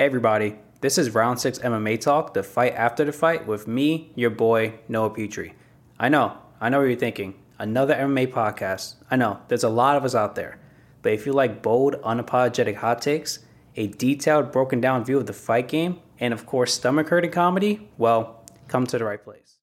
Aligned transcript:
Everybody, 0.00 0.56
this 0.80 0.96
is 0.96 1.14
Round 1.14 1.38
6 1.38 1.58
MMA 1.58 2.00
Talk, 2.00 2.32
the 2.32 2.42
fight 2.42 2.72
after 2.72 3.04
the 3.04 3.12
fight 3.12 3.46
with 3.46 3.68
me, 3.68 4.12
your 4.14 4.30
boy, 4.30 4.80
Noah 4.88 5.10
Petrie. 5.10 5.52
I 5.98 6.08
know, 6.08 6.38
I 6.58 6.70
know 6.70 6.78
what 6.78 6.88
you're 6.88 6.96
thinking. 6.96 7.34
Another 7.58 7.94
MMA 7.94 8.28
podcast. 8.28 8.94
I 9.10 9.16
know, 9.16 9.40
there's 9.48 9.62
a 9.62 9.68
lot 9.68 9.98
of 9.98 10.04
us 10.06 10.14
out 10.14 10.36
there. 10.36 10.58
But 11.02 11.12
if 11.12 11.26
you 11.26 11.34
like 11.34 11.60
bold, 11.60 12.00
unapologetic 12.00 12.76
hot 12.76 13.02
takes, 13.02 13.40
a 13.76 13.88
detailed, 13.88 14.52
broken 14.52 14.80
down 14.80 15.04
view 15.04 15.18
of 15.18 15.26
the 15.26 15.34
fight 15.34 15.68
game, 15.68 16.00
and 16.18 16.32
of 16.32 16.46
course, 16.46 16.72
stomach 16.72 17.10
hurting 17.10 17.32
comedy, 17.32 17.90
well, 17.98 18.46
come 18.68 18.86
to 18.86 18.96
the 18.96 19.04
right 19.04 19.22
place. 19.22 19.59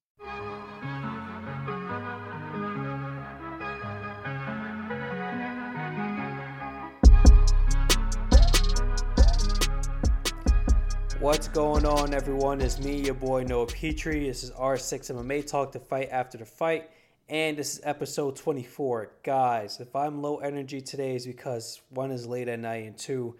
What's 11.20 11.48
going 11.48 11.84
on, 11.84 12.14
everyone? 12.14 12.60
It's 12.60 12.78
me, 12.78 13.00
your 13.00 13.14
boy 13.14 13.42
Noah 13.42 13.66
Petrie. 13.66 14.28
This 14.28 14.44
is 14.44 14.52
R6 14.52 15.10
MMA 15.10 15.44
Talk, 15.44 15.72
the 15.72 15.80
fight 15.80 16.10
after 16.12 16.38
the 16.38 16.44
fight. 16.44 16.90
And 17.28 17.56
this 17.56 17.74
is 17.74 17.80
episode 17.82 18.36
24. 18.36 19.10
Guys, 19.24 19.80
if 19.80 19.96
I'm 19.96 20.22
low 20.22 20.36
energy 20.36 20.80
today, 20.80 21.16
is 21.16 21.26
because 21.26 21.82
one 21.90 22.12
is 22.12 22.24
late 22.24 22.46
at 22.46 22.60
night, 22.60 22.86
and 22.86 22.96
two, 22.96 23.34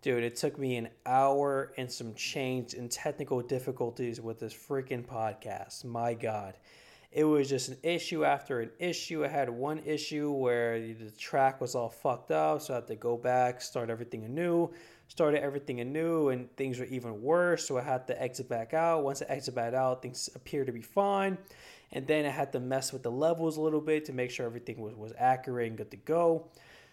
dude, 0.00 0.22
it 0.22 0.36
took 0.36 0.60
me 0.60 0.76
an 0.76 0.90
hour 1.06 1.72
and 1.76 1.90
some 1.90 2.14
change 2.14 2.74
and 2.74 2.88
technical 2.88 3.40
difficulties 3.40 4.20
with 4.20 4.38
this 4.38 4.54
freaking 4.54 5.04
podcast. 5.04 5.84
My 5.84 6.14
God. 6.14 6.54
It 7.10 7.24
was 7.24 7.48
just 7.48 7.68
an 7.68 7.78
issue 7.82 8.24
after 8.24 8.60
an 8.60 8.70
issue. 8.78 9.24
I 9.24 9.28
had 9.28 9.50
one 9.50 9.80
issue 9.80 10.30
where 10.30 10.78
the 10.78 11.10
track 11.18 11.60
was 11.60 11.74
all 11.74 11.88
fucked 11.88 12.30
up, 12.30 12.62
so 12.62 12.74
I 12.74 12.76
had 12.76 12.86
to 12.86 12.94
go 12.94 13.16
back, 13.16 13.60
start 13.60 13.90
everything 13.90 14.24
anew 14.24 14.70
started 15.14 15.42
everything 15.42 15.80
anew 15.80 16.30
and 16.30 16.54
things 16.56 16.80
were 16.80 16.86
even 16.86 17.22
worse. 17.22 17.68
So 17.68 17.78
I 17.78 17.82
had 17.82 18.06
to 18.08 18.20
exit 18.20 18.48
back 18.48 18.74
out. 18.74 19.04
Once 19.04 19.22
I 19.22 19.26
exit 19.26 19.54
back 19.54 19.72
out, 19.72 20.02
things 20.02 20.28
appeared 20.34 20.66
to 20.66 20.72
be 20.72 20.82
fine. 20.82 21.38
And 21.92 22.04
then 22.04 22.26
I 22.26 22.30
had 22.30 22.50
to 22.52 22.60
mess 22.60 22.92
with 22.92 23.04
the 23.04 23.12
levels 23.12 23.56
a 23.56 23.60
little 23.60 23.80
bit 23.80 24.04
to 24.06 24.12
make 24.12 24.32
sure 24.32 24.44
everything 24.44 24.80
was, 24.80 24.94
was 24.96 25.12
accurate 25.16 25.68
and 25.68 25.78
good 25.78 25.92
to 25.92 25.96
go. 25.96 26.48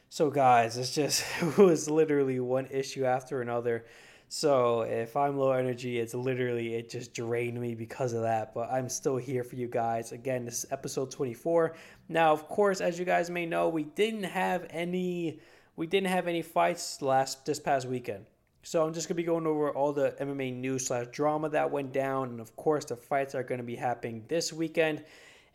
So 0.10 0.30
guys, 0.30 0.78
it's 0.78 0.94
just 0.94 1.24
it 1.42 1.58
was 1.58 1.90
literally 1.90 2.40
one 2.40 2.68
issue 2.68 3.06
after 3.06 3.42
another. 3.42 3.86
So 4.30 4.82
if 4.82 5.18
I'm 5.18 5.38
low 5.38 5.52
energy, 5.52 6.00
it's 6.00 6.14
literally 6.14 6.76
it 6.76 6.92
just 6.92 7.14
drained 7.16 7.60
me 7.60 7.74
because 7.74 8.14
of 8.14 8.22
that. 8.22 8.54
But 8.54 8.72
I'm 8.72 8.88
still 8.88 9.18
here 9.18 9.44
for 9.44 9.56
you 9.56 9.68
guys. 9.68 10.12
Again, 10.12 10.46
this 10.46 10.64
is 10.64 10.72
episode 10.72 11.10
24. 11.10 11.76
Now, 12.08 12.32
of 12.32 12.48
course, 12.48 12.82
as 12.82 13.00
you 13.00 13.04
guys 13.04 13.32
may 13.32 13.48
know, 13.48 13.68
we 13.68 13.84
didn't 13.84 14.24
have 14.24 14.68
any 14.70 15.40
we 15.76 15.88
didn't 15.88 16.10
have 16.10 16.28
any 16.28 16.42
fights 16.42 17.02
last 17.02 17.46
this 17.46 17.60
past 17.60 17.88
weekend. 17.88 18.26
So 18.64 18.86
I'm 18.86 18.94
just 18.94 19.08
gonna 19.08 19.16
be 19.16 19.24
going 19.24 19.48
over 19.48 19.72
all 19.72 19.92
the 19.92 20.16
MMA 20.20 20.56
news 20.56 20.88
slash 20.88 21.08
drama 21.12 21.50
that 21.50 21.72
went 21.72 21.92
down, 21.94 22.30
and 22.30 22.40
of 22.40 22.56
course 22.56 22.86
the 22.86 22.96
fights 22.96 23.34
are 23.34 23.44
gonna 23.44 23.64
be 23.64 23.76
happening 23.76 24.24
this 24.28 24.54
weekend, 24.54 25.04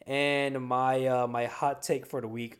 and 0.07 0.61
my 0.61 1.07
uh, 1.07 1.27
my 1.27 1.47
hot 1.47 1.83
take 1.83 2.07
for 2.07 2.21
the 2.21 2.29
week. 2.29 2.59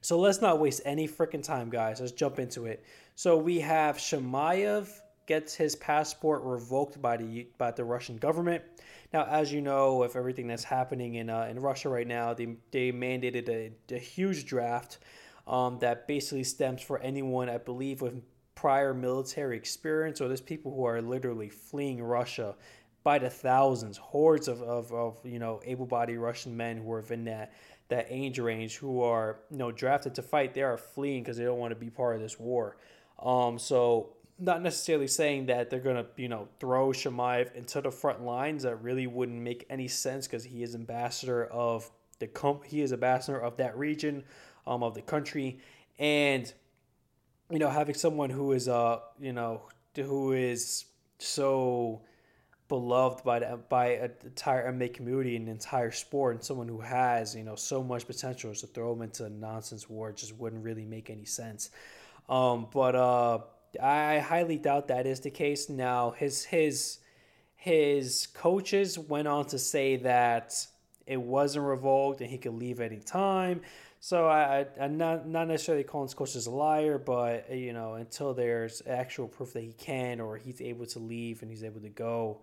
So 0.00 0.18
let's 0.18 0.40
not 0.40 0.60
waste 0.60 0.80
any 0.84 1.06
freaking 1.08 1.42
time, 1.42 1.68
guys. 1.70 2.00
Let's 2.00 2.12
jump 2.12 2.38
into 2.38 2.66
it. 2.66 2.84
So 3.14 3.36
we 3.36 3.60
have 3.60 3.98
Chimaev 3.98 4.88
gets 5.26 5.54
his 5.54 5.76
passport 5.76 6.42
revoked 6.42 7.00
by 7.02 7.16
the 7.18 7.46
by 7.58 7.70
the 7.70 7.84
Russian 7.84 8.16
government. 8.16 8.62
Now, 9.12 9.24
as 9.24 9.52
you 9.52 9.60
know, 9.60 9.96
with 9.96 10.16
everything 10.16 10.46
that's 10.46 10.64
happening 10.64 11.16
in 11.16 11.28
uh, 11.28 11.46
in 11.50 11.60
Russia 11.60 11.88
right 11.90 12.06
now, 12.06 12.32
they 12.32 12.56
they 12.70 12.90
mandated 12.90 13.48
a, 13.48 13.94
a 13.94 13.98
huge 13.98 14.46
draft 14.46 14.98
um, 15.48 15.78
that 15.78 16.06
basically 16.06 16.44
stems 16.44 16.82
for 16.82 16.98
anyone, 16.98 17.48
I 17.48 17.58
believe, 17.58 18.02
with 18.02 18.22
prior 18.54 18.92
military 18.92 19.56
experience, 19.56 20.20
or 20.20 20.28
there's 20.28 20.40
people 20.40 20.74
who 20.74 20.84
are 20.84 21.00
literally 21.00 21.48
fleeing 21.48 22.02
Russia 22.02 22.54
by 23.02 23.18
the 23.18 23.30
thousands, 23.30 23.96
hordes 23.96 24.48
of, 24.48 24.60
of, 24.62 24.92
of 24.92 25.16
you 25.24 25.38
know 25.38 25.60
able-bodied 25.64 26.18
Russian 26.18 26.56
men 26.56 26.76
who 26.76 26.92
are 26.92 27.04
in 27.10 27.24
that 27.24 27.52
that 27.88 28.06
age 28.10 28.38
range 28.38 28.76
who 28.76 29.00
are 29.00 29.40
you 29.50 29.56
know 29.56 29.72
drafted 29.72 30.14
to 30.16 30.22
fight. 30.22 30.52
They 30.52 30.62
are 30.62 30.76
fleeing 30.76 31.22
because 31.22 31.38
they 31.38 31.44
don't 31.44 31.58
want 31.58 31.70
to 31.70 31.76
be 31.76 31.88
part 31.88 32.16
of 32.16 32.20
this 32.20 32.38
war. 32.38 32.76
Um, 33.22 33.58
so 33.58 34.10
not 34.38 34.62
necessarily 34.62 35.08
saying 35.08 35.46
that 35.46 35.70
they're 35.70 35.80
gonna 35.80 36.06
you 36.16 36.28
know 36.28 36.48
throw 36.60 36.88
Chimaev 36.88 37.54
into 37.54 37.80
the 37.80 37.90
front 37.90 38.22
lines. 38.22 38.64
That 38.64 38.82
really 38.82 39.06
wouldn't 39.06 39.40
make 39.40 39.64
any 39.70 39.88
sense 39.88 40.26
because 40.26 40.44
he 40.44 40.62
is 40.62 40.74
ambassador 40.74 41.46
of 41.46 41.90
the 42.18 42.26
comp- 42.26 42.64
he 42.64 42.82
is 42.82 42.92
ambassador 42.92 43.38
of 43.38 43.56
that 43.56 43.78
region 43.78 44.24
um, 44.68 44.82
of 44.82 44.94
the 44.94 45.02
country, 45.02 45.58
and 45.98 46.52
you 47.50 47.58
know 47.58 47.70
having 47.70 47.94
someone 47.94 48.30
who 48.30 48.52
is 48.52 48.68
uh 48.68 49.00
you 49.18 49.32
know 49.32 49.62
who 49.96 50.32
is 50.32 50.84
so 51.18 52.02
beloved 52.68 53.24
by 53.24 53.38
the, 53.38 53.58
by 53.68 53.86
an 53.92 54.12
entire 54.24 54.70
MMA 54.70 54.92
community 54.92 55.34
and 55.36 55.48
entire 55.48 55.90
sport, 55.90 56.36
and 56.36 56.44
someone 56.44 56.68
who 56.68 56.80
has 56.80 57.34
you 57.34 57.42
know 57.42 57.56
so 57.56 57.82
much 57.82 58.06
potential 58.06 58.54
to 58.54 58.66
throw 58.66 58.92
him 58.92 59.02
into 59.02 59.24
a 59.24 59.30
nonsense 59.30 59.88
war 59.88 60.12
just 60.12 60.36
wouldn't 60.36 60.62
really 60.62 60.84
make 60.84 61.10
any 61.10 61.24
sense. 61.24 61.70
Um, 62.28 62.68
but 62.72 62.94
uh, 62.94 63.38
I 63.82 64.18
highly 64.18 64.58
doubt 64.58 64.88
that 64.88 65.06
is 65.06 65.20
the 65.20 65.30
case. 65.30 65.68
Now 65.68 66.10
his 66.10 66.44
his 66.44 66.98
his 67.56 68.28
coaches 68.34 68.98
went 68.98 69.26
on 69.26 69.46
to 69.46 69.58
say 69.58 69.96
that 69.96 70.54
it 71.06 71.20
wasn't 71.20 71.64
revoked 71.64 72.20
and 72.20 72.30
he 72.30 72.38
could 72.38 72.52
leave 72.52 72.80
any 72.80 72.98
time. 72.98 73.62
So 74.00 74.26
I, 74.28 74.66
I 74.80 74.84
am 74.84 74.96
not 74.96 75.26
not 75.26 75.48
necessarily 75.48 75.84
calling 75.84 76.08
coaches 76.08 76.46
a 76.46 76.50
liar, 76.50 76.98
but 76.98 77.52
you 77.52 77.72
know 77.72 77.94
until 77.94 78.32
there's 78.32 78.82
actual 78.86 79.26
proof 79.26 79.52
that 79.54 79.62
he 79.62 79.72
can 79.72 80.20
or 80.20 80.36
he's 80.36 80.60
able 80.60 80.86
to 80.86 80.98
leave 81.00 81.42
and 81.42 81.50
he's 81.50 81.64
able 81.64 81.80
to 81.80 81.88
go 81.88 82.40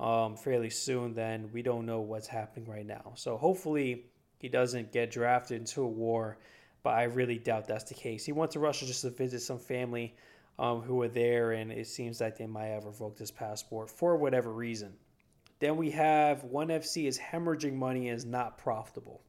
um, 0.00 0.36
fairly 0.36 0.70
soon, 0.70 1.14
then 1.14 1.50
we 1.52 1.62
don't 1.62 1.86
know 1.86 2.00
what's 2.00 2.26
happening 2.26 2.68
right 2.68 2.86
now. 2.86 3.12
So 3.16 3.36
hopefully 3.36 4.06
he 4.38 4.48
doesn't 4.48 4.92
get 4.92 5.10
drafted 5.10 5.60
into 5.60 5.82
a 5.82 5.88
war, 5.88 6.38
but 6.82 6.94
I 6.94 7.04
really 7.04 7.38
doubt 7.38 7.68
that's 7.68 7.84
the 7.84 7.94
case. 7.94 8.24
He 8.24 8.32
went 8.32 8.50
to 8.52 8.58
Russia 8.58 8.86
just 8.86 9.02
to 9.02 9.10
visit 9.10 9.40
some 9.40 9.58
family 9.58 10.14
um, 10.58 10.80
who 10.80 10.96
were 10.96 11.08
there, 11.08 11.52
and 11.52 11.70
it 11.70 11.86
seems 11.86 12.20
like 12.20 12.38
they 12.38 12.46
might 12.46 12.66
have 12.66 12.84
revoked 12.84 13.18
his 13.18 13.30
passport 13.30 13.90
for 13.90 14.16
whatever 14.16 14.52
reason. 14.52 14.94
Then 15.60 15.76
we 15.76 15.90
have 15.92 16.44
ONE 16.44 16.68
FC 16.68 17.06
is 17.06 17.18
hemorrhaging 17.18 17.74
money 17.74 18.08
and 18.08 18.16
is 18.16 18.24
not 18.24 18.58
profitable. 18.58 19.22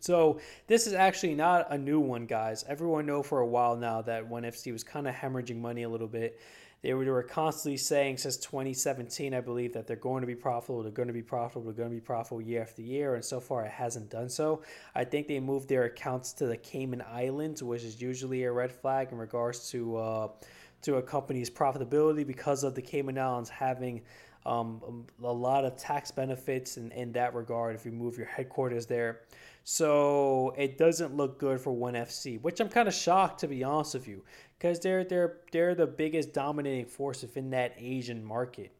So 0.00 0.40
this 0.66 0.86
is 0.86 0.94
actually 0.94 1.34
not 1.34 1.70
a 1.70 1.78
new 1.78 2.00
one, 2.00 2.26
guys. 2.26 2.64
Everyone 2.68 3.06
know 3.06 3.22
for 3.22 3.40
a 3.40 3.46
while 3.46 3.76
now 3.76 4.02
that 4.02 4.26
ONE 4.26 4.44
FC 4.44 4.72
was 4.72 4.82
kind 4.82 5.06
of 5.06 5.14
hemorrhaging 5.14 5.60
money 5.60 5.82
a 5.82 5.88
little 5.88 6.08
bit. 6.08 6.40
They 6.82 6.94
were, 6.94 7.04
they 7.04 7.10
were 7.10 7.22
constantly 7.22 7.76
saying 7.76 8.16
since 8.16 8.38
2017, 8.38 9.34
I 9.34 9.40
believe, 9.42 9.74
that 9.74 9.86
they're 9.86 9.96
going 9.96 10.22
to 10.22 10.26
be 10.26 10.34
profitable, 10.34 10.82
they're 10.82 10.90
going 10.90 11.08
to 11.08 11.14
be 11.14 11.22
profitable, 11.22 11.64
they're 11.64 11.74
going 11.74 11.90
to 11.90 11.94
be 11.94 12.00
profitable 12.00 12.40
year 12.40 12.62
after 12.62 12.80
year, 12.80 13.16
and 13.16 13.24
so 13.24 13.38
far 13.38 13.66
it 13.66 13.70
hasn't 13.70 14.08
done 14.08 14.30
so. 14.30 14.62
I 14.94 15.04
think 15.04 15.28
they 15.28 15.40
moved 15.40 15.68
their 15.68 15.84
accounts 15.84 16.32
to 16.34 16.46
the 16.46 16.56
Cayman 16.56 17.02
Islands, 17.02 17.62
which 17.62 17.84
is 17.84 18.00
usually 18.00 18.44
a 18.44 18.52
red 18.52 18.72
flag 18.72 19.08
in 19.12 19.18
regards 19.18 19.68
to 19.70 19.96
uh, 19.98 20.28
to 20.82 20.96
a 20.96 21.02
company's 21.02 21.50
profitability 21.50 22.26
because 22.26 22.64
of 22.64 22.74
the 22.74 22.82
Cayman 22.82 23.18
Islands 23.18 23.50
having 23.50 24.02
um, 24.46 25.06
a 25.22 25.32
lot 25.32 25.64
of 25.64 25.76
tax 25.76 26.10
benefits 26.10 26.76
in, 26.76 26.90
in 26.92 27.12
that 27.12 27.34
regard 27.34 27.74
if 27.74 27.84
you 27.84 27.92
move 27.92 28.16
your 28.16 28.26
headquarters 28.26 28.86
there. 28.86 29.20
So 29.64 30.54
it 30.56 30.78
doesn't 30.78 31.14
look 31.14 31.38
good 31.38 31.60
for 31.60 31.72
ONE 31.72 31.94
FC, 31.94 32.40
which 32.40 32.60
I'm 32.60 32.68
kind 32.68 32.88
of 32.88 32.94
shocked 32.94 33.40
to 33.40 33.48
be 33.48 33.62
honest 33.62 33.94
with 33.94 34.08
you, 34.08 34.24
because 34.58 34.80
they're 34.80 35.04
they're 35.04 35.38
they're 35.52 35.74
the 35.74 35.86
biggest 35.86 36.32
dominating 36.32 36.86
force 36.86 37.22
within 37.22 37.50
that 37.50 37.74
Asian 37.78 38.24
market. 38.24 38.72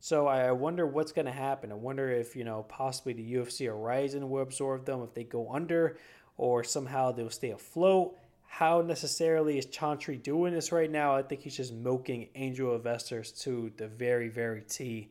So 0.00 0.26
I 0.26 0.52
wonder 0.52 0.86
what's 0.86 1.12
going 1.12 1.26
to 1.26 1.32
happen. 1.32 1.72
I 1.72 1.76
wonder 1.76 2.10
if 2.10 2.34
you 2.34 2.44
know 2.44 2.64
possibly 2.68 3.12
the 3.12 3.34
UFC 3.34 3.68
or 3.68 3.76
Rizin 3.76 4.28
will 4.28 4.42
absorb 4.42 4.84
them 4.84 5.02
if 5.02 5.14
they 5.14 5.24
go 5.24 5.50
under, 5.52 5.96
or 6.36 6.64
somehow 6.64 7.12
they'll 7.12 7.30
stay 7.30 7.50
afloat. 7.50 8.18
How 8.54 8.82
necessarily 8.82 9.58
is 9.58 9.66
Chatri 9.66 10.22
doing 10.22 10.54
this 10.54 10.70
right 10.70 10.88
now? 10.88 11.16
I 11.16 11.22
think 11.22 11.40
he's 11.40 11.56
just 11.56 11.72
milking 11.72 12.28
angel 12.36 12.76
investors 12.76 13.32
to 13.42 13.72
the 13.76 13.88
very 13.88 14.28
very 14.28 14.60
T, 14.60 15.10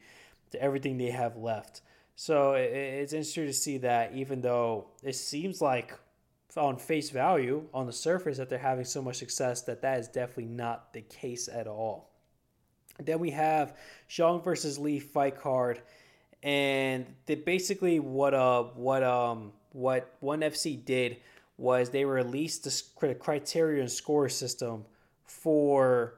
to 0.51 0.61
everything 0.61 0.97
they 0.97 1.11
have 1.11 1.35
left. 1.35 1.81
So 2.15 2.53
it's 2.53 3.11
interesting 3.11 3.47
to 3.47 3.53
see 3.53 3.79
that 3.79 4.13
even 4.13 4.39
though 4.39 4.85
it 5.03 5.17
seems 5.17 5.61
like 5.61 5.99
on 6.55 6.77
face 6.77 7.09
value 7.09 7.67
on 7.73 7.85
the 7.85 7.91
surface 7.91 8.37
that 8.37 8.47
they're 8.47 8.57
having 8.57 8.85
so 8.85 9.01
much 9.01 9.17
success 9.17 9.61
that 9.63 9.81
that 9.81 9.99
is 9.99 10.07
definitely 10.07 10.45
not 10.45 10.93
the 10.93 11.01
case 11.01 11.49
at 11.49 11.67
all. 11.67 12.11
Then 12.97 13.19
we 13.19 13.31
have 13.31 13.75
Zhang 14.09 14.41
versus 14.41 14.79
Lee 14.79 14.99
fight 14.99 15.37
card, 15.37 15.81
and 16.43 17.05
they 17.25 17.35
basically 17.35 17.99
what 17.99 18.33
uh 18.33 18.63
what 18.63 19.03
um 19.03 19.51
what 19.73 20.15
ONE 20.21 20.39
FC 20.39 20.85
did 20.85 21.17
was 21.57 21.89
they 21.89 22.05
released 22.05 22.63
the 22.63 23.15
criterion 23.15 23.87
score 23.87 24.29
system 24.29 24.85
for 25.25 26.15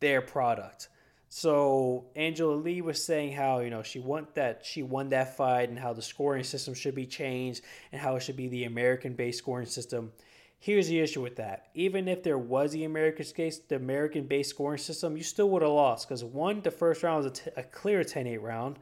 their 0.00 0.20
product. 0.20 0.88
So 1.28 2.08
Angela 2.14 2.54
Lee 2.56 2.82
was 2.82 3.02
saying 3.02 3.32
how 3.32 3.60
you 3.60 3.70
know 3.70 3.82
she 3.82 4.00
won 4.00 4.26
that 4.34 4.66
she 4.66 4.82
won 4.82 5.08
that 5.10 5.34
fight 5.34 5.70
and 5.70 5.78
how 5.78 5.94
the 5.94 6.02
scoring 6.02 6.44
system 6.44 6.74
should 6.74 6.94
be 6.94 7.06
changed 7.06 7.64
and 7.90 7.98
how 7.98 8.16
it 8.16 8.20
should 8.20 8.36
be 8.36 8.48
the 8.48 8.64
American-based 8.64 9.38
scoring 9.38 9.66
system. 9.66 10.12
Here's 10.58 10.88
the 10.88 11.00
issue 11.00 11.22
with 11.22 11.36
that. 11.36 11.68
Even 11.74 12.06
if 12.06 12.22
there 12.22 12.36
was 12.36 12.72
the 12.72 12.84
American 12.84 13.24
case, 13.24 13.58
the 13.58 13.76
American 13.76 14.26
based 14.26 14.50
scoring 14.50 14.78
system, 14.78 15.16
you 15.16 15.22
still 15.22 15.48
would 15.50 15.62
have 15.62 15.70
lost 15.70 16.06
because 16.06 16.22
one, 16.22 16.60
the 16.60 16.70
first 16.70 17.02
round 17.02 17.24
was 17.24 17.26
a, 17.26 17.30
t- 17.30 17.50
a 17.56 17.62
clear 17.62 18.04
10-8 18.04 18.42
round, 18.42 18.78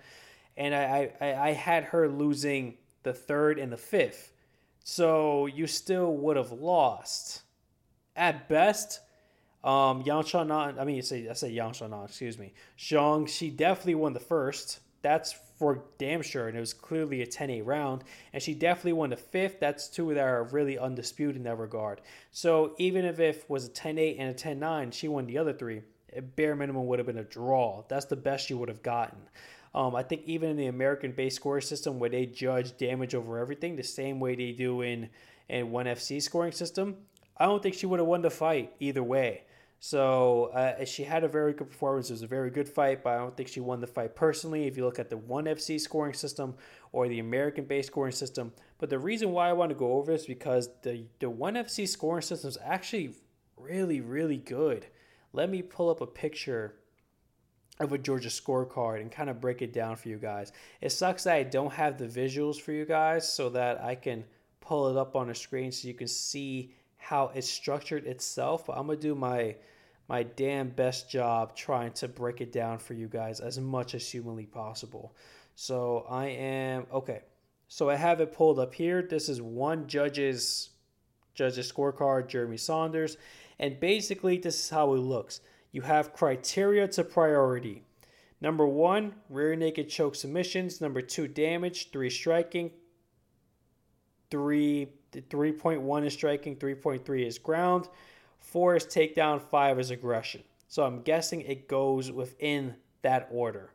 and 0.57 0.75
I, 0.75 1.13
I 1.21 1.35
I 1.35 1.53
had 1.53 1.85
her 1.85 2.09
losing 2.09 2.79
the 3.05 3.13
third 3.13 3.61
and 3.61 3.73
the 3.73 3.77
fifth, 3.77 4.33
so 4.85 5.47
you 5.47 5.67
still 5.67 6.15
would 6.15 6.37
have 6.37 6.53
lost. 6.53 7.43
At 8.17 8.49
best, 8.49 9.01
um, 9.63 10.03
Yang 10.03 10.25
Shannan, 10.25 10.79
I 10.79 10.85
mean, 10.85 10.97
you 10.97 11.03
say 11.03 11.29
I 11.29 11.35
say 11.35 11.51
Yang 11.51 11.73
Shannan, 11.73 12.05
excuse 12.07 12.39
me, 12.39 12.53
Zhang, 12.79 13.29
she 13.29 13.51
definitely 13.51 13.95
won 13.95 14.13
the 14.13 14.21
first. 14.21 14.81
That's 15.03 15.35
for 15.59 15.85
damn 15.99 16.23
sure, 16.23 16.49
and 16.49 16.57
it 16.57 16.61
was 16.61 16.75
clearly 16.75 17.23
a 17.23 17.27
10-8 17.27 17.65
round. 17.65 18.05
And 18.33 18.43
she 18.43 18.55
definitely 18.55 18.95
won 18.95 19.11
the 19.11 19.17
fifth. 19.17 19.61
That's 19.61 19.89
two 19.89 20.13
that 20.15 20.21
are 20.21 20.45
really 20.45 20.79
undisputed 20.79 21.37
in 21.37 21.43
that 21.45 21.59
regard. 21.59 22.01
So 22.33 22.75
even 22.79 23.05
if 23.05 23.19
it 23.21 23.45
was 23.49 23.67
a 23.67 23.71
10-8 23.71 24.17
and 24.19 24.31
a 24.31 24.35
10-9, 24.35 24.93
she 24.93 25.09
won 25.09 25.27
the 25.27 25.39
other 25.39 25.53
three. 25.53 25.83
A 26.17 26.23
bare 26.23 26.57
minimum 26.57 26.87
would 26.87 26.99
have 26.99 27.07
been 27.07 27.19
a 27.19 27.25
draw. 27.25 27.85
That's 27.89 28.07
the 28.07 28.17
best 28.17 28.47
she 28.47 28.55
would 28.55 28.69
have 28.69 28.83
gotten. 28.83 29.19
Um, 29.75 29.95
I 29.95 30.03
think 30.03 30.23
even 30.27 30.51
in 30.51 30.57
the 30.57 30.67
American 30.67 31.13
base 31.13 31.37
score 31.37 31.61
system 31.61 31.99
where 31.99 32.11
they 32.11 32.27
judge 32.27 32.77
damage 32.77 33.15
over 33.15 33.39
everything, 33.39 33.77
the 33.77 33.83
same 33.83 34.19
way 34.19 34.35
they 34.35 34.53
do 34.53 34.83
in 34.83 35.09
in 35.49 35.71
one 35.71 35.87
FC 35.87 36.23
scoring 36.23 36.53
system, 36.53 36.97
I 37.37 37.47
don't 37.47 37.63
think 37.63 37.75
she 37.75 37.87
would 37.87 37.99
have 37.99 38.07
won 38.07 38.23
the 38.23 38.31
fight 38.31 38.73
either 38.79 39.03
way. 39.03 39.43
So 39.83 40.51
uh, 40.55 40.85
she 40.85 41.05
had 41.05 41.25
a 41.25 41.29
very 41.29 41.55
good 41.55 41.71
performance. 41.71 42.11
It 42.11 42.13
was 42.13 42.23
a 42.23 42.27
very 42.27 42.51
good 42.51 42.69
fight, 42.69 43.03
but 43.03 43.15
I 43.15 43.17
don't 43.17 43.35
think 43.35 43.49
she 43.49 43.61
won 43.61 43.81
the 43.81 43.87
fight 43.87 44.15
personally. 44.15 44.67
If 44.67 44.77
you 44.77 44.85
look 44.85 44.99
at 44.99 45.09
the 45.09 45.17
one 45.17 45.47
FC 45.47 45.81
scoring 45.81 46.13
system 46.13 46.55
or 46.93 47.09
the 47.09 47.19
American 47.19 47.65
based 47.65 47.89
scoring 47.89 48.13
system, 48.13 48.53
but 48.79 48.91
the 48.91 48.99
reason 48.99 49.33
why 49.33 49.49
I 49.49 49.55
want 49.55 49.71
to 49.71 49.75
go 49.75 49.95
over 49.95 50.13
this 50.13 50.27
because 50.27 50.69
the 50.83 51.07
the 51.19 51.31
one 51.31 51.55
FC 51.55 51.89
scoring 51.89 52.23
system 52.23 52.49
is 52.49 52.59
actually 52.63 53.15
really 53.57 54.03
really 54.03 54.37
good. 54.37 54.87
Let 55.33 55.49
me 55.49 55.63
pull 55.63 55.89
up 55.89 56.03
a 56.03 56.07
picture 56.07 56.75
of 57.81 57.93
a 57.93 57.99
Georgia 57.99 58.29
scorecard 58.29 59.01
and 59.01 59.11
kind 59.11 59.31
of 59.31 59.41
break 59.41 59.63
it 59.63 59.73
down 59.73 59.97
for 59.97 60.09
you 60.09 60.19
guys. 60.19 60.53
It 60.81 60.91
sucks 60.91 61.25
that 61.25 61.35
I 61.35 61.43
don't 61.43 61.73
have 61.73 61.99
the 61.99 62.07
visuals 62.07 62.61
for 62.61 62.73
you 62.73 62.85
guys 62.85 63.31
so 63.31 63.49
that 63.51 63.83
I 63.83 63.95
can 63.95 64.25
pull 64.61 64.89
it 64.89 64.97
up 64.97 65.17
on 65.17 65.29
the 65.29 65.35
screen 65.35 65.73
so 65.73 65.89
you 65.89 65.95
can 65.95 66.07
see 66.09 66.75
how 66.99 67.33
it's 67.35 67.49
structured 67.49 68.07
itself, 68.07 68.67
but 68.67 68.77
I'm 68.77 68.87
gonna 68.87 68.99
do 68.99 69.15
my 69.15 69.57
my 70.09 70.25
damn 70.25 70.69
best 70.69 71.09
job 71.09 71.57
trying 71.57 71.93
to 71.93 72.09
break 72.09 72.41
it 72.41 72.53
down 72.53 72.79
for 72.79 72.95
you 72.95 73.07
guys 73.07 73.41
as 73.41 73.59
much 73.61 73.95
as 73.95 74.09
humanly 74.09 74.45
possible. 74.45 75.15
So 75.55 76.05
I 76.09 76.27
am 76.27 76.87
okay. 76.93 77.23
So 77.69 77.89
I 77.89 77.95
have 77.95 78.21
it 78.21 78.33
pulled 78.33 78.59
up 78.59 78.75
here. 78.75 79.03
This 79.03 79.29
is 79.29 79.41
one 79.41 79.87
judge's 79.87 80.71
judge's 81.35 81.73
scorecard, 81.73 82.29
Jeremy 82.29 82.57
Saunders, 82.57 83.17
and 83.59 83.79
basically 83.79 84.37
this 84.37 84.65
is 84.65 84.71
how 84.71 84.93
it 84.95 84.99
looks. 84.99 85.41
You 85.73 85.83
have 85.83 86.13
criteria 86.13 86.89
to 86.89 87.05
priority. 87.05 87.85
Number 88.41 88.67
one, 88.67 89.15
rear 89.29 89.55
naked 89.55 89.89
choke 89.89 90.15
submissions. 90.15 90.81
Number 90.81 91.01
two, 91.01 91.29
damage. 91.29 91.91
Three, 91.91 92.11
striking. 92.11 92.71
Three 94.31 94.89
3.1 95.13 96.07
is 96.07 96.13
striking, 96.13 96.57
3.3 96.57 97.27
is 97.27 97.39
ground, 97.39 97.89
4 98.39 98.77
is 98.77 98.85
takedown, 98.85 99.41
5 99.43 99.79
is 99.79 99.91
aggression. 99.91 100.43
So 100.69 100.85
I'm 100.85 101.03
guessing 101.03 101.41
it 101.43 101.69
goes 101.69 102.13
within 102.13 102.77
that 103.03 103.29
order. 103.33 103.73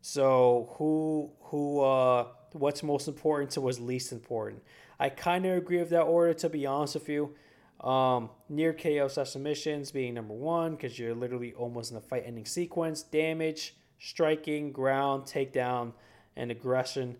So 0.00 0.72
who 0.76 1.30
who 1.40 1.80
uh 1.80 2.28
what's 2.52 2.82
most 2.82 3.08
important 3.08 3.50
to 3.52 3.60
what's 3.60 3.78
least 3.78 4.12
important? 4.12 4.62
I 4.98 5.10
kind 5.10 5.44
of 5.44 5.58
agree 5.58 5.78
with 5.78 5.90
that 5.90 6.02
order 6.02 6.32
to 6.34 6.48
be 6.48 6.64
honest 6.64 6.94
with 6.94 7.08
you. 7.08 7.34
Um, 7.80 8.30
near 8.48 8.72
KO 8.72 9.06
submissions 9.06 9.92
being 9.92 10.14
number 10.14 10.34
one 10.34 10.72
because 10.72 10.98
you're 10.98 11.14
literally 11.14 11.52
almost 11.54 11.92
in 11.92 11.94
the 11.94 12.00
fight 12.00 12.24
ending 12.26 12.44
sequence. 12.44 13.02
Damage, 13.02 13.76
striking, 14.00 14.72
ground, 14.72 15.24
takedown, 15.24 15.92
and 16.36 16.50
aggression. 16.50 17.16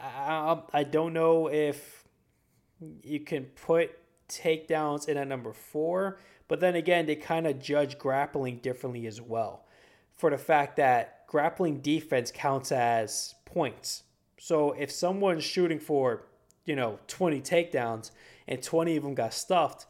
I, 0.00 0.60
I 0.72 0.84
don't 0.84 1.12
know 1.12 1.48
if 1.48 2.04
you 3.02 3.20
can 3.20 3.44
put 3.44 3.90
takedowns 4.28 5.08
in 5.08 5.16
at 5.16 5.26
number 5.26 5.52
four, 5.52 6.20
but 6.46 6.60
then 6.60 6.76
again, 6.76 7.06
they 7.06 7.16
kind 7.16 7.46
of 7.46 7.58
judge 7.58 7.98
grappling 7.98 8.58
differently 8.58 9.06
as 9.06 9.20
well. 9.20 9.64
For 10.16 10.30
the 10.30 10.38
fact 10.38 10.76
that 10.76 11.26
grappling 11.26 11.80
defense 11.80 12.32
counts 12.34 12.72
as 12.72 13.34
points. 13.44 14.04
So 14.38 14.72
if 14.72 14.90
someone's 14.90 15.44
shooting 15.44 15.80
for, 15.80 16.26
you 16.64 16.76
know, 16.76 16.98
20 17.08 17.40
takedowns 17.40 18.10
and 18.48 18.62
20 18.62 18.96
of 18.96 19.04
them 19.04 19.14
got 19.14 19.32
stuffed, 19.32 19.86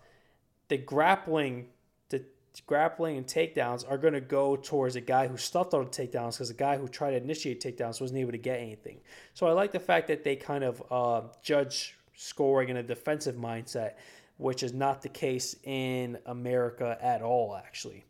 the 0.69 0.77
grappling 0.77 1.69
the 2.11 2.25
grappling 2.67 3.17
and 3.17 3.27
takedowns 3.27 3.89
are 3.89 3.99
going 3.99 4.15
to 4.15 4.21
go 4.21 4.57
towards 4.57 4.97
a 4.97 5.01
guy 5.01 5.29
who 5.29 5.37
stuffed 5.37 5.73
all 5.75 5.85
the 5.85 5.91
takedowns 5.91 6.33
because 6.33 6.49
the 6.49 6.55
guy 6.55 6.77
who 6.77 6.89
tried 6.89 7.13
to 7.13 7.17
initiate 7.17 7.63
takedowns 7.63 8.01
wasn't 8.01 8.19
able 8.19 8.33
to 8.33 8.39
get 8.39 8.59
anything. 8.59 8.99
So 9.35 9.47
I 9.47 9.53
like 9.53 9.71
the 9.71 9.81
fact 9.81 10.09
that 10.09 10.25
they 10.25 10.35
kind 10.37 10.65
of 10.65 10.83
uh, 10.91 11.29
judge 11.43 11.97
scoring 12.15 12.69
in 12.69 12.79
a 12.79 12.83
defensive 12.83 13.37
mindset, 13.37 13.93
which 14.39 14.63
is 14.63 14.73
not 14.73 15.03
the 15.03 15.09
case 15.09 15.55
in 15.63 16.19
America 16.27 16.99
at 17.01 17.23
all, 17.23 17.57
actually. 17.57 18.05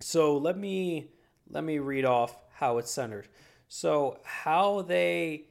So 0.00 0.36
let 0.36 0.56
me 0.56 1.10
let 1.50 1.64
me 1.64 1.78
read 1.78 2.04
off 2.04 2.36
how 2.52 2.78
it's 2.78 2.90
centered. 2.90 3.28
So 3.68 4.18
how 4.22 4.82
they 4.82 5.46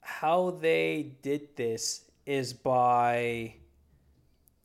how 0.00 0.52
they 0.52 1.16
did 1.22 1.56
this 1.56 2.04
is 2.24 2.52
by 2.52 3.54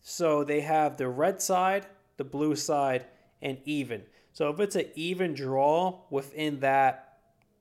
so 0.01 0.43
they 0.43 0.61
have 0.61 0.97
the 0.97 1.07
red 1.07 1.41
side, 1.41 1.85
the 2.17 2.23
blue 2.23 2.55
side, 2.55 3.05
and 3.41 3.59
even. 3.65 4.03
So 4.33 4.49
if 4.49 4.59
it's 4.59 4.75
an 4.75 4.87
even 4.95 5.33
draw 5.33 6.01
within 6.09 6.59
that 6.61 7.07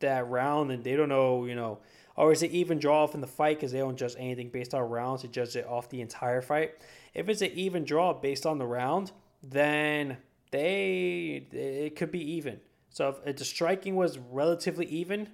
that 0.01 0.27
round 0.29 0.71
and 0.73 0.83
they 0.83 0.97
don't 0.97 1.11
know, 1.11 1.45
you 1.45 1.55
know, 1.55 1.79
or 2.17 2.33
is 2.33 2.43
it 2.43 2.51
even 2.53 2.79
draw 2.79 3.05
off 3.05 3.15
in 3.15 3.21
the 3.21 3.27
fight 3.27 3.59
because 3.59 3.73
they 3.73 3.79
don't 3.79 3.97
judge 3.97 4.15
anything 4.19 4.49
based 4.49 4.75
on 4.75 4.83
rounds, 4.83 5.23
they 5.23 5.29
judge 5.29 5.57
it 5.57 5.67
off 5.67 5.89
the 5.91 6.01
entire 6.01 6.41
fight. 6.41 6.73
If 7.15 7.29
it's 7.29 7.43
an 7.43 7.51
even 7.55 7.85
draw 7.85 8.15
based 8.15 8.47
on 8.47 8.59
the 8.59 8.67
round, 8.67 9.13
then 9.43 10.17
they 10.51 11.47
it 11.53 11.97
could 11.97 12.11
be 12.11 12.33
even. 12.33 12.61
So 12.91 13.17
if, 13.25 13.37
the 13.37 13.45
striking 13.45 13.95
was 13.95 14.19
relatively 14.19 14.87
even, 14.87 15.29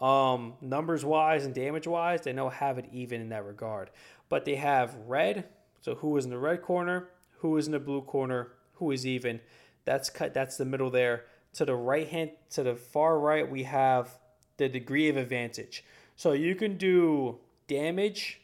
um, 0.00 0.54
numbers 0.60 1.04
wise 1.04 1.44
and 1.44 1.54
damage 1.54 1.86
wise, 1.86 2.22
they 2.22 2.32
know 2.32 2.48
have 2.48 2.78
it 2.78 2.86
even 2.92 3.20
in 3.20 3.28
that 3.30 3.44
regard. 3.44 3.90
But 4.28 4.44
they 4.44 4.56
have 4.56 4.94
red, 5.06 5.46
so 5.80 5.94
who 5.96 6.16
is 6.16 6.24
in 6.24 6.30
the 6.30 6.38
red 6.38 6.62
corner, 6.62 7.08
who 7.38 7.56
is 7.56 7.66
in 7.66 7.72
the 7.72 7.78
blue 7.78 8.02
corner, 8.02 8.52
who 8.74 8.90
is 8.90 9.06
even. 9.06 9.40
That's 9.84 10.10
cut. 10.10 10.34
That's 10.34 10.56
the 10.56 10.64
middle 10.64 10.90
there. 10.90 11.24
To 11.54 11.64
the 11.64 11.74
right 11.74 12.08
hand, 12.08 12.32
to 12.50 12.62
the 12.62 12.74
far 12.74 13.18
right, 13.18 13.48
we 13.48 13.62
have 13.62 14.18
the 14.56 14.68
degree 14.68 15.08
of 15.08 15.16
advantage. 15.16 15.84
So 16.16 16.32
you 16.32 16.54
can 16.54 16.76
do 16.76 17.38
damage 17.68 18.40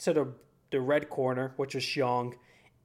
to 0.00 0.12
the, 0.12 0.28
the 0.70 0.80
red 0.80 1.08
corner, 1.08 1.52
which 1.56 1.74
is 1.74 1.82
Xiong, 1.82 2.34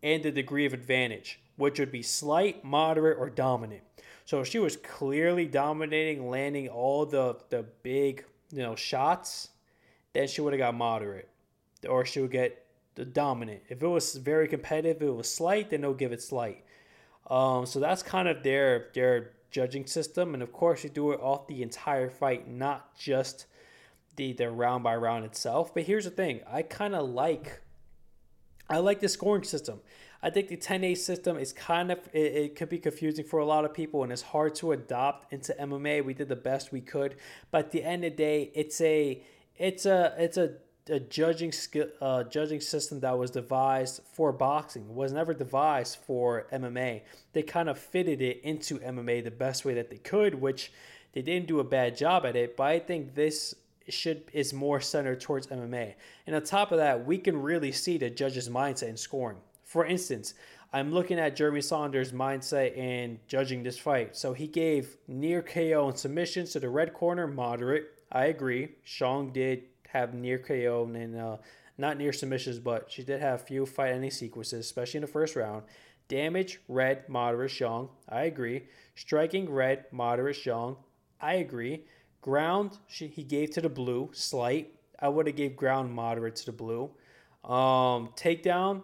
and 0.01 0.24
the 0.24 0.31
degree 0.31 0.65
of 0.65 0.74
advantage, 0.74 1.39
which 1.55 1.79
would 1.79 1.91
be 1.91 2.01
slight, 2.01 2.63
moderate, 2.63 3.17
or 3.17 3.29
dominant. 3.29 3.81
So 4.25 4.43
she 4.43 4.59
was 4.59 4.77
clearly 4.77 5.45
dominating, 5.45 6.29
landing 6.29 6.69
all 6.69 7.05
the, 7.05 7.38
the 7.50 7.63
big 7.83 8.25
you 8.51 8.62
know 8.62 8.75
shots, 8.75 9.50
then 10.13 10.27
she 10.27 10.41
would 10.41 10.53
have 10.53 10.59
got 10.59 10.75
moderate. 10.75 11.29
Or 11.89 12.05
she 12.05 12.21
would 12.21 12.31
get 12.31 12.62
dominant. 12.95 13.62
If 13.69 13.81
it 13.81 13.88
was 13.88 14.15
very 14.15 14.47
competitive, 14.47 15.01
if 15.01 15.07
it 15.07 15.12
was 15.12 15.29
slight, 15.29 15.69
then 15.69 15.81
they'll 15.81 15.93
give 15.93 16.12
it 16.12 16.21
slight. 16.21 16.63
Um, 17.29 17.65
so 17.65 17.79
that's 17.79 18.03
kind 18.03 18.27
of 18.27 18.43
their 18.43 18.89
their 18.93 19.31
judging 19.51 19.85
system, 19.85 20.33
and 20.33 20.43
of 20.43 20.51
course, 20.51 20.83
you 20.83 20.89
do 20.89 21.12
it 21.12 21.19
off 21.21 21.47
the 21.47 21.63
entire 21.63 22.09
fight, 22.09 22.47
not 22.50 22.97
just 22.97 23.45
the 24.15 24.33
the 24.33 24.50
round 24.50 24.83
by 24.83 24.95
round 24.95 25.25
itself. 25.25 25.73
But 25.73 25.83
here's 25.83 26.05
the 26.05 26.12
thing: 26.12 26.41
I 26.51 26.62
kind 26.62 26.95
of 26.95 27.09
like 27.09 27.62
I 28.69 28.77
like 28.77 29.00
the 29.00 29.09
scoring 29.09 29.43
system. 29.43 29.81
I 30.21 30.29
think 30.29 30.47
the 30.47 30.55
10-8 30.55 30.97
system 30.97 31.38
is 31.38 31.51
kind 31.51 31.91
of 31.91 32.00
it, 32.13 32.33
it, 32.33 32.55
could 32.55 32.69
be 32.69 32.79
confusing 32.79 33.25
for 33.25 33.39
a 33.39 33.45
lot 33.45 33.65
of 33.65 33.73
people 33.73 34.03
and 34.03 34.12
it's 34.12 34.21
hard 34.21 34.55
to 34.55 34.71
adopt 34.71 35.33
into 35.33 35.53
MMA. 35.59 36.03
We 36.03 36.13
did 36.13 36.29
the 36.29 36.38
best 36.38 36.71
we 36.71 36.79
could, 36.79 37.17
but 37.51 37.65
at 37.65 37.71
the 37.71 37.83
end 37.83 38.05
of 38.05 38.12
the 38.12 38.17
day, 38.17 38.51
it's 38.55 38.79
a 38.79 39.21
it's 39.57 39.85
a 39.85 40.15
it's 40.17 40.38
a, 40.38 40.53
a 40.89 40.99
judging 40.99 41.51
skill 41.51 41.87
uh, 42.01 42.23
judging 42.23 42.59
system 42.59 42.99
that 43.01 43.17
was 43.17 43.31
devised 43.31 44.01
for 44.11 44.31
boxing. 44.31 44.93
Was 44.93 45.13
never 45.13 45.33
devised 45.33 45.97
for 46.05 46.47
MMA. 46.51 47.01
They 47.33 47.43
kind 47.43 47.69
of 47.69 47.77
fitted 47.77 48.21
it 48.21 48.41
into 48.43 48.79
MMA 48.79 49.23
the 49.23 49.31
best 49.31 49.65
way 49.65 49.73
that 49.75 49.89
they 49.89 49.97
could, 49.97 50.35
which 50.35 50.71
they 51.13 51.21
didn't 51.21 51.47
do 51.47 51.59
a 51.59 51.63
bad 51.63 51.95
job 51.95 52.25
at 52.25 52.35
it. 52.35 52.57
But 52.57 52.63
I 52.63 52.79
think 52.79 53.15
this 53.15 53.55
should 53.89 54.23
is 54.33 54.53
more 54.53 54.81
centered 54.81 55.21
towards 55.21 55.47
MMA. 55.47 55.93
And 56.27 56.35
on 56.35 56.43
top 56.43 56.71
of 56.71 56.77
that, 56.77 57.05
we 57.05 57.17
can 57.17 57.41
really 57.41 57.71
see 57.71 57.97
the 57.97 58.09
judge's 58.09 58.49
mindset 58.49 58.89
in 58.89 58.97
scoring. 58.97 59.37
For 59.63 59.85
instance, 59.85 60.33
I'm 60.71 60.91
looking 60.91 61.19
at 61.19 61.35
Jeremy 61.35 61.61
Saunders' 61.61 62.11
mindset 62.11 62.75
in 62.75 63.19
judging 63.27 63.63
this 63.63 63.77
fight. 63.77 64.15
So 64.15 64.33
he 64.33 64.47
gave 64.47 64.97
near 65.07 65.41
KO 65.41 65.87
and 65.89 65.97
submissions 65.97 66.51
to 66.51 66.59
the 66.59 66.69
red 66.69 66.93
corner, 66.93 67.27
moderate. 67.27 67.91
I 68.11 68.25
agree. 68.25 68.69
Zhang 68.85 69.31
did 69.31 69.63
have 69.93 70.13
near 70.13 70.39
KO 70.39 70.89
and 70.93 71.15
uh, 71.15 71.38
not 71.77 71.97
near 71.97 72.12
submissions, 72.12 72.59
but 72.59 72.91
she 72.91 73.03
did 73.03 73.21
have 73.21 73.41
few 73.41 73.65
fight 73.65 73.93
ending 73.93 74.12
sequences, 74.12 74.65
especially 74.65 74.97
in 74.97 75.03
the 75.03 75.07
first 75.07 75.35
round. 75.35 75.63
Damage, 76.07 76.59
red, 76.67 77.07
moderate, 77.07 77.51
Zhang. 77.51 77.89
I 78.09 78.23
agree. 78.23 78.63
Striking, 78.95 79.50
red, 79.50 79.85
moderate, 79.91 80.35
Zhang. 80.35 80.77
I 81.21 81.35
agree. 81.35 81.85
Ground, 82.21 82.77
she, 82.88 83.07
he 83.07 83.23
gave 83.23 83.51
to 83.51 83.62
the 83.62 83.69
blue, 83.69 84.09
slight. 84.13 84.73
I 85.00 85.09
would 85.09 85.27
have 85.27 85.35
gave 85.35 85.55
ground 85.55 85.93
moderate 85.93 86.35
to 86.38 86.45
the 86.47 86.51
blue. 86.51 86.91
Um, 87.43 88.09
takedown, 88.15 88.83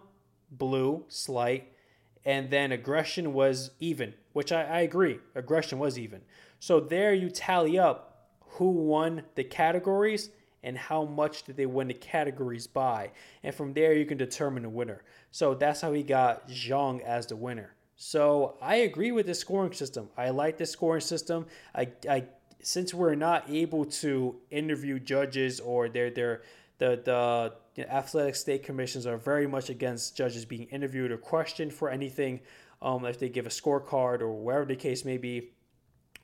blue, 0.50 1.04
slight. 1.08 1.72
And 2.24 2.50
then 2.50 2.72
aggression 2.72 3.32
was 3.32 3.70
even, 3.80 4.14
which 4.32 4.52
I, 4.52 4.62
I 4.62 4.80
agree. 4.80 5.18
Aggression 5.34 5.78
was 5.78 5.98
even. 5.98 6.20
So 6.58 6.78
there 6.78 7.14
you 7.14 7.30
tally 7.30 7.78
up 7.78 8.28
who 8.40 8.70
won 8.70 9.22
the 9.34 9.44
categories 9.44 10.30
and 10.62 10.76
how 10.76 11.04
much 11.04 11.44
did 11.44 11.56
they 11.56 11.66
win 11.66 11.88
the 11.88 11.94
categories 11.94 12.66
by. 12.66 13.10
And 13.42 13.54
from 13.54 13.72
there, 13.72 13.92
you 13.92 14.04
can 14.04 14.18
determine 14.18 14.62
the 14.62 14.68
winner. 14.68 15.02
So 15.30 15.54
that's 15.54 15.80
how 15.80 15.92
he 15.92 16.02
got 16.02 16.48
Zhang 16.48 17.02
as 17.02 17.26
the 17.26 17.36
winner. 17.36 17.74
So 17.96 18.56
I 18.62 18.76
agree 18.76 19.12
with 19.12 19.26
the 19.26 19.34
scoring 19.34 19.72
system. 19.72 20.08
I 20.16 20.30
like 20.30 20.58
the 20.58 20.66
scoring 20.66 21.02
system. 21.02 21.46
I, 21.74 21.88
I 22.08 22.24
since 22.62 22.92
we're 22.92 23.14
not 23.14 23.48
able 23.48 23.84
to 23.86 24.36
interview 24.50 24.98
judges 24.98 25.60
or 25.60 25.88
they're, 25.88 26.10
they're 26.10 26.42
the 26.78 27.00
the 27.04 27.52
you 27.76 27.84
know, 27.84 27.90
athletic 27.90 28.34
state 28.34 28.64
commissions 28.64 29.06
are 29.06 29.16
very 29.16 29.46
much 29.46 29.70
against 29.70 30.16
judges 30.16 30.44
being 30.44 30.64
interviewed 30.64 31.12
or 31.12 31.18
questioned 31.18 31.72
for 31.72 31.90
anything 31.90 32.40
um, 32.82 33.04
if 33.04 33.18
they 33.18 33.28
give 33.28 33.46
a 33.46 33.50
scorecard 33.50 34.20
or 34.20 34.32
wherever 34.32 34.64
the 34.64 34.76
case 34.76 35.04
may 35.04 35.18
be. 35.18 35.50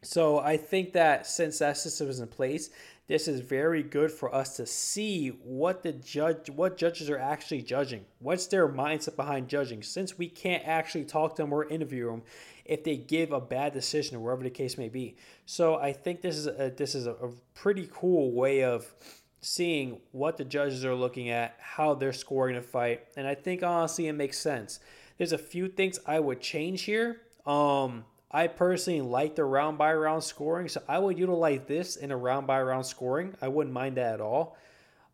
So 0.03 0.39
I 0.39 0.57
think 0.57 0.93
that 0.93 1.27
since 1.27 1.59
that 1.59 1.77
system 1.77 2.09
is 2.09 2.21
in 2.21 2.29
place, 2.29 2.71
this 3.09 3.29
is 3.29 3.41
very 3.41 3.83
good 3.83 4.11
for 4.11 4.35
us 4.35 4.57
to 4.57 4.67
see 4.67 5.29
what 5.29 5.83
the 5.83 5.93
judge 5.93 6.51
what 6.51 6.77
judges 6.77 7.09
are 7.09 7.19
actually 7.19 7.63
judging. 7.63 8.05
What's 8.19 8.47
their 8.47 8.69
mindset 8.69 9.15
behind 9.15 9.49
judging? 9.49 9.83
Since 9.83 10.19
we 10.19 10.29
can't 10.29 10.67
actually 10.67 11.05
talk 11.05 11.37
to 11.37 11.43
them 11.43 11.53
or 11.53 11.69
interview 11.69 12.11
them 12.11 12.23
if 12.65 12.83
they 12.83 12.97
give 12.97 13.31
a 13.31 13.41
bad 13.41 13.73
decision 13.73 14.17
or 14.17 14.21
wherever 14.21 14.43
the 14.43 14.51
case 14.51 14.77
may 14.77 14.89
be. 14.89 15.17
So 15.45 15.77
i 15.77 15.93
think 15.93 16.21
this 16.21 16.37
is 16.37 16.47
a, 16.49 16.73
this 16.77 16.95
is 16.95 17.07
a, 17.07 17.13
a 17.13 17.31
pretty 17.55 17.89
cool 17.93 18.33
way 18.33 18.65
of 18.65 18.93
seeing 19.41 20.01
what 20.11 20.37
the 20.37 20.45
judges 20.45 20.85
are 20.85 20.95
looking 20.95 21.31
at 21.31 21.55
how 21.61 21.95
they're 21.95 22.13
scoring 22.13 22.57
a 22.57 22.63
fight 22.63 23.07
and 23.17 23.29
i 23.29 23.35
think 23.35 23.63
honestly 23.63 24.09
it 24.09 24.15
makes 24.15 24.39
sense. 24.39 24.81
There's 25.19 25.33
a 25.33 25.39
few 25.39 25.69
things 25.69 26.01
i 26.07 26.19
would 26.19 26.41
change 26.41 26.83
here. 26.83 27.21
Um 27.47 28.05
I 28.31 28.49
personally 28.49 29.01
like 29.01 29.37
the 29.37 29.45
round 29.45 29.79
by 29.79 29.95
round 29.95 30.23
scoring, 30.25 30.69
so 30.69 30.83
I 30.89 30.99
would 30.99 31.19
utilize 31.19 31.61
this 31.67 31.97
in 31.97 32.11
a 32.11 32.17
round 32.17 32.47
by 32.47 32.61
round 32.61 32.87
scoring. 32.87 33.35
I 33.41 33.49
wouldn't 33.49 33.73
mind 33.73 33.97
that 33.97 34.15
at 34.15 34.21
all. 34.21 34.57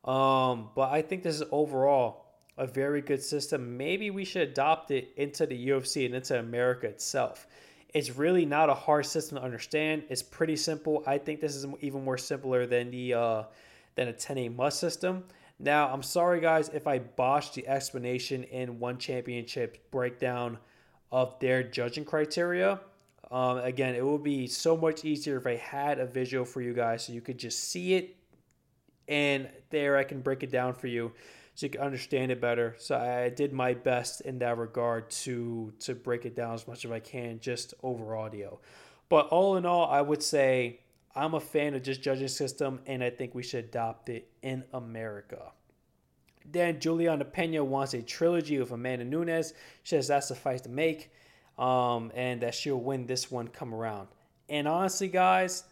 Um, 0.04 0.70
but 0.74 0.90
I 0.90 1.02
think 1.02 1.22
this 1.22 1.36
is 1.36 1.44
overall 1.52 2.26
a 2.56 2.66
very 2.66 3.00
good 3.00 3.22
system. 3.22 3.76
Maybe 3.76 4.10
we 4.10 4.24
should 4.24 4.42
adopt 4.42 4.90
it 4.90 5.12
into 5.16 5.46
the 5.46 5.68
UFC 5.68 6.06
and 6.06 6.14
into 6.14 6.38
America 6.38 6.86
itself. 6.86 7.46
It's 7.94 8.16
really 8.16 8.46
not 8.46 8.70
a 8.70 8.74
hard 8.74 9.06
system 9.06 9.38
to 9.38 9.44
understand. 9.44 10.04
It's 10.08 10.22
pretty 10.22 10.56
simple. 10.56 11.02
I 11.06 11.18
think 11.18 11.40
this 11.40 11.54
is 11.54 11.66
even 11.80 12.04
more 12.04 12.18
simpler 12.18 12.66
than 12.66 12.90
the 12.90 13.14
uh, 13.14 13.42
than 13.94 14.08
a 14.08 14.12
10A 14.12 14.56
must 14.56 14.80
system. 14.80 15.24
Now, 15.58 15.92
I'm 15.92 16.02
sorry 16.02 16.40
guys 16.40 16.70
if 16.70 16.86
I 16.86 16.98
botched 16.98 17.54
the 17.54 17.68
explanation 17.68 18.44
in 18.44 18.78
one 18.78 18.98
championship 18.98 19.90
breakdown 19.90 20.58
of 21.10 21.38
their 21.38 21.62
judging 21.62 22.04
criteria. 22.04 22.80
Um, 23.32 23.58
again, 23.58 23.94
it 23.94 24.04
would 24.04 24.22
be 24.22 24.46
so 24.46 24.76
much 24.76 25.06
easier 25.06 25.38
if 25.38 25.46
I 25.46 25.56
had 25.56 25.98
a 25.98 26.04
visual 26.04 26.44
for 26.44 26.60
you 26.60 26.74
guys 26.74 27.06
so 27.06 27.14
you 27.14 27.22
could 27.22 27.38
just 27.38 27.70
see 27.70 27.94
it 27.94 28.14
and 29.08 29.48
there 29.70 29.96
I 29.96 30.04
can 30.04 30.20
break 30.20 30.42
it 30.42 30.50
down 30.50 30.74
for 30.74 30.86
you 30.86 31.12
so 31.54 31.64
you 31.64 31.70
can 31.70 31.80
understand 31.80 32.30
it 32.30 32.42
better. 32.42 32.76
So 32.78 32.96
I 32.98 33.30
did 33.30 33.54
my 33.54 33.72
best 33.72 34.20
in 34.20 34.38
that 34.40 34.58
regard 34.58 35.10
to 35.10 35.72
to 35.80 35.94
break 35.94 36.26
it 36.26 36.36
down 36.36 36.52
as 36.52 36.68
much 36.68 36.84
as 36.84 36.90
I 36.90 37.00
can 37.00 37.40
just 37.40 37.72
over 37.82 38.14
audio. 38.16 38.60
But 39.08 39.28
all 39.28 39.56
in 39.56 39.64
all, 39.64 39.86
I 39.86 40.02
would 40.02 40.22
say 40.22 40.80
I'm 41.14 41.32
a 41.32 41.40
fan 41.40 41.74
of 41.74 41.82
just 41.82 42.02
judging 42.02 42.28
system 42.28 42.80
and 42.86 43.02
I 43.02 43.08
think 43.08 43.34
we 43.34 43.42
should 43.42 43.64
adopt 43.64 44.10
it 44.10 44.30
in 44.42 44.62
America. 44.74 45.52
Then 46.50 46.80
Julianna 46.80 47.24
Peña 47.24 47.64
wants 47.64 47.94
a 47.94 48.02
trilogy 48.02 48.56
of 48.56 48.72
Amanda 48.72 49.06
Nunes. 49.06 49.54
She 49.84 49.96
says 49.96 50.08
that's 50.08 50.28
suffice 50.28 50.60
to 50.62 50.68
make 50.68 51.10
um, 51.58 52.12
and 52.14 52.40
that 52.42 52.54
she'll 52.54 52.80
win 52.80 53.06
this 53.06 53.30
one 53.30 53.48
come 53.48 53.74
around. 53.74 54.08
And 54.48 54.66
honestly, 54.66 55.08
guys, 55.08 55.64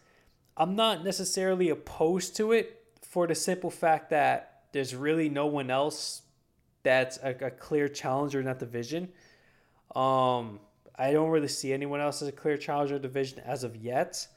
I'm 0.57 0.75
not 0.75 1.03
necessarily 1.03 1.69
opposed 1.69 2.35
to 2.37 2.51
it 2.51 2.83
for 3.01 3.27
the 3.27 3.35
simple 3.35 3.69
fact 3.69 4.09
that 4.11 4.63
there's 4.71 4.95
really 4.95 5.29
no 5.29 5.45
one 5.45 5.69
else 5.69 6.21
that's 6.83 7.17
a, 7.17 7.35
a 7.45 7.51
clear 7.51 7.87
challenger 7.87 8.39
in 8.39 8.45
that 8.45 8.59
division. 8.59 9.09
Um, 9.95 10.59
I 10.95 11.11
don't 11.11 11.29
really 11.29 11.47
see 11.47 11.73
anyone 11.73 11.99
else 11.99 12.21
as 12.21 12.27
a 12.27 12.31
clear 12.31 12.57
challenger 12.57 12.99
division 12.99 13.39
as 13.39 13.63
of 13.63 13.75
yet. 13.75 14.27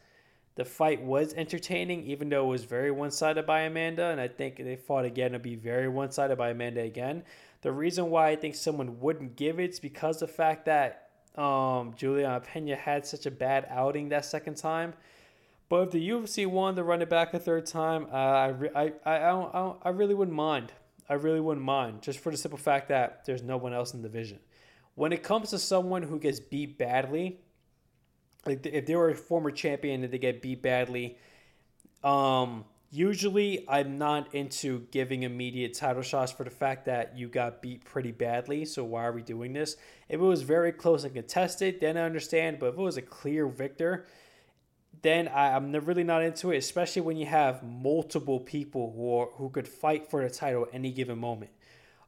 The 0.56 0.64
fight 0.64 1.02
was 1.02 1.34
entertaining, 1.34 2.04
even 2.04 2.28
though 2.28 2.44
it 2.44 2.48
was 2.48 2.64
very 2.64 2.90
one 2.90 3.10
sided 3.10 3.44
by 3.44 3.62
Amanda, 3.62 4.06
and 4.06 4.20
I 4.20 4.28
think 4.28 4.56
they 4.56 4.76
fought 4.76 5.04
again 5.04 5.32
to 5.32 5.38
be 5.38 5.56
very 5.56 5.88
one 5.88 6.12
sided 6.12 6.36
by 6.36 6.50
Amanda 6.50 6.82
again. 6.82 7.24
The 7.62 7.72
reason 7.72 8.10
why 8.10 8.28
I 8.28 8.36
think 8.36 8.54
someone 8.54 9.00
wouldn't 9.00 9.36
give 9.36 9.58
it 9.58 9.70
is 9.70 9.80
because 9.80 10.20
the 10.20 10.28
fact 10.28 10.66
that 10.66 11.03
um, 11.36 11.94
Julianna 11.96 12.40
Peña 12.40 12.76
had 12.76 13.06
such 13.06 13.26
a 13.26 13.30
bad 13.30 13.66
outing 13.68 14.10
that 14.10 14.24
second 14.24 14.56
time. 14.56 14.94
But 15.68 15.82
if 15.82 15.90
the 15.92 16.08
UFC 16.08 16.46
wanted 16.46 16.76
to 16.76 16.84
run 16.84 17.02
it 17.02 17.08
back 17.08 17.34
a 17.34 17.38
third 17.38 17.66
time, 17.66 18.06
uh, 18.12 18.16
I, 18.16 18.46
re- 18.48 18.70
I, 18.74 18.92
I, 19.04 19.16
I, 19.16 19.30
don't, 19.30 19.54
I, 19.54 19.58
don't, 19.58 19.78
I 19.82 19.88
really 19.90 20.14
wouldn't 20.14 20.36
mind. 20.36 20.72
I 21.08 21.14
really 21.14 21.40
wouldn't 21.40 21.64
mind, 21.64 22.02
just 22.02 22.18
for 22.18 22.30
the 22.30 22.36
simple 22.38 22.58
fact 22.58 22.88
that 22.88 23.24
there's 23.26 23.42
no 23.42 23.56
one 23.56 23.74
else 23.74 23.92
in 23.92 24.02
the 24.02 24.08
division. 24.08 24.38
When 24.94 25.12
it 25.12 25.22
comes 25.22 25.50
to 25.50 25.58
someone 25.58 26.02
who 26.02 26.18
gets 26.18 26.40
beat 26.40 26.78
badly, 26.78 27.40
like 28.46 28.64
if 28.66 28.86
they 28.86 28.94
were 28.94 29.10
a 29.10 29.14
former 29.14 29.50
champion 29.50 30.04
and 30.04 30.12
they 30.12 30.18
get 30.18 30.40
beat 30.40 30.62
badly, 30.62 31.18
um, 32.02 32.64
Usually, 32.96 33.64
I'm 33.68 33.98
not 33.98 34.32
into 34.36 34.86
giving 34.92 35.24
immediate 35.24 35.74
title 35.74 36.00
shots 36.00 36.30
for 36.30 36.44
the 36.44 36.50
fact 36.50 36.84
that 36.84 37.18
you 37.18 37.26
got 37.26 37.60
beat 37.60 37.84
pretty 37.84 38.12
badly. 38.12 38.64
So, 38.64 38.84
why 38.84 39.04
are 39.04 39.10
we 39.10 39.20
doing 39.20 39.52
this? 39.52 39.76
If 40.08 40.20
it 40.20 40.22
was 40.22 40.42
very 40.42 40.70
close 40.70 41.02
and 41.02 41.12
contested, 41.12 41.80
then 41.80 41.96
I 41.96 42.02
understand. 42.02 42.60
But 42.60 42.66
if 42.66 42.74
it 42.74 42.80
was 42.80 42.96
a 42.96 43.02
clear 43.02 43.48
victor, 43.48 44.06
then 45.02 45.26
I, 45.26 45.56
am 45.56 45.72
really 45.72 46.04
not 46.04 46.22
into 46.22 46.52
it, 46.52 46.58
especially 46.58 47.02
when 47.02 47.16
you 47.16 47.26
have 47.26 47.64
multiple 47.64 48.38
people 48.38 48.92
who, 48.94 49.16
are, 49.16 49.26
who 49.38 49.50
could 49.50 49.66
fight 49.66 50.08
for 50.08 50.22
the 50.22 50.32
title 50.32 50.68
any 50.72 50.92
given 50.92 51.18
moment. 51.18 51.50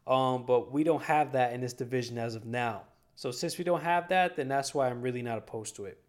Um, 0.06 0.46
but 0.46 0.70
we 0.70 0.84
don't 0.84 1.02
have 1.02 1.32
that 1.32 1.52
in 1.52 1.62
this 1.62 1.72
division 1.72 2.16
as 2.16 2.36
of 2.36 2.46
now. 2.46 2.82
So, 3.16 3.32
since 3.32 3.58
we 3.58 3.64
don't 3.64 3.82
have 3.82 4.06
that, 4.10 4.36
then 4.36 4.46
that's 4.46 4.72
why 4.72 4.88
I'm 4.88 5.02
really 5.02 5.22
not 5.22 5.36
opposed 5.36 5.74
to 5.76 5.86
it. 5.86 6.00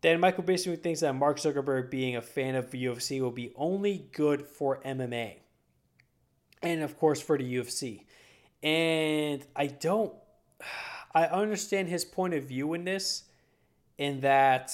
Then 0.00 0.20
Michael 0.20 0.44
Bisping 0.44 0.82
thinks 0.82 1.00
that 1.00 1.14
Mark 1.14 1.38
Zuckerberg 1.38 1.90
being 1.90 2.16
a 2.16 2.22
fan 2.22 2.54
of 2.54 2.70
UFC 2.70 3.20
will 3.20 3.30
be 3.30 3.52
only 3.54 4.08
good 4.12 4.46
for 4.46 4.80
MMA. 4.82 5.36
And 6.62 6.82
of 6.82 6.98
course 6.98 7.20
for 7.20 7.36
the 7.36 7.54
UFC. 7.56 8.04
And 8.62 9.44
I 9.54 9.66
don't 9.66 10.12
I 11.14 11.24
understand 11.26 11.88
his 11.88 12.04
point 12.04 12.34
of 12.34 12.44
view 12.44 12.72
in 12.74 12.84
this 12.84 13.24
in 13.98 14.20
that 14.20 14.72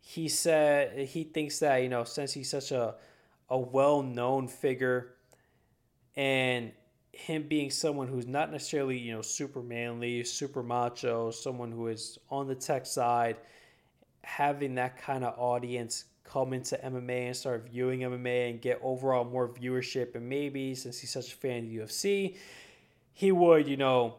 he 0.00 0.28
said 0.28 1.08
he 1.08 1.24
thinks 1.24 1.58
that, 1.58 1.82
you 1.82 1.88
know, 1.88 2.04
since 2.04 2.32
he's 2.32 2.50
such 2.50 2.72
a 2.72 2.94
a 3.50 3.58
well-known 3.58 4.46
figure 4.46 5.14
and 6.16 6.72
him 7.12 7.44
being 7.48 7.70
someone 7.70 8.06
who's 8.06 8.26
not 8.26 8.52
necessarily, 8.52 8.98
you 8.98 9.12
know, 9.12 9.22
super 9.22 9.62
manly, 9.62 10.22
super 10.22 10.62
macho, 10.62 11.30
someone 11.30 11.72
who 11.72 11.88
is 11.88 12.18
on 12.30 12.46
the 12.46 12.54
tech 12.54 12.86
side, 12.86 13.36
having 14.22 14.74
that 14.76 14.98
kind 14.98 15.24
of 15.24 15.38
audience 15.38 16.04
come 16.24 16.52
into 16.52 16.76
MMA 16.76 17.26
and 17.26 17.36
start 17.36 17.68
viewing 17.70 18.00
MMA 18.00 18.50
and 18.50 18.60
get 18.60 18.78
overall 18.82 19.24
more 19.24 19.48
viewership. 19.48 20.14
And 20.14 20.28
maybe 20.28 20.74
since 20.74 20.98
he's 20.98 21.10
such 21.10 21.32
a 21.32 21.36
fan 21.36 21.64
of 21.64 21.70
UFC, 21.70 22.36
he 23.12 23.32
would, 23.32 23.66
you 23.66 23.76
know, 23.76 24.16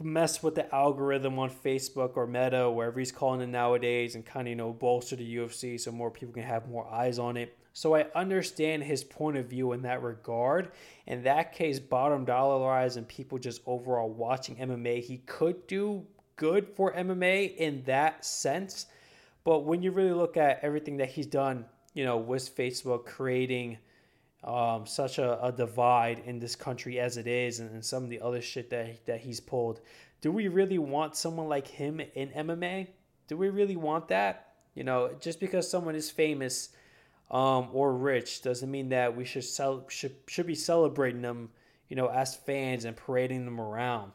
mess 0.00 0.42
with 0.42 0.54
the 0.54 0.74
algorithm 0.74 1.38
on 1.38 1.50
Facebook 1.50 2.16
or 2.16 2.26
Meta, 2.26 2.70
wherever 2.70 2.98
he's 2.98 3.12
calling 3.12 3.40
it 3.40 3.48
nowadays, 3.48 4.14
and 4.14 4.24
kind 4.24 4.46
of, 4.46 4.50
you 4.50 4.56
know, 4.56 4.72
bolster 4.72 5.16
the 5.16 5.36
UFC 5.36 5.80
so 5.80 5.90
more 5.90 6.10
people 6.10 6.34
can 6.34 6.42
have 6.42 6.68
more 6.68 6.86
eyes 6.88 7.18
on 7.18 7.36
it. 7.36 7.56
So 7.72 7.94
I 7.94 8.06
understand 8.14 8.84
his 8.84 9.04
point 9.04 9.36
of 9.36 9.46
view 9.46 9.72
in 9.72 9.82
that 9.82 10.02
regard. 10.02 10.72
In 11.06 11.24
that 11.24 11.52
case, 11.52 11.78
bottom 11.78 12.24
dollar 12.24 12.58
wise 12.58 12.96
and 12.96 13.06
people 13.06 13.38
just 13.38 13.60
overall 13.66 14.08
watching 14.08 14.56
MMA, 14.56 15.02
he 15.02 15.18
could 15.18 15.66
do 15.66 16.06
good 16.36 16.68
for 16.76 16.92
MMA 16.92 17.56
in 17.56 17.82
that 17.84 18.24
sense. 18.24 18.86
But 19.44 19.60
when 19.60 19.82
you 19.82 19.90
really 19.90 20.12
look 20.12 20.36
at 20.36 20.60
everything 20.62 20.98
that 20.98 21.10
he's 21.10 21.26
done, 21.26 21.66
you 21.94 22.04
know, 22.04 22.16
with 22.16 22.54
Facebook 22.56 23.06
creating 23.06 23.78
um, 24.44 24.86
such 24.86 25.18
a, 25.18 25.42
a, 25.42 25.50
divide 25.50 26.20
in 26.24 26.38
this 26.38 26.54
country 26.54 27.00
as 27.00 27.16
it 27.16 27.26
is, 27.26 27.58
and, 27.58 27.70
and, 27.70 27.84
some 27.84 28.04
of 28.04 28.10
the 28.10 28.20
other 28.20 28.40
shit 28.40 28.70
that 28.70 29.04
that 29.06 29.20
he's 29.20 29.40
pulled, 29.40 29.80
do 30.20 30.30
we 30.30 30.46
really 30.48 30.78
want 30.78 31.16
someone 31.16 31.48
like 31.48 31.66
him 31.66 32.00
in 32.00 32.28
MMA? 32.28 32.88
Do 33.28 33.36
we 33.36 33.48
really 33.48 33.76
want 33.76 34.08
that? 34.08 34.52
You 34.74 34.84
know, 34.84 35.10
just 35.20 35.40
because 35.40 35.68
someone 35.68 35.96
is 35.96 36.10
famous 36.10 36.68
um, 37.30 37.70
or 37.72 37.94
rich 37.94 38.42
doesn't 38.42 38.70
mean 38.70 38.90
that 38.90 39.16
we 39.16 39.24
should 39.24 39.44
sell 39.44 39.84
should 39.88 40.14
should 40.28 40.46
be 40.46 40.54
celebrating 40.54 41.22
them, 41.22 41.50
you 41.88 41.96
know, 41.96 42.08
as 42.08 42.36
fans 42.36 42.84
and 42.84 42.96
parading 42.96 43.46
them 43.46 43.60
around. 43.60 44.12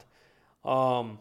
Um, 0.64 1.20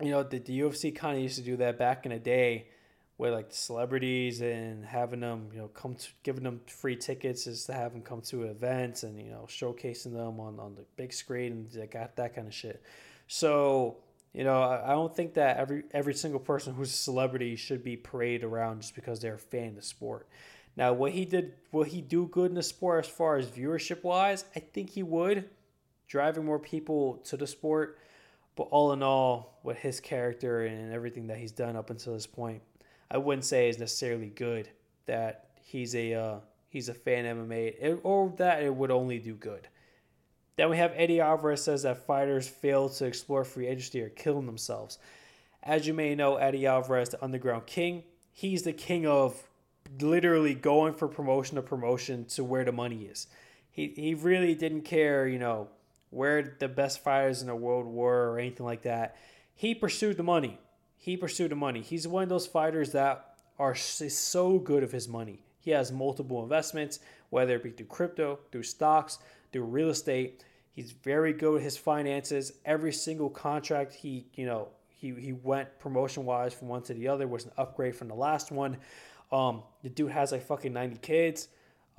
you 0.00 0.10
know, 0.10 0.22
the, 0.22 0.38
the 0.38 0.60
UFC 0.60 0.94
kind 0.94 1.16
of 1.16 1.22
used 1.22 1.36
to 1.36 1.42
do 1.42 1.56
that 1.58 1.78
back 1.78 2.04
in 2.04 2.12
the 2.12 2.18
day 2.18 2.68
with 3.16 3.32
like 3.32 3.46
celebrities 3.50 4.40
and 4.40 4.84
having 4.84 5.20
them, 5.20 5.48
you 5.52 5.58
know, 5.58 5.68
come 5.68 5.94
to 5.94 6.08
giving 6.22 6.42
them 6.42 6.60
free 6.66 6.96
tickets 6.96 7.46
is 7.46 7.64
to 7.66 7.72
have 7.72 7.92
them 7.92 8.02
come 8.02 8.20
to 8.22 8.44
events 8.44 9.04
and 9.04 9.20
you 9.20 9.30
know 9.30 9.46
showcasing 9.48 10.12
them 10.12 10.40
on, 10.40 10.58
on 10.58 10.74
the 10.74 10.84
big 10.96 11.12
screen 11.12 11.52
and 11.52 11.70
that 11.70 11.90
got 11.90 12.16
that 12.16 12.34
kind 12.34 12.48
of 12.48 12.54
shit. 12.54 12.82
So 13.28 13.98
you 14.32 14.42
know, 14.42 14.60
I, 14.60 14.90
I 14.90 14.94
don't 14.94 15.14
think 15.14 15.34
that 15.34 15.58
every 15.58 15.84
every 15.92 16.14
single 16.14 16.40
person 16.40 16.74
who's 16.74 16.90
a 16.90 16.96
celebrity 16.96 17.54
should 17.54 17.84
be 17.84 17.96
paraded 17.96 18.42
around 18.44 18.80
just 18.80 18.96
because 18.96 19.20
they're 19.20 19.34
a 19.34 19.38
fan 19.38 19.68
of 19.68 19.76
the 19.76 19.82
sport. 19.82 20.28
Now, 20.76 20.92
what 20.92 21.12
he 21.12 21.24
did, 21.24 21.52
will 21.70 21.84
he 21.84 22.00
do 22.00 22.26
good 22.26 22.50
in 22.50 22.56
the 22.56 22.62
sport 22.62 23.04
as 23.04 23.10
far 23.10 23.36
as 23.36 23.46
viewership 23.46 24.02
wise? 24.02 24.44
I 24.56 24.60
think 24.60 24.90
he 24.90 25.02
would, 25.02 25.48
driving 26.08 26.44
more 26.44 26.58
people 26.58 27.18
to 27.26 27.36
the 27.36 27.46
sport. 27.46 27.98
But 28.56 28.64
all 28.64 28.92
in 28.92 29.02
all, 29.02 29.58
with 29.62 29.78
his 29.78 29.98
character 29.98 30.64
and 30.66 30.92
everything 30.92 31.26
that 31.28 31.38
he's 31.38 31.52
done 31.52 31.74
up 31.74 31.90
until 31.90 32.12
this 32.12 32.26
point, 32.26 32.62
I 33.10 33.18
wouldn't 33.18 33.44
say 33.44 33.68
is 33.68 33.78
necessarily 33.78 34.28
good 34.28 34.68
that 35.06 35.50
he's 35.62 35.94
a 35.94 36.14
uh, 36.14 36.36
he's 36.68 36.88
a 36.88 36.94
fan 36.94 37.24
MMA 37.24 38.00
or 38.02 38.32
that 38.36 38.62
it 38.62 38.74
would 38.74 38.90
only 38.90 39.18
do 39.18 39.34
good. 39.34 39.68
Then 40.56 40.70
we 40.70 40.76
have 40.76 40.92
Eddie 40.94 41.20
Alvarez 41.20 41.64
says 41.64 41.82
that 41.82 42.06
fighters 42.06 42.46
fail 42.46 42.88
to 42.88 43.06
explore 43.06 43.44
free 43.44 43.66
agency 43.66 44.00
or 44.02 44.08
killing 44.08 44.46
themselves. 44.46 44.98
As 45.62 45.86
you 45.86 45.94
may 45.94 46.14
know, 46.14 46.36
Eddie 46.36 46.66
Alvarez, 46.66 47.08
the 47.08 47.24
Underground 47.24 47.66
King, 47.66 48.04
he's 48.30 48.62
the 48.62 48.72
king 48.72 49.06
of 49.06 49.42
literally 50.00 50.54
going 50.54 50.94
for 50.94 51.08
promotion 51.08 51.56
to 51.56 51.62
promotion 51.62 52.24
to 52.26 52.44
where 52.44 52.64
the 52.64 52.72
money 52.72 53.04
is. 53.04 53.26
He 53.70 53.92
he 53.96 54.14
really 54.14 54.54
didn't 54.54 54.82
care, 54.82 55.26
you 55.26 55.38
know, 55.38 55.68
where 56.14 56.56
the 56.60 56.68
best 56.68 57.02
fighters 57.02 57.40
in 57.40 57.48
the 57.48 57.56
world 57.56 57.86
were 57.86 58.30
or 58.30 58.38
anything 58.38 58.64
like 58.64 58.82
that. 58.82 59.16
He 59.54 59.74
pursued 59.74 60.16
the 60.16 60.22
money. 60.22 60.58
He 60.96 61.16
pursued 61.16 61.50
the 61.50 61.56
money. 61.56 61.82
He's 61.82 62.06
one 62.06 62.22
of 62.22 62.28
those 62.28 62.46
fighters 62.46 62.92
that 62.92 63.34
are 63.58 63.74
so 63.74 64.58
good 64.58 64.82
of 64.82 64.92
his 64.92 65.08
money. 65.08 65.40
He 65.60 65.72
has 65.72 65.90
multiple 65.90 66.42
investments, 66.42 67.00
whether 67.30 67.56
it 67.56 67.62
be 67.62 67.70
through 67.70 67.86
crypto, 67.86 68.38
through 68.52 68.62
stocks, 68.62 69.18
through 69.52 69.64
real 69.64 69.90
estate. 69.90 70.44
He's 70.72 70.92
very 70.92 71.32
good 71.32 71.52
with 71.52 71.62
his 71.62 71.76
finances. 71.76 72.52
Every 72.64 72.92
single 72.92 73.30
contract 73.30 73.92
he, 73.92 74.26
you 74.34 74.46
know, 74.46 74.68
he, 74.88 75.12
he 75.14 75.32
went 75.32 75.78
promotion 75.78 76.24
wise 76.24 76.54
from 76.54 76.68
one 76.68 76.82
to 76.82 76.94
the 76.94 77.08
other 77.08 77.26
was 77.26 77.44
an 77.44 77.52
upgrade 77.58 77.96
from 77.96 78.08
the 78.08 78.14
last 78.14 78.52
one. 78.52 78.76
Um, 79.32 79.62
the 79.82 79.88
dude 79.88 80.12
has 80.12 80.32
like 80.32 80.46
fucking 80.46 80.72
90 80.72 80.98
kids. 80.98 81.48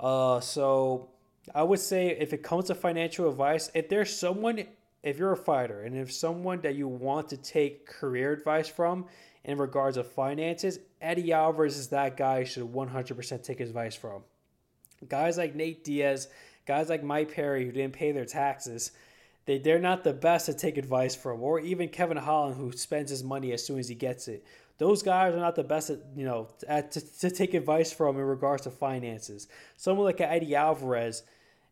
Uh, 0.00 0.40
so 0.40 1.10
I 1.54 1.62
would 1.62 1.80
say 1.80 2.08
if 2.08 2.32
it 2.32 2.42
comes 2.42 2.66
to 2.66 2.74
financial 2.74 3.28
advice, 3.28 3.70
if 3.74 3.88
there's 3.88 4.16
someone, 4.16 4.64
if 5.02 5.18
you're 5.18 5.32
a 5.32 5.36
fighter 5.36 5.82
and 5.82 5.96
if 5.96 6.12
someone 6.12 6.60
that 6.62 6.74
you 6.74 6.88
want 6.88 7.28
to 7.28 7.36
take 7.36 7.86
career 7.86 8.32
advice 8.32 8.68
from 8.68 9.06
in 9.44 9.58
regards 9.58 9.96
of 9.96 10.10
finances, 10.10 10.80
Eddie 11.00 11.32
Alvarez 11.32 11.76
is 11.76 11.88
that 11.88 12.16
guy 12.16 12.40
you 12.40 12.46
should 12.46 12.64
100% 12.72 13.42
take 13.42 13.60
advice 13.60 13.94
from. 13.94 14.22
Guys 15.08 15.38
like 15.38 15.54
Nate 15.54 15.84
Diaz, 15.84 16.28
guys 16.66 16.88
like 16.88 17.04
Mike 17.04 17.32
Perry 17.32 17.64
who 17.64 17.70
didn't 17.70 17.92
pay 17.92 18.12
their 18.12 18.24
taxes, 18.24 18.90
they, 19.44 19.58
they're 19.58 19.78
not 19.78 20.02
the 20.02 20.12
best 20.12 20.46
to 20.46 20.54
take 20.54 20.76
advice 20.76 21.14
from. 21.14 21.40
Or 21.42 21.60
even 21.60 21.88
Kevin 21.88 22.16
Holland 22.16 22.56
who 22.56 22.72
spends 22.72 23.10
his 23.10 23.22
money 23.22 23.52
as 23.52 23.64
soon 23.64 23.78
as 23.78 23.88
he 23.88 23.94
gets 23.94 24.26
it. 24.26 24.44
Those 24.78 25.02
guys 25.02 25.32
are 25.32 25.38
not 25.38 25.54
the 25.54 25.64
best 25.64 25.90
at, 25.90 26.00
you 26.14 26.24
know, 26.24 26.48
at, 26.68 26.90
to, 26.92 27.18
to 27.20 27.30
take 27.30 27.54
advice 27.54 27.92
from 27.92 28.16
in 28.16 28.24
regards 28.24 28.64
to 28.64 28.70
finances. 28.70 29.48
Someone 29.76 30.04
like 30.04 30.20
Eddie 30.20 30.54
Alvarez 30.54 31.22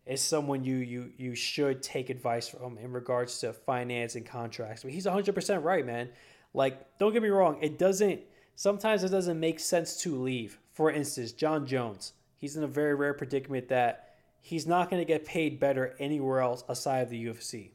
is 0.06 0.20
someone 0.20 0.64
you 0.64 0.76
you 0.76 1.12
you 1.16 1.34
should 1.34 1.82
take 1.82 2.10
advice 2.10 2.48
from 2.48 2.78
in 2.78 2.92
regards 2.92 3.38
to 3.40 3.52
finance 3.52 4.14
and 4.16 4.26
contracts. 4.26 4.82
But 4.82 4.92
he's 4.92 5.06
100% 5.06 5.64
right, 5.64 5.84
man. 5.84 6.10
Like, 6.52 6.98
don't 6.98 7.12
get 7.12 7.22
me 7.22 7.28
wrong, 7.28 7.58
it 7.60 7.78
doesn't 7.78 8.20
sometimes 8.54 9.02
it 9.02 9.08
doesn't 9.08 9.40
make 9.40 9.60
sense 9.60 9.96
to 10.02 10.16
leave. 10.16 10.58
For 10.72 10.90
instance, 10.90 11.32
Jon 11.32 11.66
Jones. 11.66 12.12
He's 12.36 12.56
in 12.56 12.64
a 12.64 12.68
very 12.68 12.94
rare 12.94 13.14
predicament 13.14 13.68
that 13.68 14.16
he's 14.40 14.66
not 14.66 14.90
going 14.90 15.00
to 15.00 15.06
get 15.06 15.24
paid 15.24 15.58
better 15.58 15.94
anywhere 15.98 16.40
else 16.40 16.62
aside 16.68 17.00
of 17.00 17.08
the 17.08 17.24
UFC. 17.24 17.70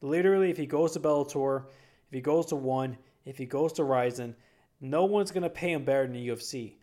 Literally, 0.00 0.50
if 0.50 0.56
he 0.56 0.64
goes 0.64 0.92
to 0.92 1.00
Bellator, 1.00 1.64
if 2.06 2.14
he 2.14 2.20
goes 2.22 2.46
to 2.46 2.56
One, 2.56 2.96
if 3.26 3.36
he 3.36 3.44
goes 3.44 3.74
to 3.74 3.84
Rizin, 3.84 4.34
no 4.80 5.04
one's 5.04 5.30
going 5.30 5.42
to 5.42 5.50
pay 5.50 5.72
him 5.72 5.84
better 5.84 6.04
than 6.04 6.14
the 6.14 6.28
UFC. 6.28 6.76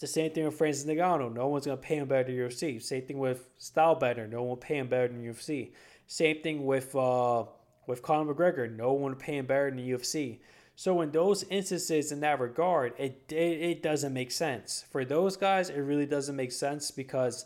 The 0.00 0.06
same 0.06 0.32
thing 0.32 0.46
with 0.46 0.56
Francis 0.56 0.86
Ngannou. 0.86 1.34
No 1.34 1.48
one's 1.48 1.66
going 1.66 1.76
to 1.76 1.82
pay 1.82 1.96
him 1.96 2.08
better 2.08 2.24
than 2.24 2.34
UFC. 2.34 2.82
Same 2.82 3.02
thing 3.02 3.18
with 3.18 3.48
Stylebender. 3.58 4.28
No 4.28 4.40
one 4.40 4.48
will 4.48 4.56
pay 4.56 4.78
him 4.78 4.88
better 4.88 5.08
than 5.08 5.22
UFC. 5.22 5.72
Same 6.06 6.40
thing 6.42 6.64
with 6.64 6.96
uh, 6.96 7.44
with 7.86 8.02
Conor 8.02 8.34
McGregor. 8.34 8.74
No 8.74 8.94
one 8.94 9.12
will 9.12 9.18
pay 9.18 9.36
him 9.36 9.44
better 9.44 9.70
than 9.70 9.78
UFC. 9.78 10.38
So 10.74 11.02
in 11.02 11.10
those 11.10 11.44
instances, 11.50 12.12
in 12.12 12.20
that 12.20 12.40
regard, 12.40 12.94
it, 12.96 13.30
it 13.30 13.34
it 13.34 13.82
doesn't 13.82 14.14
make 14.14 14.30
sense 14.30 14.86
for 14.90 15.04
those 15.04 15.36
guys. 15.36 15.68
It 15.68 15.80
really 15.80 16.06
doesn't 16.06 16.34
make 16.34 16.52
sense 16.52 16.90
because 16.90 17.44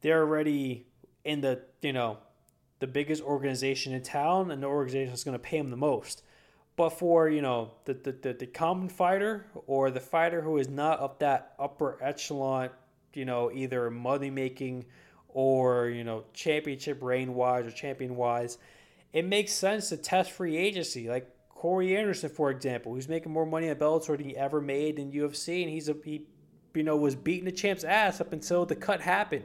they're 0.00 0.22
already 0.22 0.88
in 1.24 1.40
the 1.40 1.62
you 1.82 1.92
know 1.92 2.18
the 2.80 2.88
biggest 2.88 3.22
organization 3.22 3.92
in 3.92 4.02
town, 4.02 4.50
and 4.50 4.60
the 4.60 4.66
organization 4.66 5.14
is 5.14 5.22
going 5.22 5.38
to 5.38 5.38
pay 5.38 5.58
them 5.58 5.70
the 5.70 5.76
most. 5.76 6.24
But 6.74 6.90
for 6.90 7.28
you 7.28 7.42
know 7.42 7.72
the, 7.84 7.94
the, 7.94 8.12
the, 8.12 8.32
the 8.32 8.46
common 8.46 8.88
fighter 8.88 9.46
or 9.66 9.90
the 9.90 10.00
fighter 10.00 10.40
who 10.40 10.58
is 10.58 10.68
not 10.68 10.98
of 11.00 11.18
that 11.18 11.54
upper 11.58 11.98
echelon, 12.02 12.70
you 13.14 13.24
know, 13.24 13.50
either 13.52 13.90
money 13.90 14.30
making 14.30 14.86
or 15.28 15.88
you 15.88 16.04
know 16.04 16.24
championship 16.32 17.02
reign 17.02 17.34
wise 17.34 17.66
or 17.66 17.70
champion 17.70 18.16
wise, 18.16 18.58
it 19.12 19.26
makes 19.26 19.52
sense 19.52 19.90
to 19.90 19.96
test 19.96 20.30
free 20.30 20.56
agency. 20.56 21.08
Like 21.08 21.28
Corey 21.50 21.96
Anderson, 21.96 22.30
for 22.30 22.50
example, 22.50 22.94
who's 22.94 23.08
making 23.08 23.32
more 23.32 23.46
money 23.46 23.68
at 23.68 23.78
Bellator 23.78 24.16
than 24.16 24.28
he 24.28 24.36
ever 24.36 24.60
made 24.60 24.98
in 24.98 25.12
UFC, 25.12 25.62
and 25.62 25.70
he's 25.70 25.88
a 25.88 25.96
he, 26.04 26.26
you 26.74 26.82
know, 26.82 26.96
was 26.96 27.14
beating 27.14 27.44
the 27.44 27.52
champ's 27.52 27.84
ass 27.84 28.20
up 28.20 28.32
until 28.32 28.66
the 28.66 28.74
cut 28.74 29.00
happened. 29.00 29.44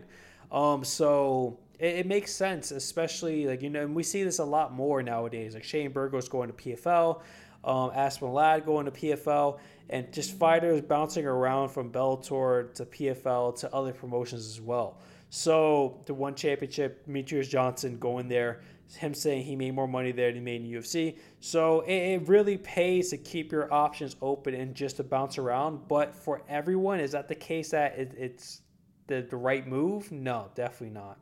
Um, 0.51 0.83
so 0.83 1.59
it, 1.79 1.95
it, 1.95 2.05
makes 2.07 2.33
sense, 2.33 2.71
especially 2.71 3.45
like 3.47 3.61
you 3.61 3.69
know, 3.69 3.81
and 3.81 3.95
we 3.95 4.03
see 4.03 4.23
this 4.23 4.39
a 4.39 4.45
lot 4.45 4.73
more 4.73 5.03
nowadays. 5.03 5.53
Like 5.53 5.63
Shane 5.63 5.91
Burgos 5.91 6.27
going 6.27 6.51
to 6.51 6.53
PFL, 6.53 7.21
um, 7.63 7.91
Aspen 7.93 8.33
Ladd 8.33 8.65
going 8.65 8.85
to 8.85 8.91
PFL, 8.91 9.59
and 9.89 10.11
just 10.11 10.37
fighters 10.37 10.81
bouncing 10.81 11.25
around 11.25 11.69
from 11.69 11.91
Bellator 11.91 12.73
to 12.73 12.85
PFL 12.85 13.59
to 13.59 13.73
other 13.73 13.93
promotions 13.93 14.45
as 14.45 14.61
well. 14.61 14.99
So 15.29 16.01
the 16.05 16.13
one 16.13 16.35
championship, 16.35 17.05
Demetrious 17.05 17.49
Johnson 17.49 17.97
going 17.97 18.29
there, 18.29 18.61
him 18.95 19.13
saying 19.13 19.43
he 19.43 19.55
made 19.55 19.71
more 19.71 19.87
money 19.87 20.11
there 20.13 20.27
than 20.27 20.35
he 20.35 20.41
made 20.41 20.61
in 20.61 20.67
UFC. 20.67 21.17
So 21.41 21.81
it, 21.81 21.93
it 21.93 22.27
really 22.27 22.57
pays 22.57 23.09
to 23.09 23.17
keep 23.17 23.51
your 23.51 23.71
options 23.73 24.15
open 24.21 24.53
and 24.53 24.73
just 24.73 24.97
to 24.97 25.03
bounce 25.03 25.37
around. 25.37 25.87
But 25.87 26.15
for 26.15 26.41
everyone, 26.47 27.01
is 27.01 27.11
that 27.11 27.27
the 27.27 27.35
case 27.35 27.71
that 27.71 27.97
it, 27.97 28.13
it's 28.17 28.61
the, 29.07 29.27
the 29.29 29.35
right 29.35 29.67
move? 29.67 30.11
No, 30.11 30.49
definitely 30.55 30.93
not. 30.93 31.17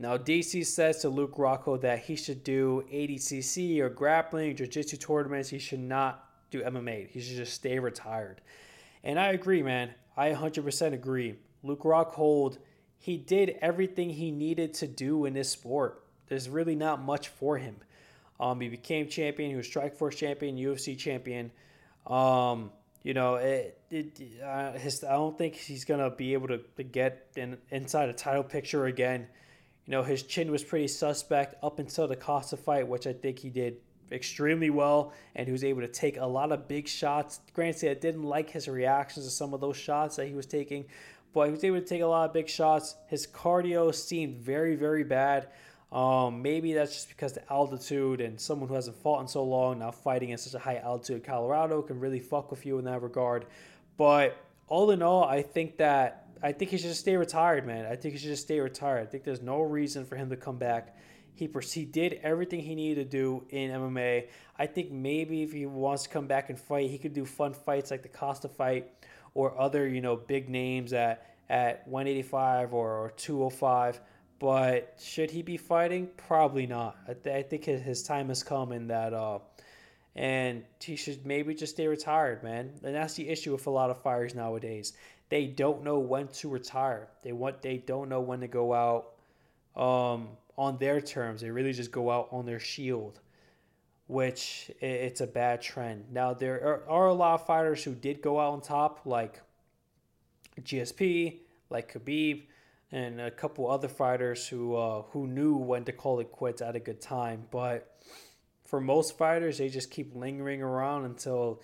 Now, 0.00 0.16
DC 0.16 0.64
says 0.64 0.98
to 0.98 1.08
Luke 1.08 1.36
Rockhold 1.36 1.80
that 1.80 2.00
he 2.00 2.14
should 2.14 2.44
do 2.44 2.84
ADCC 2.92 3.80
or 3.80 3.88
grappling, 3.88 4.54
jiu 4.54 4.66
jitsu 4.66 4.96
tournaments. 4.96 5.48
He 5.48 5.58
should 5.58 5.80
not 5.80 6.24
do 6.50 6.62
MMA. 6.62 7.08
He 7.08 7.20
should 7.20 7.36
just 7.36 7.54
stay 7.54 7.78
retired. 7.78 8.40
And 9.02 9.18
I 9.18 9.32
agree, 9.32 9.62
man. 9.62 9.90
I 10.16 10.30
100% 10.30 10.92
agree. 10.92 11.36
Luke 11.62 11.82
Rockhold, 11.82 12.58
he 12.98 13.16
did 13.16 13.56
everything 13.60 14.10
he 14.10 14.30
needed 14.30 14.74
to 14.74 14.86
do 14.86 15.24
in 15.24 15.34
this 15.34 15.50
sport. 15.50 16.04
There's 16.28 16.48
really 16.48 16.76
not 16.76 17.00
much 17.00 17.28
for 17.28 17.58
him. 17.58 17.76
Um, 18.38 18.60
he 18.60 18.68
became 18.68 19.08
champion. 19.08 19.50
He 19.50 19.56
was 19.56 19.66
Strikeforce 19.66 20.16
champion, 20.16 20.56
UFC 20.56 20.96
champion. 20.96 21.50
Um, 22.06 22.70
you 23.02 23.14
know, 23.14 23.36
it, 23.36 23.80
it 23.90 24.20
uh, 24.44 24.72
his, 24.72 25.02
I 25.02 25.12
don't 25.12 25.36
think 25.36 25.54
he's 25.54 25.84
gonna 25.84 26.10
be 26.10 26.34
able 26.34 26.48
to, 26.48 26.58
to 26.76 26.82
get 26.82 27.26
in, 27.36 27.58
inside 27.70 28.08
a 28.08 28.12
title 28.12 28.42
picture 28.42 28.86
again. 28.86 29.26
You 29.88 29.92
know, 29.92 30.02
his 30.02 30.22
chin 30.22 30.50
was 30.50 30.62
pretty 30.62 30.86
suspect 30.86 31.54
up 31.64 31.78
until 31.78 32.06
the 32.06 32.14
Costa 32.14 32.58
fight, 32.58 32.86
which 32.86 33.06
I 33.06 33.14
think 33.14 33.38
he 33.38 33.48
did 33.48 33.78
extremely 34.12 34.68
well, 34.68 35.14
and 35.34 35.46
he 35.46 35.52
was 35.52 35.64
able 35.64 35.80
to 35.80 35.88
take 35.88 36.18
a 36.18 36.26
lot 36.26 36.52
of 36.52 36.68
big 36.68 36.86
shots. 36.86 37.40
Granted, 37.54 37.90
I 37.90 37.94
didn't 37.94 38.24
like 38.24 38.50
his 38.50 38.68
reactions 38.68 39.24
to 39.24 39.30
some 39.30 39.54
of 39.54 39.62
those 39.62 39.78
shots 39.78 40.16
that 40.16 40.26
he 40.26 40.34
was 40.34 40.44
taking, 40.44 40.84
but 41.32 41.46
he 41.46 41.52
was 41.52 41.64
able 41.64 41.80
to 41.80 41.86
take 41.86 42.02
a 42.02 42.06
lot 42.06 42.26
of 42.26 42.34
big 42.34 42.50
shots. 42.50 42.96
His 43.06 43.26
cardio 43.26 43.94
seemed 43.94 44.36
very, 44.36 44.76
very 44.76 45.04
bad. 45.04 45.48
Um, 45.90 46.42
maybe 46.42 46.74
that's 46.74 46.92
just 46.92 47.08
because 47.08 47.32
the 47.32 47.50
altitude 47.50 48.20
and 48.20 48.38
someone 48.38 48.68
who 48.68 48.74
hasn't 48.74 48.98
fought 48.98 49.22
in 49.22 49.26
so 49.26 49.42
long 49.42 49.78
now 49.78 49.90
fighting 49.90 50.28
in 50.28 50.36
such 50.36 50.52
a 50.52 50.58
high 50.58 50.76
altitude, 50.76 51.24
Colorado 51.24 51.80
can 51.80 51.98
really 51.98 52.20
fuck 52.20 52.50
with 52.50 52.66
you 52.66 52.78
in 52.78 52.84
that 52.84 53.00
regard. 53.00 53.46
But 53.96 54.36
all 54.66 54.90
in 54.90 55.00
all, 55.00 55.24
I 55.24 55.40
think 55.40 55.78
that 55.78 56.27
I 56.42 56.52
think 56.52 56.70
he 56.70 56.78
should 56.78 56.88
just 56.88 57.00
stay 57.00 57.16
retired, 57.16 57.66
man. 57.66 57.86
I 57.86 57.96
think 57.96 58.14
he 58.14 58.18
should 58.18 58.30
just 58.30 58.42
stay 58.42 58.60
retired. 58.60 59.02
I 59.02 59.06
think 59.06 59.24
there's 59.24 59.42
no 59.42 59.60
reason 59.60 60.04
for 60.04 60.16
him 60.16 60.30
to 60.30 60.36
come 60.36 60.56
back. 60.56 60.96
He 61.34 61.48
he 61.72 61.84
did 61.84 62.20
everything 62.22 62.60
he 62.60 62.74
needed 62.74 63.10
to 63.10 63.16
do 63.16 63.44
in 63.50 63.70
MMA. 63.70 64.26
I 64.58 64.66
think 64.66 64.90
maybe 64.90 65.42
if 65.42 65.52
he 65.52 65.66
wants 65.66 66.02
to 66.04 66.08
come 66.08 66.26
back 66.26 66.50
and 66.50 66.58
fight, 66.58 66.90
he 66.90 66.98
could 66.98 67.12
do 67.12 67.24
fun 67.24 67.54
fights 67.54 67.90
like 67.90 68.02
the 68.02 68.08
Costa 68.08 68.48
fight 68.48 68.90
or 69.34 69.58
other 69.58 69.86
you 69.86 70.00
know 70.00 70.16
big 70.16 70.48
names 70.48 70.90
that 70.90 71.36
at 71.48 71.86
185 71.86 72.74
or 72.74 73.12
205. 73.16 74.00
But 74.38 74.94
should 75.00 75.30
he 75.30 75.42
be 75.42 75.56
fighting? 75.56 76.08
Probably 76.16 76.66
not. 76.66 76.96
I, 77.08 77.14
th- 77.14 77.34
I 77.34 77.42
think 77.42 77.64
his, 77.64 77.82
his 77.82 78.02
time 78.02 78.28
has 78.28 78.42
come 78.44 78.70
in 78.70 78.86
that, 78.88 79.12
uh, 79.12 79.40
and 80.14 80.62
he 80.80 80.94
should 80.94 81.26
maybe 81.26 81.54
just 81.54 81.74
stay 81.74 81.88
retired, 81.88 82.44
man. 82.44 82.70
And 82.84 82.94
that's 82.94 83.14
the 83.14 83.28
issue 83.28 83.52
with 83.52 83.66
a 83.66 83.70
lot 83.70 83.90
of 83.90 84.00
fighters 84.00 84.34
nowadays. 84.34 84.92
They 85.28 85.46
don't 85.46 85.82
know 85.84 85.98
when 85.98 86.28
to 86.28 86.48
retire. 86.48 87.08
They 87.22 87.32
want 87.32 87.62
they 87.62 87.78
don't 87.78 88.08
know 88.08 88.20
when 88.20 88.40
to 88.40 88.48
go 88.48 88.72
out 88.72 89.14
um, 89.76 90.28
on 90.56 90.78
their 90.78 91.00
terms. 91.00 91.42
They 91.42 91.50
really 91.50 91.72
just 91.72 91.92
go 91.92 92.10
out 92.10 92.28
on 92.32 92.46
their 92.46 92.60
shield, 92.60 93.20
which 94.06 94.70
it's 94.80 95.20
a 95.20 95.26
bad 95.26 95.60
trend. 95.60 96.06
Now 96.10 96.32
there 96.32 96.56
are, 96.64 96.88
are 96.88 97.06
a 97.08 97.14
lot 97.14 97.34
of 97.34 97.46
fighters 97.46 97.84
who 97.84 97.94
did 97.94 98.22
go 98.22 98.40
out 98.40 98.52
on 98.52 98.60
top, 98.62 99.02
like 99.04 99.40
GSP, 100.62 101.40
like 101.68 101.92
Khabib, 101.92 102.44
and 102.90 103.20
a 103.20 103.30
couple 103.30 103.70
other 103.70 103.88
fighters 103.88 104.48
who 104.48 104.76
uh, 104.76 105.02
who 105.10 105.26
knew 105.26 105.56
when 105.56 105.84
to 105.84 105.92
call 105.92 106.20
it 106.20 106.32
quits 106.32 106.62
at 106.62 106.74
a 106.74 106.80
good 106.80 107.02
time. 107.02 107.46
But 107.50 108.02
for 108.64 108.80
most 108.80 109.18
fighters, 109.18 109.58
they 109.58 109.68
just 109.68 109.90
keep 109.90 110.14
lingering 110.14 110.62
around 110.62 111.04
until 111.04 111.60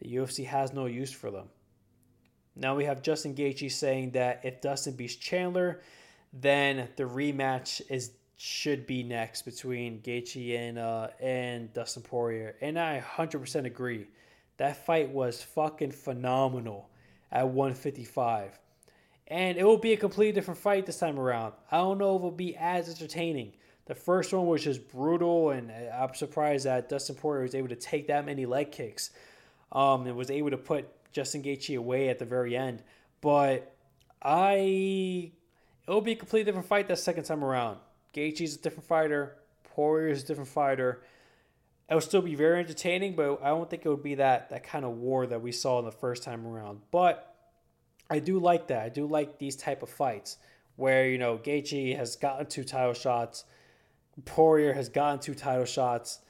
the 0.00 0.14
UFC 0.14 0.46
has 0.46 0.72
no 0.72 0.86
use 0.86 1.12
for 1.12 1.30
them. 1.30 1.48
Now 2.60 2.76
we 2.76 2.84
have 2.84 3.02
Justin 3.02 3.34
Gaethje 3.34 3.72
saying 3.72 4.12
that 4.12 4.42
if 4.44 4.60
Dustin 4.60 4.94
beats 4.94 5.16
Chandler, 5.16 5.80
then 6.32 6.88
the 6.96 7.04
rematch 7.04 7.80
is 7.88 8.12
should 8.36 8.86
be 8.86 9.02
next 9.02 9.42
between 9.42 10.00
Gaethje 10.00 10.56
and 10.56 10.78
uh, 10.78 11.08
and 11.20 11.72
Dustin 11.72 12.02
Poirier, 12.02 12.54
and 12.60 12.78
I 12.78 13.02
100% 13.16 13.66
agree. 13.66 14.06
That 14.58 14.86
fight 14.86 15.10
was 15.10 15.42
fucking 15.42 15.92
phenomenal 15.92 16.90
at 17.32 17.48
155 17.48 18.58
and 19.30 19.56
it 19.56 19.64
will 19.64 19.78
be 19.78 19.92
a 19.92 19.96
completely 19.96 20.32
different 20.32 20.58
fight 20.58 20.84
this 20.84 20.98
time 20.98 21.18
around. 21.18 21.54
I 21.70 21.78
don't 21.78 21.98
know 21.98 22.16
if 22.16 22.20
it'll 22.20 22.30
be 22.32 22.56
as 22.56 22.88
entertaining. 22.88 23.52
The 23.86 23.94
first 23.94 24.32
one 24.32 24.46
was 24.46 24.64
just 24.64 24.88
brutal, 24.88 25.50
and 25.50 25.72
I'm 25.72 26.14
surprised 26.14 26.66
that 26.66 26.88
Dustin 26.88 27.14
Poirier 27.14 27.42
was 27.42 27.54
able 27.54 27.68
to 27.68 27.76
take 27.76 28.08
that 28.08 28.26
many 28.26 28.44
leg 28.44 28.72
kicks, 28.72 29.10
um, 29.72 30.06
and 30.06 30.16
was 30.16 30.30
able 30.30 30.50
to 30.50 30.56
put 30.56 30.88
Justin 31.12 31.42
Gaethje 31.42 31.76
away 31.76 32.08
at 32.08 32.18
the 32.18 32.24
very 32.24 32.56
end. 32.56 32.82
But 33.20 33.74
I, 34.22 35.32
it'll 35.86 36.00
be 36.00 36.12
a 36.12 36.16
completely 36.16 36.44
different 36.44 36.66
fight 36.66 36.88
that 36.88 36.98
second 36.98 37.24
time 37.24 37.44
around. 37.44 37.78
Gaethje's 38.14 38.56
a 38.56 38.58
different 38.58 38.86
fighter. 38.86 39.36
Poirier's 39.64 40.22
a 40.22 40.26
different 40.26 40.48
fighter. 40.48 41.02
It'll 41.88 42.00
still 42.00 42.22
be 42.22 42.34
very 42.34 42.60
entertaining, 42.60 43.16
but 43.16 43.40
I 43.42 43.48
don't 43.48 43.68
think 43.68 43.84
it 43.84 43.88
would 43.88 44.02
be 44.02 44.16
that 44.16 44.50
that 44.50 44.62
kind 44.62 44.84
of 44.84 44.92
war 44.92 45.26
that 45.26 45.42
we 45.42 45.50
saw 45.52 45.80
in 45.80 45.84
the 45.84 45.92
first 45.92 46.22
time 46.22 46.46
around. 46.46 46.80
But 46.90 47.34
I 48.08 48.20
do 48.20 48.38
like 48.38 48.68
that. 48.68 48.84
I 48.84 48.88
do 48.88 49.06
like 49.06 49.38
these 49.38 49.56
type 49.56 49.82
of 49.82 49.88
fights 49.88 50.38
where 50.76 51.08
you 51.08 51.18
know 51.18 51.36
Gaethje 51.38 51.96
has 51.96 52.14
gotten 52.16 52.46
two 52.46 52.62
title 52.62 52.94
shots, 52.94 53.44
Poirier 54.24 54.72
has 54.72 54.88
gotten 54.88 55.20
two 55.20 55.34
title 55.34 55.64
shots. 55.64 56.20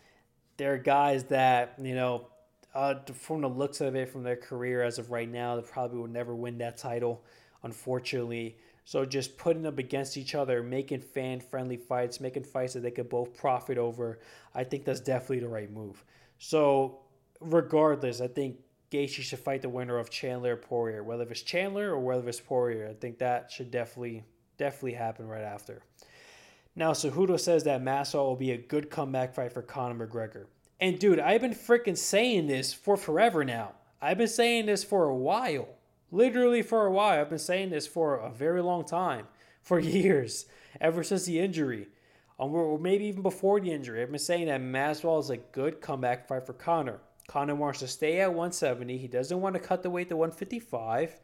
They're 0.57 0.79
guys 0.79 1.25
that 1.25 1.75
you 1.81 1.95
know, 1.95 2.29
uh, 2.75 2.95
from 3.13 3.41
the 3.41 3.49
looks 3.49 3.81
of 3.81 3.97
it, 3.97 4.09
from 4.09 4.23
their 4.23 4.37
career 4.37 4.83
as 4.83 4.99
of 4.99 5.11
right 5.11 5.29
now, 5.29 5.57
they 5.57 5.63
probably 5.63 5.99
will 5.99 6.09
never 6.09 6.35
win 6.35 6.59
that 6.59 6.77
title, 6.77 7.25
unfortunately. 7.63 8.57
So 8.85 9.05
just 9.05 9.37
putting 9.37 9.63
them 9.63 9.79
against 9.79 10.17
each 10.17 10.35
other, 10.35 10.63
making 10.63 11.01
fan 11.01 11.41
friendly 11.41 11.77
fights, 11.77 12.21
making 12.21 12.45
fights 12.45 12.75
that 12.75 12.81
they 12.81 12.91
could 12.91 13.09
both 13.09 13.37
profit 13.37 13.79
over, 13.79 14.19
I 14.55 14.65
think 14.65 14.85
that's 14.85 15.01
definitely 15.01 15.41
the 15.41 15.49
right 15.49 15.71
move. 15.71 16.05
So 16.39 17.01
regardless, 17.41 18.21
I 18.21 18.29
think 18.29 18.57
Gaethje 18.91 19.23
should 19.23 19.39
fight 19.39 19.63
the 19.63 19.69
winner 19.69 19.99
of 19.99 20.11
Chandler 20.11 20.57
Poirier, 20.57 21.05
whether 21.05 21.25
it's 21.25 21.43
Chandler 21.43 21.91
or 21.91 22.01
whether 22.01 22.29
it's 22.29 22.41
Poirier. 22.41 22.89
I 22.89 22.95
think 22.95 23.19
that 23.19 23.51
should 23.51 23.71
definitely 23.71 24.25
definitely 24.59 24.95
happen 24.95 25.27
right 25.27 25.43
after. 25.43 25.83
Now, 26.77 26.93
Cejudo 26.93 27.39
says 27.39 27.65
that 27.65 27.83
Masvidal 27.83 28.27
will 28.27 28.37
be 28.37 28.53
a 28.53 28.59
good 28.59 28.91
comeback 28.91 29.35
fight 29.35 29.53
for 29.53 29.63
Conor 29.63 30.07
McGregor. 30.07 30.47
And 30.81 30.99
dude, 30.99 31.21
I've 31.21 31.43
been 31.43 31.55
freaking 31.55 31.97
saying 31.97 32.47
this 32.47 32.73
for 32.73 32.97
forever 32.97 33.45
now. 33.45 33.73
I've 34.01 34.19
been 34.19 34.29
saying 34.29 34.67
this 34.67 34.83
for 34.83 35.05
a 35.05 35.15
while. 35.15 35.69
Literally 36.11 36.63
for 36.63 36.87
a 36.87 36.91
while. 36.91 37.21
I've 37.21 37.29
been 37.29 37.39
saying 37.39 37.71
this 37.71 37.87
for 37.87 38.17
a 38.17 38.31
very 38.31 38.63
long 38.63 38.85
time, 38.85 39.27
for 39.63 39.79
years, 39.79 40.47
ever 40.81 41.03
since 41.03 41.27
the 41.27 41.39
injury. 41.39 41.89
Um, 42.39 42.55
or 42.55 42.79
maybe 42.79 43.05
even 43.05 43.23
before 43.23 43.61
the 43.61 43.71
injury. 43.71 44.03
I've 44.03 44.11
been 44.11 44.19
saying 44.19 44.47
that 44.47 44.63
Masvidal 44.63 45.21
is 45.21 45.29
a 45.29 45.37
good 45.37 45.83
comeback 45.83 46.27
fight 46.27 46.47
for 46.47 46.55
Conor. 46.55 47.01
Conor 47.29 47.55
wants 47.55 47.81
to 47.81 47.87
stay 47.87 48.21
at 48.21 48.31
170. 48.31 48.97
He 48.97 49.07
doesn't 49.07 49.41
want 49.41 49.55
to 49.55 49.61
cut 49.61 49.83
the 49.83 49.91
weight 49.91 50.09
to 50.09 50.17
155. 50.17 51.21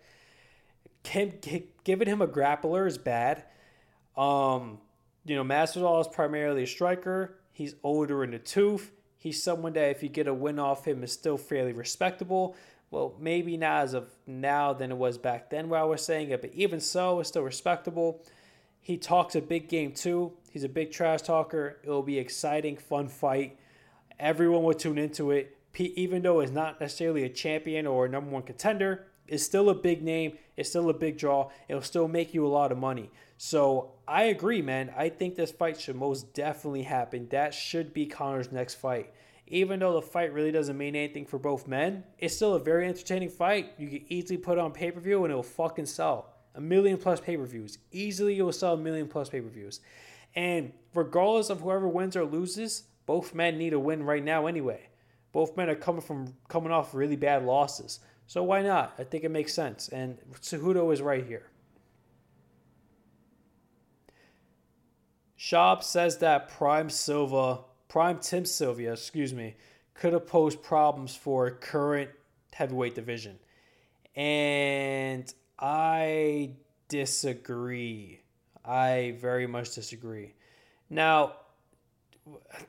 Giving 1.02 2.08
him 2.08 2.20
a 2.20 2.28
grappler 2.28 2.86
is 2.86 2.98
bad. 2.98 3.44
Um, 4.16 4.78
you 5.24 5.34
know, 5.34 5.44
Masvidal 5.44 6.00
is 6.02 6.08
primarily 6.08 6.64
a 6.64 6.66
striker. 6.66 7.38
He's 7.52 7.74
older 7.82 8.22
in 8.22 8.32
the 8.32 8.38
tooth. 8.38 8.92
He's 9.26 9.42
someone 9.42 9.72
that 9.72 9.90
if 9.90 10.04
you 10.04 10.08
get 10.08 10.28
a 10.28 10.32
win 10.32 10.60
off 10.60 10.86
him 10.86 11.02
is 11.02 11.10
still 11.10 11.36
fairly 11.36 11.72
respectable. 11.72 12.54
Well, 12.92 13.16
maybe 13.18 13.56
not 13.56 13.82
as 13.82 13.92
of 13.92 14.08
now 14.24 14.72
than 14.72 14.92
it 14.92 14.96
was 14.96 15.18
back 15.18 15.50
then 15.50 15.68
where 15.68 15.80
I 15.80 15.82
was 15.82 16.04
saying 16.04 16.30
it, 16.30 16.40
but 16.42 16.52
even 16.54 16.78
so, 16.78 17.18
it's 17.18 17.30
still 17.30 17.42
respectable. 17.42 18.22
He 18.80 18.96
talks 18.96 19.34
a 19.34 19.40
big 19.40 19.68
game 19.68 19.90
too. 19.90 20.34
He's 20.52 20.62
a 20.62 20.68
big 20.68 20.92
trash 20.92 21.22
talker. 21.22 21.78
It 21.82 21.90
will 21.90 22.04
be 22.04 22.20
exciting, 22.20 22.76
fun 22.76 23.08
fight. 23.08 23.58
Everyone 24.20 24.62
will 24.62 24.74
tune 24.74 24.96
into 24.96 25.32
it 25.32 25.56
even 25.78 26.22
though 26.22 26.38
it's 26.38 26.52
not 26.52 26.80
necessarily 26.80 27.24
a 27.24 27.28
champion 27.28 27.84
or 27.84 28.06
a 28.06 28.08
number 28.08 28.30
one 28.30 28.44
contender, 28.44 29.08
it's 29.28 29.42
still 29.42 29.68
a 29.68 29.74
big 29.74 30.02
name. 30.02 30.38
It's 30.56 30.68
still 30.68 30.88
a 30.88 30.94
big 30.94 31.18
draw. 31.18 31.50
It'll 31.68 31.82
still 31.82 32.08
make 32.08 32.32
you 32.32 32.46
a 32.46 32.48
lot 32.48 32.70
of 32.70 32.78
money. 32.78 33.10
So 33.38 33.92
I 34.06 34.24
agree, 34.24 34.62
man. 34.62 34.92
I 34.96 35.08
think 35.08 35.34
this 35.34 35.50
fight 35.50 35.80
should 35.80 35.96
most 35.96 36.32
definitely 36.32 36.84
happen. 36.84 37.28
That 37.30 37.52
should 37.52 37.92
be 37.92 38.06
Conor's 38.06 38.52
next 38.52 38.74
fight. 38.74 39.12
Even 39.48 39.78
though 39.78 39.94
the 39.94 40.02
fight 40.02 40.32
really 40.32 40.50
doesn't 40.50 40.76
mean 40.76 40.96
anything 40.96 41.24
for 41.24 41.38
both 41.38 41.68
men, 41.68 42.04
it's 42.18 42.34
still 42.34 42.54
a 42.54 42.60
very 42.60 42.86
entertaining 42.88 43.28
fight. 43.28 43.72
You 43.78 43.88
can 43.88 44.04
easily 44.08 44.38
put 44.38 44.58
on 44.58 44.72
pay 44.72 44.90
per 44.90 45.00
view 45.00 45.24
and 45.24 45.30
it'll 45.30 45.42
fucking 45.42 45.86
sell. 45.86 46.32
A 46.54 46.60
million 46.60 46.98
plus 46.98 47.20
pay 47.20 47.36
per 47.36 47.44
views. 47.44 47.78
Easily, 47.92 48.38
it 48.38 48.42
will 48.42 48.52
sell 48.52 48.74
a 48.74 48.78
million 48.78 49.06
plus 49.06 49.28
pay 49.28 49.40
per 49.40 49.48
views. 49.48 49.80
And 50.34 50.72
regardless 50.94 51.50
of 51.50 51.60
whoever 51.60 51.86
wins 51.86 52.16
or 52.16 52.24
loses, 52.24 52.84
both 53.06 53.34
men 53.34 53.56
need 53.56 53.72
a 53.72 53.78
win 53.78 54.02
right 54.02 54.24
now 54.24 54.46
anyway. 54.46 54.88
Both 55.32 55.56
men 55.56 55.68
are 55.70 55.76
coming 55.76 56.02
from 56.02 56.34
coming 56.48 56.72
off 56.72 56.94
really 56.94 57.16
bad 57.16 57.44
losses. 57.44 58.00
So 58.26 58.42
why 58.42 58.62
not? 58.62 58.94
I 58.98 59.04
think 59.04 59.22
it 59.22 59.30
makes 59.30 59.54
sense. 59.54 59.88
And 59.88 60.18
Cejudo 60.40 60.92
is 60.92 61.00
right 61.00 61.24
here. 61.24 61.50
Schaub 65.38 65.82
says 65.82 66.18
that 66.18 66.48
Prime 66.48 66.90
Silva, 66.90 67.60
Prime 67.96 68.18
Tim 68.18 68.44
Sylvia, 68.44 68.92
excuse 68.92 69.32
me, 69.32 69.54
could 69.94 70.12
have 70.12 70.26
posed 70.26 70.62
problems 70.62 71.16
for 71.16 71.50
current 71.50 72.10
heavyweight 72.52 72.94
division. 72.94 73.38
And 74.14 75.32
I 75.58 76.50
disagree. 76.88 78.20
I 78.62 79.16
very 79.18 79.46
much 79.46 79.74
disagree. 79.74 80.34
Now, 80.90 81.36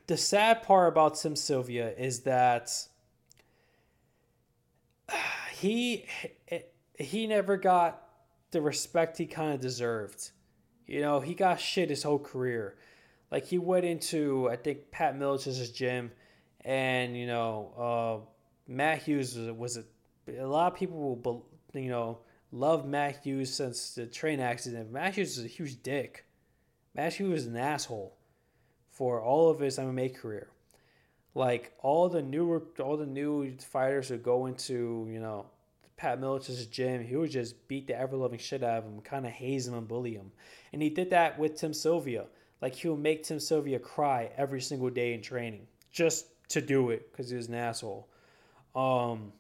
the 0.05 0.15
sad 0.15 0.63
part 0.63 0.93
about 0.93 1.15
Tim 1.15 1.35
Sylvia 1.35 1.91
is 1.97 2.21
that 2.21 2.71
he 5.51 6.05
he 6.97 7.27
never 7.27 7.57
got 7.57 8.01
the 8.51 8.61
respect 8.61 9.17
he 9.17 9.25
kind 9.25 9.53
of 9.53 9.59
deserved. 9.59 10.31
You 10.85 11.01
know, 11.01 11.19
he 11.19 11.33
got 11.33 11.59
shit 11.59 11.89
his 11.89 12.03
whole 12.03 12.17
career. 12.17 12.77
Like 13.31 13.45
he 13.45 13.57
went 13.57 13.85
into 13.85 14.49
I 14.49 14.55
think 14.55 14.91
Pat 14.91 15.17
Miletich' 15.17 15.73
gym, 15.73 16.11
and 16.61 17.17
you 17.17 17.27
know 17.27 18.25
uh, 18.27 18.29
Matt 18.67 19.03
Hughes 19.03 19.37
was, 19.37 19.51
was 19.51 19.77
a, 19.77 19.83
a 20.39 20.47
lot 20.47 20.71
of 20.71 20.77
people 20.77 21.19
will 21.23 21.45
you 21.73 21.89
know 21.89 22.19
love 22.51 22.87
Matt 22.87 23.23
Hughes 23.23 23.53
since 23.53 23.95
the 23.95 24.05
train 24.05 24.39
accident. 24.39 24.91
Matt 24.91 25.15
Hughes 25.15 25.37
is 25.37 25.45
a 25.45 25.49
huge 25.49 25.81
dick. 25.83 26.25
Matt 26.95 27.13
Hughes 27.13 27.41
is 27.41 27.47
an 27.47 27.57
asshole 27.57 28.17
for 28.89 29.21
all 29.21 29.49
of 29.49 29.59
his 29.59 29.77
MMA 29.77 30.15
career. 30.15 30.49
Like 31.35 31.73
all 31.83 32.09
the 32.09 32.21
newer, 32.21 32.63
all 32.79 32.97
the 32.97 33.05
new 33.05 33.55
fighters 33.59 34.09
who 34.09 34.17
go 34.17 34.47
into 34.47 35.07
you 35.11 35.19
know 35.19 35.47
Pat 35.95 36.19
Miletich's 36.19 36.65
gym, 36.65 37.03
he 37.03 37.15
would 37.15 37.31
just 37.31 37.67
beat 37.67 37.87
the 37.87 37.99
ever 37.99 38.15
loving 38.15 38.39
shit 38.39 38.63
out 38.63 38.79
of 38.79 38.85
him, 38.85 39.01
kind 39.01 39.25
of 39.25 39.31
haze 39.31 39.67
him 39.67 39.73
and 39.73 39.87
bully 39.87 40.13
him, 40.13 40.31
and 40.73 40.81
he 40.81 40.89
did 40.89 41.09
that 41.11 41.37
with 41.37 41.55
Tim 41.55 41.73
Sylvia. 41.73 42.25
Like 42.61 42.75
he 42.75 42.87
would 42.87 42.99
make 42.99 43.23
Tim 43.23 43.39
Sylvia 43.39 43.79
cry 43.79 44.31
every 44.37 44.61
single 44.61 44.89
day 44.89 45.13
in 45.13 45.21
training 45.21 45.67
just 45.91 46.27
to 46.49 46.61
do 46.61 46.89
it 46.89 47.11
because 47.11 47.29
he 47.29 47.35
was 47.35 47.47
an 47.47 47.55
asshole. 47.55 48.07
Um, 48.75 49.33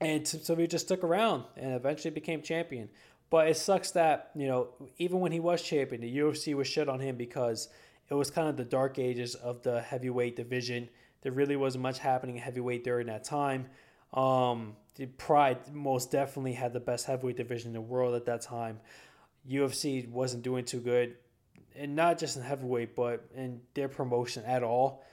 and 0.00 0.24
Tim 0.24 0.40
Sylvia 0.40 0.66
just 0.66 0.86
stuck 0.86 1.04
around 1.04 1.44
and 1.56 1.74
eventually 1.74 2.10
became 2.10 2.42
champion. 2.42 2.88
But 3.30 3.48
it 3.48 3.56
sucks 3.56 3.92
that 3.92 4.30
you 4.34 4.46
know 4.46 4.68
even 4.98 5.20
when 5.20 5.32
he 5.32 5.40
was 5.40 5.62
champion, 5.62 6.02
the 6.02 6.18
UFC 6.18 6.54
was 6.54 6.68
shit 6.68 6.88
on 6.88 7.00
him 7.00 7.16
because 7.16 7.68
it 8.10 8.14
was 8.14 8.30
kind 8.30 8.48
of 8.48 8.56
the 8.56 8.64
dark 8.64 8.98
ages 8.98 9.34
of 9.34 9.62
the 9.62 9.80
heavyweight 9.80 10.36
division. 10.36 10.88
There 11.22 11.32
really 11.32 11.56
wasn't 11.56 11.82
much 11.82 11.98
happening 11.98 12.36
in 12.36 12.42
heavyweight 12.42 12.84
during 12.84 13.06
that 13.06 13.24
time. 13.24 13.66
Um, 14.12 14.76
Pride 15.16 15.72
most 15.72 16.10
definitely 16.10 16.52
had 16.52 16.72
the 16.72 16.80
best 16.80 17.06
heavyweight 17.06 17.36
division 17.36 17.68
in 17.68 17.72
the 17.72 17.80
world 17.80 18.14
at 18.14 18.26
that 18.26 18.42
time. 18.42 18.80
UFC 19.48 20.08
wasn't 20.08 20.42
doing 20.42 20.64
too 20.64 20.80
good, 20.80 21.16
and 21.76 21.94
not 21.96 22.18
just 22.18 22.36
in 22.36 22.42
heavyweight, 22.42 22.94
but 22.94 23.24
in 23.34 23.60
their 23.74 23.88
promotion 23.88 24.44
at 24.44 24.62
all. 24.62 25.04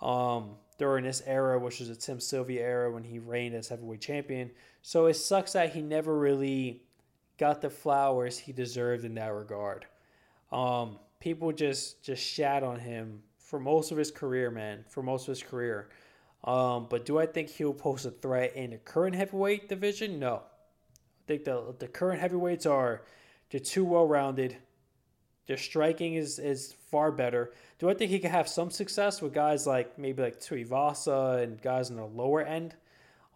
Um, 0.00 0.56
during 0.78 1.04
this 1.04 1.22
era, 1.26 1.58
which 1.58 1.80
was 1.80 1.88
the 1.88 1.96
Tim 1.96 2.20
Sylvia 2.20 2.62
era 2.62 2.92
when 2.92 3.02
he 3.02 3.18
reigned 3.18 3.54
as 3.54 3.68
heavyweight 3.68 4.00
champion. 4.00 4.50
So 4.82 5.06
it 5.06 5.14
sucks 5.14 5.52
that 5.54 5.72
he 5.72 5.80
never 5.80 6.18
really 6.18 6.82
got 7.38 7.60
the 7.60 7.70
flowers 7.70 8.38
he 8.38 8.52
deserved 8.52 9.04
in 9.04 9.14
that 9.14 9.32
regard. 9.32 9.86
Um, 10.52 10.98
people 11.20 11.52
just 11.52 12.02
just 12.02 12.22
shat 12.22 12.62
on 12.62 12.78
him 12.78 13.22
for 13.38 13.58
most 13.58 13.90
of 13.90 13.98
his 13.98 14.10
career, 14.10 14.50
man. 14.50 14.84
For 14.88 15.02
most 15.02 15.22
of 15.22 15.28
his 15.28 15.42
career. 15.42 15.88
Um, 16.44 16.86
but 16.88 17.04
do 17.04 17.18
I 17.18 17.26
think 17.26 17.48
he'll 17.48 17.74
pose 17.74 18.06
a 18.06 18.10
threat 18.10 18.54
in 18.54 18.70
the 18.70 18.76
current 18.78 19.16
heavyweight 19.16 19.68
division? 19.68 20.18
No. 20.18 20.42
I 20.44 21.26
think 21.26 21.44
the 21.44 21.74
the 21.78 21.88
current 21.88 22.20
heavyweights 22.20 22.66
are 22.66 23.02
they're 23.50 23.60
too 23.60 23.84
well 23.84 24.06
rounded. 24.06 24.56
Their 25.46 25.56
striking 25.56 26.14
is 26.14 26.38
is 26.38 26.74
far 26.90 27.12
better. 27.12 27.52
Do 27.78 27.88
I 27.88 27.94
think 27.94 28.10
he 28.10 28.18
could 28.18 28.30
have 28.30 28.48
some 28.48 28.70
success 28.70 29.22
with 29.22 29.32
guys 29.32 29.66
like 29.66 29.98
maybe 29.98 30.22
like 30.22 30.40
Tuivasa 30.40 31.42
and 31.42 31.60
guys 31.60 31.90
in 31.90 31.96
the 31.96 32.04
lower 32.04 32.42
end? 32.42 32.74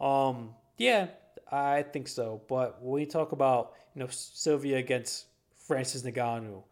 Um, 0.01 0.55
yeah, 0.77 1.09
I 1.51 1.83
think 1.83 2.09
so. 2.09 2.43
But 2.49 2.83
when 2.83 2.93
we 2.93 3.07
talk 3.07 3.33
about 3.33 3.75
you 3.95 4.01
know 4.01 4.09
Sylvia 4.11 4.79
against 4.79 5.27
Francis 5.57 6.03
Ngannou, 6.03 6.63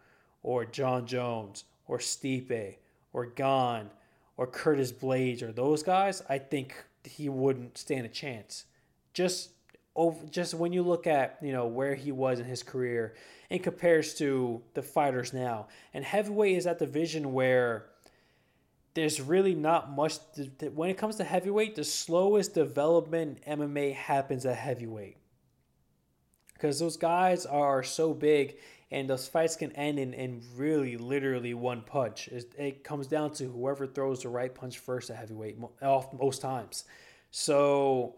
or 0.42 0.64
Jon 0.64 1.06
Jones, 1.06 1.64
or 1.86 1.98
Stipe, 1.98 2.76
or 3.12 3.26
Gane, 3.26 3.90
or 4.36 4.46
Curtis 4.46 4.92
Blaydes, 4.92 5.42
or 5.42 5.52
those 5.52 5.82
guys, 5.82 6.22
I 6.28 6.38
think 6.38 6.74
he 7.04 7.28
wouldn't 7.28 7.78
stand 7.78 8.06
a 8.06 8.08
chance. 8.08 8.64
Just 9.12 9.50
over, 9.98 10.26
just 10.30 10.54
when 10.54 10.72
you 10.72 10.82
look 10.82 11.06
at 11.06 11.36
you 11.42 11.52
know 11.52 11.66
where 11.66 11.94
he 11.94 12.12
was 12.12 12.40
in 12.40 12.46
his 12.46 12.62
career 12.62 13.14
and 13.50 13.62
compares 13.62 14.14
to 14.14 14.62
the 14.74 14.82
fighters 14.82 15.34
now, 15.34 15.66
and 15.92 16.04
heavyweight 16.04 16.56
is 16.56 16.64
that 16.64 16.78
division 16.78 17.32
where 17.32 17.86
there's 18.94 19.20
really 19.20 19.54
not 19.54 19.90
much. 19.90 20.14
when 20.74 20.88
it 20.88 20.96
comes 20.96 21.16
to 21.16 21.24
heavyweight, 21.24 21.76
the 21.76 21.84
slowest 21.84 22.54
development 22.54 23.42
MMA 23.46 23.94
happens 23.94 24.46
at 24.46 24.56
heavyweight 24.56 25.18
because 26.54 26.78
those 26.78 26.96
guys 26.96 27.44
are 27.44 27.82
so 27.82 28.14
big 28.14 28.56
and 28.90 29.10
those 29.10 29.28
fights 29.28 29.56
can 29.56 29.70
end 29.72 29.98
in, 29.98 30.14
in 30.14 30.42
really 30.56 30.96
literally 30.96 31.54
one 31.54 31.82
punch. 31.82 32.28
It, 32.28 32.54
it 32.56 32.84
comes 32.84 33.06
down 33.06 33.32
to 33.34 33.44
whoever 33.44 33.86
throws 33.86 34.22
the 34.22 34.30
right 34.30 34.54
punch 34.54 34.78
first 34.78 35.10
at 35.10 35.16
heavyweight 35.16 35.58
most 35.80 36.40
times. 36.40 36.84
So 37.30 38.16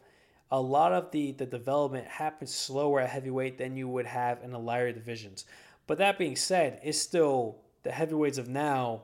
a 0.51 0.61
lot 0.61 0.93
of 0.93 1.11
the, 1.11 1.33
the 1.33 1.47
development 1.47 2.07
happens 2.07 2.53
slower 2.53 3.01
at 3.01 3.11
heavyweight 3.11 3.59
than 3.59 3.77
you 3.77 3.89
would 3.89 4.07
have 4.07 4.43
in 4.43 4.51
the 4.51 4.59
lighter 4.59 4.93
divisions. 4.93 5.45
But 5.87 5.99
that 5.99 6.19
being 6.19 6.37
said, 6.37 6.81
it's 6.83 6.99
still 6.99 7.59
the 7.83 7.93
heavyweights 7.93 8.39
of 8.39 8.49
now 8.49 9.03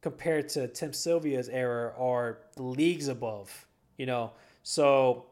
compared 0.00 0.48
to 0.50 0.68
Tim 0.68 0.92
Sylvia's 0.92 1.48
era 1.48 1.92
are 1.98 2.38
leagues 2.56 3.08
above, 3.08 3.66
you 3.96 4.06
know. 4.06 4.32
So 4.62 5.26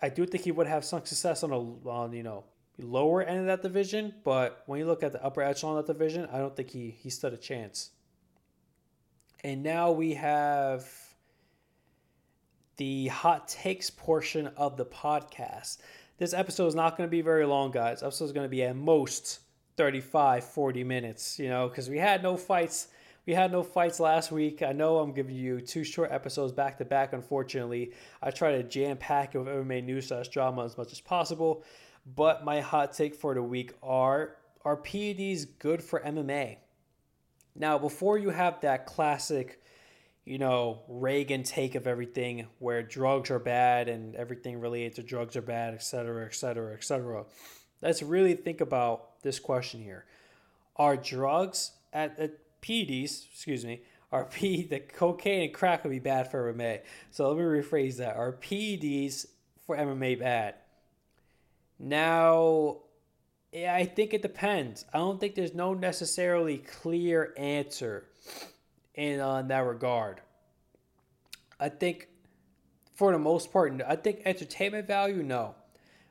I 0.00 0.08
do 0.08 0.26
think 0.26 0.44
he 0.44 0.52
would 0.52 0.66
have 0.66 0.84
some 0.84 1.04
success 1.04 1.42
on 1.42 1.50
a 1.50 1.88
on 1.88 2.12
you 2.12 2.22
know 2.22 2.44
lower 2.78 3.22
end 3.22 3.40
of 3.40 3.46
that 3.46 3.62
division, 3.62 4.14
but 4.24 4.62
when 4.66 4.78
you 4.78 4.86
look 4.86 5.02
at 5.02 5.12
the 5.12 5.24
upper 5.24 5.42
echelon 5.42 5.78
of 5.78 5.86
that 5.86 5.92
division, 5.92 6.28
I 6.32 6.38
don't 6.38 6.54
think 6.54 6.70
he 6.70 6.90
he 6.90 7.10
stood 7.10 7.32
a 7.32 7.36
chance. 7.36 7.90
And 9.42 9.62
now 9.62 9.92
we 9.92 10.14
have 10.14 10.88
the 12.78 13.08
hot 13.08 13.48
takes 13.48 13.90
portion 13.90 14.46
of 14.56 14.76
the 14.76 14.86
podcast. 14.86 15.78
This 16.16 16.32
episode 16.32 16.68
is 16.68 16.74
not 16.74 16.96
going 16.96 17.06
to 17.06 17.10
be 17.10 17.20
very 17.20 17.44
long, 17.44 17.70
guys. 17.70 18.02
Episode 18.02 18.26
is 18.26 18.32
going 18.32 18.44
to 18.44 18.50
be 18.50 18.62
at 18.62 18.74
most 18.74 19.40
35, 19.76 20.44
40 20.44 20.84
minutes, 20.84 21.38
you 21.38 21.48
know, 21.48 21.68
because 21.68 21.90
we 21.90 21.98
had 21.98 22.22
no 22.22 22.36
fights. 22.36 22.88
We 23.26 23.34
had 23.34 23.52
no 23.52 23.62
fights 23.62 24.00
last 24.00 24.32
week. 24.32 24.62
I 24.62 24.72
know 24.72 24.98
I'm 24.98 25.12
giving 25.12 25.34
you 25.34 25.60
two 25.60 25.84
short 25.84 26.10
episodes 26.12 26.52
back 26.52 26.78
to 26.78 26.84
back, 26.84 27.12
unfortunately. 27.12 27.92
I 28.22 28.30
try 28.30 28.52
to 28.52 28.62
jam 28.62 28.96
pack 28.96 29.34
it 29.34 29.38
with 29.38 29.48
MMA 29.48 29.84
news 29.84 30.08
slash 30.08 30.28
drama 30.28 30.64
as 30.64 30.78
much 30.78 30.92
as 30.92 31.00
possible. 31.00 31.64
But 32.16 32.44
my 32.44 32.60
hot 32.60 32.94
take 32.94 33.14
for 33.14 33.34
the 33.34 33.42
week 33.42 33.74
are 33.82 34.36
are 34.64 34.76
PEDs 34.76 35.46
good 35.58 35.82
for 35.82 36.00
MMA? 36.00 36.56
Now, 37.54 37.76
before 37.78 38.18
you 38.18 38.30
have 38.30 38.60
that 38.60 38.86
classic 38.86 39.60
you 40.28 40.36
know, 40.36 40.82
Reagan 40.88 41.42
take 41.42 41.74
of 41.74 41.86
everything 41.86 42.46
where 42.58 42.82
drugs 42.82 43.30
are 43.30 43.38
bad 43.38 43.88
and 43.88 44.14
everything 44.14 44.60
related 44.60 44.94
to 44.96 45.02
drugs 45.02 45.36
are 45.36 45.42
bad, 45.42 45.72
et 45.72 45.82
cetera, 45.82 46.26
et 46.26 46.34
cetera, 46.34 46.74
et 46.74 46.84
cetera. 46.84 47.24
Let's 47.80 48.02
really 48.02 48.34
think 48.34 48.60
about 48.60 49.22
this 49.22 49.40
question 49.40 49.82
here. 49.82 50.04
Are 50.76 50.98
drugs 50.98 51.72
at, 51.94 52.18
at 52.18 52.32
PEDs, 52.60 53.24
excuse 53.32 53.64
me, 53.64 53.80
are 54.12 54.26
P 54.26 54.64
the 54.70 54.80
cocaine 54.80 55.44
and 55.44 55.54
crack 55.54 55.82
would 55.82 55.90
be 55.90 55.98
bad 55.98 56.30
for 56.30 56.52
MMA. 56.52 56.80
So 57.10 57.28
let 57.28 57.38
me 57.38 57.44
rephrase 57.44 57.96
that. 57.96 58.16
Are 58.16 58.32
PEDs 58.32 59.24
for 59.66 59.78
MMA 59.78 60.18
bad? 60.18 60.56
Now, 61.78 62.80
I 63.54 63.86
think 63.86 64.12
it 64.12 64.20
depends. 64.20 64.84
I 64.92 64.98
don't 64.98 65.18
think 65.18 65.36
there's 65.36 65.54
no 65.54 65.72
necessarily 65.72 66.58
clear 66.58 67.32
answer 67.38 68.04
in 68.98 69.20
uh, 69.20 69.40
that 69.42 69.60
regard. 69.60 70.20
I 71.60 71.68
think 71.68 72.08
for 72.94 73.12
the 73.12 73.18
most 73.18 73.52
part, 73.52 73.80
I 73.86 73.94
think 73.94 74.22
entertainment 74.24 74.88
value, 74.88 75.22
no. 75.22 75.54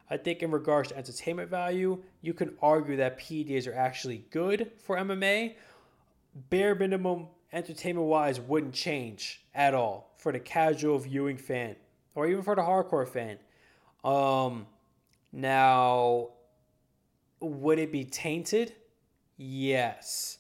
I 0.10 0.16
think 0.16 0.42
in 0.42 0.52
regards 0.52 0.90
to 0.90 0.98
entertainment 0.98 1.50
value, 1.50 2.02
you 2.22 2.34
can 2.34 2.56
argue 2.62 2.96
that 2.96 3.20
PEDs 3.20 3.68
are 3.68 3.76
actually 3.76 4.24
good 4.32 4.72
for 4.82 4.96
MMA. 4.96 5.56
Bare 6.50 6.76
minimum 6.76 7.28
entertainment 7.52 8.08
wise 8.08 8.40
wouldn't 8.40 8.74
change 8.74 9.42
at 9.54 9.74
all 9.74 10.14
for 10.16 10.32
the 10.32 10.40
casual 10.40 10.98
viewing 10.98 11.36
fan 11.36 11.76
or 12.16 12.26
even 12.26 12.42
for 12.42 12.56
the 12.56 12.62
hardcore 12.62 13.08
fan. 13.08 13.38
Um, 14.06 14.66
now, 15.34 16.30
would 17.42 17.80
it 17.80 17.92
be 17.92 18.06
tainted? 18.06 18.74
Yes. 19.36 20.38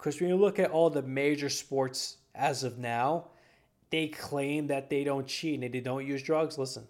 Because 0.00 0.18
when 0.18 0.30
you 0.30 0.36
look 0.36 0.58
at 0.58 0.70
all 0.70 0.88
the 0.88 1.02
major 1.02 1.50
sports 1.50 2.16
as 2.34 2.64
of 2.64 2.78
now, 2.78 3.26
they 3.90 4.08
claim 4.08 4.68
that 4.68 4.88
they 4.88 5.04
don't 5.04 5.26
cheat 5.26 5.60
and 5.60 5.74
they 5.74 5.80
don't 5.80 6.06
use 6.06 6.22
drugs. 6.22 6.56
Listen, 6.56 6.88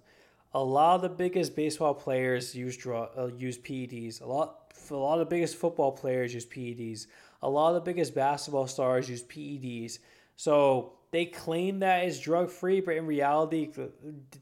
a 0.55 0.62
lot 0.62 0.94
of 0.94 1.03
the 1.03 1.09
biggest 1.09 1.57
baseball 1.57 1.92
players 1.92 2.55
use 2.55 2.77
drug, 2.77 3.11
uh, 3.18 3.27
use 3.27 3.59
PEDs. 3.59 4.20
A 4.20 4.27
lot, 4.27 4.73
a 4.90 4.94
lot 4.94 5.14
of 5.14 5.20
the 5.20 5.35
biggest 5.35 5.57
football 5.57 5.90
players 5.90 6.33
use 6.33 6.46
PEDs. 6.46 7.09
A 7.42 7.51
lot 7.51 7.70
of 7.70 7.75
the 7.75 7.81
biggest 7.81 8.14
basketball 8.14 8.68
stars 8.68 9.09
use 9.09 9.25
PEDs. 9.25 9.99
So 10.37 10.92
they 11.11 11.25
claim 11.25 11.81
that 11.81 12.05
it's 12.05 12.20
drug 12.20 12.49
free, 12.49 12.81
but 12.81 12.94
in 12.94 13.07
reality, 13.07 13.73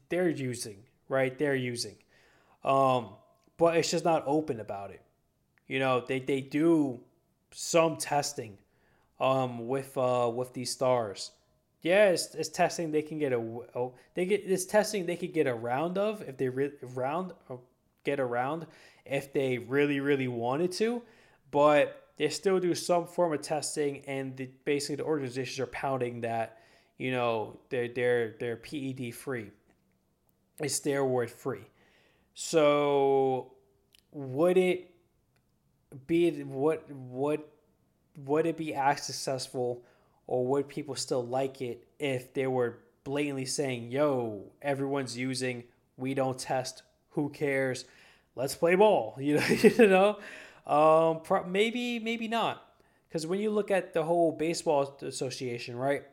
they're 0.09 0.29
using 0.29 0.83
right. 1.07 1.35
They're 1.37 1.55
using, 1.55 1.95
um, 2.63 3.09
but 3.57 3.77
it's 3.77 3.89
just 3.89 4.05
not 4.05 4.23
open 4.27 4.59
about 4.59 4.91
it. 4.91 5.01
You 5.67 5.79
know, 5.79 6.01
they 6.01 6.19
they 6.19 6.41
do 6.41 6.99
some 7.51 7.97
testing 7.97 8.57
um, 9.19 9.67
with 9.67 9.97
uh, 9.97 10.31
with 10.33 10.53
these 10.53 10.71
stars. 10.71 11.31
Yeah, 11.81 12.09
it's, 12.09 12.35
it's 12.35 12.49
testing 12.49 12.91
they 12.91 13.01
can 13.01 13.19
get 13.19 13.31
a 13.31 13.37
oh, 13.37 13.93
they 14.13 14.25
get 14.25 14.47
this 14.47 14.65
testing 14.65 15.05
they 15.05 15.15
could 15.15 15.33
get 15.33 15.47
a 15.47 15.53
round 15.53 15.97
of 15.97 16.21
if 16.27 16.37
they 16.37 16.49
re- 16.49 16.71
round 16.81 17.33
uh, 17.49 17.55
get 18.03 18.19
around 18.19 18.65
if 19.05 19.31
they 19.33 19.57
really 19.57 19.99
really 19.99 20.27
wanted 20.27 20.71
to, 20.73 21.01
but 21.51 22.09
they 22.17 22.29
still 22.29 22.59
do 22.59 22.75
some 22.75 23.07
form 23.07 23.31
of 23.33 23.41
testing 23.41 24.03
and 24.07 24.35
the, 24.35 24.49
basically 24.65 24.97
the 24.97 25.03
organizations 25.03 25.59
are 25.59 25.67
pounding 25.67 26.21
that 26.21 26.57
you 26.97 27.11
know 27.11 27.57
they're 27.69 27.87
they're 27.87 28.35
they're 28.39 28.57
PED 28.57 29.13
free, 29.13 29.51
it's 30.59 30.79
steroid 30.79 31.29
free. 31.29 31.65
So 32.33 33.53
would 34.11 34.57
it 34.57 34.91
be 36.07 36.43
what 36.43 36.89
what 36.91 37.49
would 38.25 38.45
it 38.45 38.57
be 38.57 38.73
as 38.75 39.03
successful 39.03 39.83
or 40.27 40.45
would 40.45 40.67
people 40.67 40.95
still 40.95 41.25
like 41.25 41.61
it 41.61 41.87
if 41.97 42.33
they 42.33 42.45
were 42.45 42.79
blatantly 43.03 43.45
saying, 43.45 43.89
yo, 43.89 44.43
everyone's 44.61 45.17
using, 45.17 45.63
we 45.97 46.13
don't 46.13 46.37
test, 46.37 46.83
who 47.11 47.29
cares? 47.29 47.85
Let's 48.35 48.53
play 48.55 48.75
ball, 48.75 49.15
you 49.19 49.37
know, 49.37 49.47
you 49.47 49.87
know? 49.87 50.19
Um, 50.67 51.21
pro- 51.21 51.45
maybe, 51.45 51.97
maybe 51.97 52.27
not. 52.27 52.63
Because 53.07 53.25
when 53.25 53.39
you 53.39 53.49
look 53.49 53.71
at 53.71 53.93
the 53.93 54.03
whole 54.03 54.31
baseball 54.31 54.99
association, 55.01 55.75
right? 55.75 56.03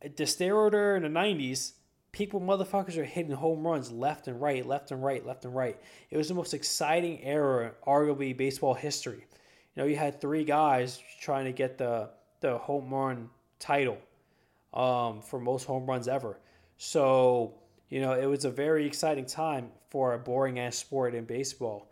The 0.00 0.24
steroid 0.24 0.96
in 0.96 1.04
the 1.04 1.20
90s, 1.20 1.74
people, 2.12 2.40
motherfuckers 2.40 2.96
are 2.96 3.04
hitting 3.04 3.32
home 3.32 3.66
runs 3.66 3.90
left 3.90 4.28
and 4.28 4.40
right, 4.40 4.66
left 4.66 4.90
and 4.90 5.02
right, 5.02 5.24
left 5.26 5.44
and 5.44 5.54
right. 5.54 5.78
It 6.10 6.16
was 6.16 6.28
the 6.28 6.34
most 6.34 6.54
exciting 6.54 7.22
era, 7.22 7.72
arguably, 7.86 8.36
baseball 8.36 8.74
history. 8.74 9.26
You 9.74 9.82
know, 9.82 9.84
you 9.86 9.96
had 9.96 10.20
three 10.20 10.44
guys 10.44 11.00
trying 11.20 11.44
to 11.46 11.52
get 11.52 11.78
the 11.78 12.10
the 12.40 12.58
home 12.58 12.92
run 12.92 13.30
title 13.58 13.98
um, 14.74 15.20
for 15.22 15.38
most 15.40 15.64
home 15.64 15.86
runs 15.86 16.08
ever. 16.08 16.38
So 16.76 17.54
You 17.90 18.00
know, 18.00 18.12
it 18.14 18.26
was 18.26 18.44
a 18.46 18.50
very 18.50 18.86
exciting 18.86 19.26
time 19.26 19.70
for 19.90 20.14
a 20.14 20.18
boring 20.18 20.58
ass 20.58 20.76
sport 20.76 21.14
in 21.14 21.24
baseball. 21.26 21.90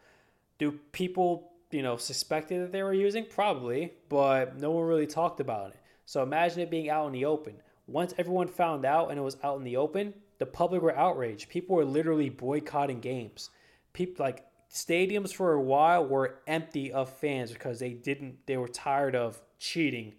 Do 0.59 0.73
people, 0.93 1.53
you 1.71 1.83
know, 1.83 1.97
suspected 1.99 2.63
that 2.63 2.73
they 2.73 2.83
were 2.83 2.95
using? 2.95 3.27
Probably, 3.27 3.93
but 4.09 4.57
no 4.59 4.71
one 4.71 4.85
really 4.87 5.07
talked 5.07 5.41
about 5.41 5.71
it. 5.73 5.77
So 6.07 6.23
imagine 6.23 6.61
it 6.61 6.71
being 6.71 6.91
out 6.91 7.07
in 7.07 7.13
the 7.13 7.27
open. 7.27 7.55
Once 7.91 8.15
everyone 8.19 8.47
found 8.47 8.85
out 8.85 9.11
and 9.11 9.19
it 9.19 9.23
was 9.23 9.37
out 9.43 9.59
in 9.59 9.65
the 9.65 9.77
open, 9.77 10.15
the 10.39 10.47
public 10.47 10.81
were 10.81 10.97
outraged. 10.97 11.49
People 11.49 11.77
were 11.77 11.85
literally 11.85 12.31
boycotting 12.31 13.01
games. 13.01 13.51
People 13.93 14.25
like 14.25 14.47
stadiums 14.73 15.35
for 15.35 15.53
a 15.53 15.61
while 15.61 16.07
were 16.07 16.39
empty 16.47 16.93
of 16.93 17.11
fans 17.11 17.51
because 17.51 17.81
they 17.81 17.91
didn't 17.91 18.39
they 18.47 18.57
were 18.57 18.69
tired 18.69 19.17
of 19.17 19.41
cheating 19.59 20.15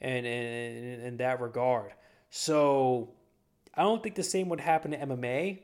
and 0.00 0.24
in, 0.24 1.00
in 1.00 1.16
that 1.18 1.40
regard. 1.40 1.92
So 2.30 3.10
I 3.74 3.82
don't 3.82 4.02
think 4.02 4.14
the 4.14 4.22
same 4.22 4.48
would 4.48 4.60
happen 4.60 4.92
to 4.92 4.98
MMA. 4.98 5.60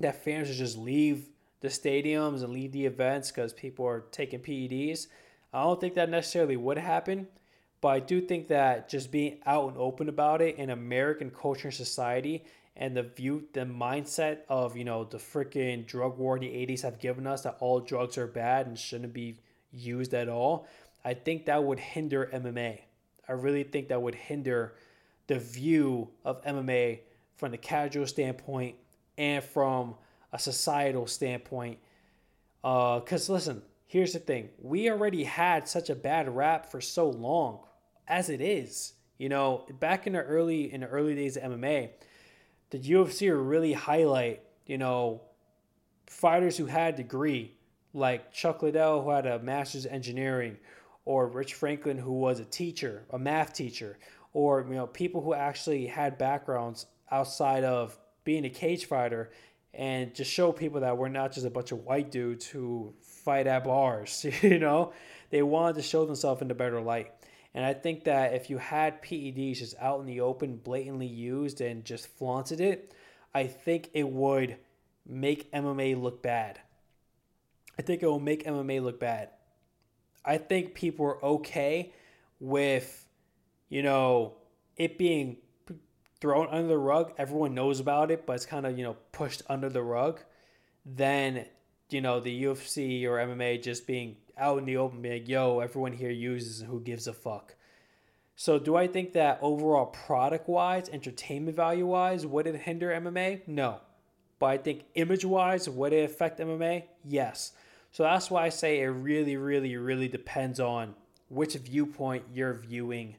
That 0.00 0.22
fans 0.22 0.48
would 0.48 0.56
just 0.58 0.76
leave 0.76 1.28
the 1.60 1.68
stadiums 1.68 2.42
and 2.42 2.52
leave 2.52 2.72
the 2.72 2.86
events 2.86 3.30
because 3.30 3.52
people 3.52 3.86
are 3.86 4.04
taking 4.10 4.40
PEDs. 4.40 5.06
I 5.52 5.62
don't 5.62 5.80
think 5.80 5.94
that 5.94 6.10
necessarily 6.10 6.56
would 6.56 6.78
happen, 6.78 7.28
but 7.82 7.88
I 7.88 8.00
do 8.00 8.20
think 8.20 8.46
that 8.48 8.88
just 8.88 9.10
being 9.10 9.38
out 9.44 9.68
and 9.68 9.76
open 9.76 10.08
about 10.08 10.40
it 10.40 10.56
in 10.56 10.70
American 10.70 11.30
culture 11.30 11.68
and 11.68 11.74
society 11.74 12.44
and 12.76 12.96
the 12.96 13.02
view, 13.02 13.44
the 13.52 13.62
mindset 13.62 14.38
of, 14.48 14.76
you 14.76 14.84
know, 14.84 15.02
the 15.04 15.18
freaking 15.18 15.84
drug 15.84 16.16
war 16.16 16.36
in 16.36 16.42
the 16.42 16.48
80s 16.48 16.82
have 16.82 17.00
given 17.00 17.26
us 17.26 17.42
that 17.42 17.56
all 17.58 17.80
drugs 17.80 18.16
are 18.16 18.28
bad 18.28 18.68
and 18.68 18.78
shouldn't 18.78 19.12
be 19.12 19.36
used 19.72 20.14
at 20.14 20.28
all, 20.28 20.68
I 21.04 21.14
think 21.14 21.46
that 21.46 21.64
would 21.64 21.80
hinder 21.80 22.30
MMA. 22.32 22.78
I 23.28 23.32
really 23.32 23.64
think 23.64 23.88
that 23.88 24.00
would 24.00 24.14
hinder 24.14 24.74
the 25.26 25.40
view 25.40 26.08
of 26.24 26.40
MMA 26.44 27.00
from 27.36 27.50
the 27.50 27.58
casual 27.58 28.06
standpoint 28.06 28.76
and 29.18 29.42
from 29.42 29.96
a 30.32 30.38
societal 30.38 31.08
standpoint. 31.08 31.78
Because 32.62 33.28
uh, 33.28 33.32
listen, 33.32 33.62
here's 33.86 34.12
the 34.12 34.18
thing: 34.20 34.50
we 34.60 34.88
already 34.88 35.24
had 35.24 35.68
such 35.68 35.90
a 35.90 35.94
bad 35.96 36.34
rap 36.34 36.70
for 36.70 36.80
so 36.80 37.08
long, 37.08 37.60
as 38.08 38.28
it 38.28 38.40
is. 38.40 38.94
You 39.18 39.28
know, 39.28 39.66
back 39.78 40.06
in 40.06 40.14
the 40.14 40.22
early 40.22 40.72
in 40.72 40.80
the 40.80 40.88
early 40.88 41.14
days 41.14 41.36
of 41.36 41.44
MMA, 41.44 41.90
the 42.70 42.78
UFC 42.78 43.30
really 43.32 43.72
highlight, 43.72 44.42
you 44.66 44.78
know, 44.78 45.22
fighters 46.06 46.56
who 46.56 46.66
had 46.66 46.96
degree, 46.96 47.52
like 47.94 48.32
Chuck 48.32 48.62
Liddell, 48.62 49.02
who 49.02 49.10
had 49.10 49.26
a 49.26 49.38
master's 49.38 49.86
in 49.86 49.92
engineering, 49.92 50.56
or 51.04 51.28
Rich 51.28 51.54
Franklin, 51.54 51.98
who 51.98 52.12
was 52.12 52.40
a 52.40 52.44
teacher, 52.44 53.04
a 53.10 53.18
math 53.18 53.52
teacher, 53.52 53.98
or 54.32 54.64
you 54.68 54.74
know, 54.74 54.86
people 54.86 55.20
who 55.22 55.34
actually 55.34 55.86
had 55.86 56.18
backgrounds 56.18 56.86
outside 57.10 57.62
of 57.64 57.96
being 58.24 58.44
a 58.44 58.50
cage 58.50 58.86
fighter 58.86 59.30
and 59.74 60.14
just 60.14 60.30
show 60.30 60.52
people 60.52 60.80
that 60.80 60.96
we're 60.96 61.08
not 61.08 61.32
just 61.32 61.46
a 61.46 61.50
bunch 61.50 61.72
of 61.72 61.84
white 61.84 62.10
dudes 62.10 62.46
who 62.46 62.92
fight 63.00 63.46
at 63.46 63.64
bars, 63.64 64.26
you 64.42 64.58
know? 64.58 64.92
They 65.30 65.42
wanted 65.42 65.76
to 65.76 65.82
show 65.82 66.04
themselves 66.04 66.42
in 66.42 66.50
a 66.50 66.54
better 66.54 66.80
light. 66.80 67.10
And 67.54 67.64
I 67.64 67.74
think 67.74 68.04
that 68.04 68.34
if 68.34 68.48
you 68.48 68.58
had 68.58 69.02
PEDs 69.02 69.58
just 69.58 69.74
out 69.78 70.00
in 70.00 70.06
the 70.06 70.20
open, 70.20 70.56
blatantly 70.56 71.06
used, 71.06 71.60
and 71.60 71.84
just 71.84 72.06
flaunted 72.06 72.60
it, 72.60 72.94
I 73.34 73.46
think 73.46 73.90
it 73.92 74.08
would 74.08 74.56
make 75.06 75.52
MMA 75.52 76.00
look 76.00 76.22
bad. 76.22 76.60
I 77.78 77.82
think 77.82 78.02
it 78.02 78.06
will 78.06 78.20
make 78.20 78.44
MMA 78.44 78.82
look 78.82 79.00
bad. 79.00 79.30
I 80.24 80.38
think 80.38 80.74
people 80.74 81.06
are 81.06 81.24
okay 81.24 81.92
with, 82.40 83.06
you 83.68 83.82
know, 83.82 84.34
it 84.76 84.98
being 84.98 85.38
thrown 86.20 86.46
under 86.50 86.68
the 86.68 86.78
rug, 86.78 87.12
everyone 87.18 87.54
knows 87.54 87.80
about 87.80 88.10
it, 88.10 88.24
but 88.26 88.34
it's 88.34 88.46
kind 88.46 88.64
of, 88.64 88.78
you 88.78 88.84
know, 88.84 88.96
pushed 89.10 89.42
under 89.48 89.68
the 89.68 89.82
rug, 89.82 90.20
then, 90.86 91.46
you 91.90 92.00
know, 92.00 92.20
the 92.20 92.44
UFC 92.44 93.04
or 93.04 93.16
MMA 93.16 93.60
just 93.60 93.86
being 93.86 94.16
out 94.42 94.58
in 94.58 94.64
the 94.64 94.76
open, 94.76 95.00
being 95.00 95.20
like, 95.20 95.28
yo, 95.28 95.60
everyone 95.60 95.92
here 95.92 96.10
uses 96.10 96.62
who 96.62 96.80
gives 96.80 97.06
a 97.06 97.12
fuck. 97.12 97.54
So, 98.34 98.58
do 98.58 98.76
I 98.76 98.86
think 98.86 99.12
that 99.12 99.38
overall 99.40 99.86
product 99.86 100.48
wise, 100.48 100.88
entertainment 100.88 101.56
value 101.56 101.86
wise, 101.86 102.26
would 102.26 102.46
it 102.46 102.56
hinder 102.56 102.88
MMA? 102.88 103.46
No. 103.46 103.80
But 104.38 104.46
I 104.46 104.56
think 104.58 104.84
image 104.94 105.24
wise, 105.24 105.68
would 105.68 105.92
it 105.92 106.04
affect 106.04 106.40
MMA? 106.40 106.84
Yes. 107.04 107.52
So, 107.92 108.02
that's 108.02 108.30
why 108.30 108.46
I 108.46 108.48
say 108.48 108.80
it 108.80 108.86
really, 108.86 109.36
really, 109.36 109.76
really 109.76 110.08
depends 110.08 110.58
on 110.58 110.94
which 111.28 111.54
viewpoint 111.54 112.24
you're 112.32 112.54
viewing 112.54 113.16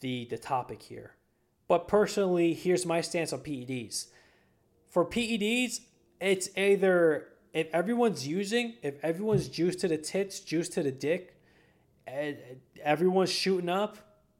the, 0.00 0.26
the 0.26 0.38
topic 0.38 0.82
here. 0.82 1.14
But 1.68 1.88
personally, 1.88 2.54
here's 2.54 2.84
my 2.84 3.00
stance 3.00 3.32
on 3.32 3.40
PEDs. 3.40 4.08
For 4.90 5.04
PEDs, 5.04 5.80
it's 6.20 6.48
either 6.56 7.28
if 7.54 7.72
everyone's 7.72 8.26
using, 8.26 8.74
if 8.82 9.02
everyone's 9.04 9.48
juice 9.48 9.76
to 9.76 9.88
the 9.88 9.96
tits, 9.96 10.40
juice 10.40 10.68
to 10.70 10.82
the 10.82 10.90
dick, 10.90 11.40
and 12.04 12.36
everyone's 12.82 13.30
shooting 13.30 13.68
up, 13.68 13.96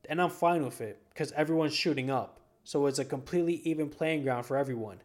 then 0.06 0.18
I'm 0.18 0.30
fine 0.30 0.64
with 0.64 0.80
it 0.80 1.00
because 1.10 1.30
everyone's 1.32 1.74
shooting 1.74 2.10
up. 2.10 2.40
So 2.64 2.86
it's 2.86 2.98
a 2.98 3.04
completely 3.04 3.62
even 3.64 3.88
playing 3.88 4.24
ground 4.24 4.46
for 4.46 4.56
everyone. 4.56 5.00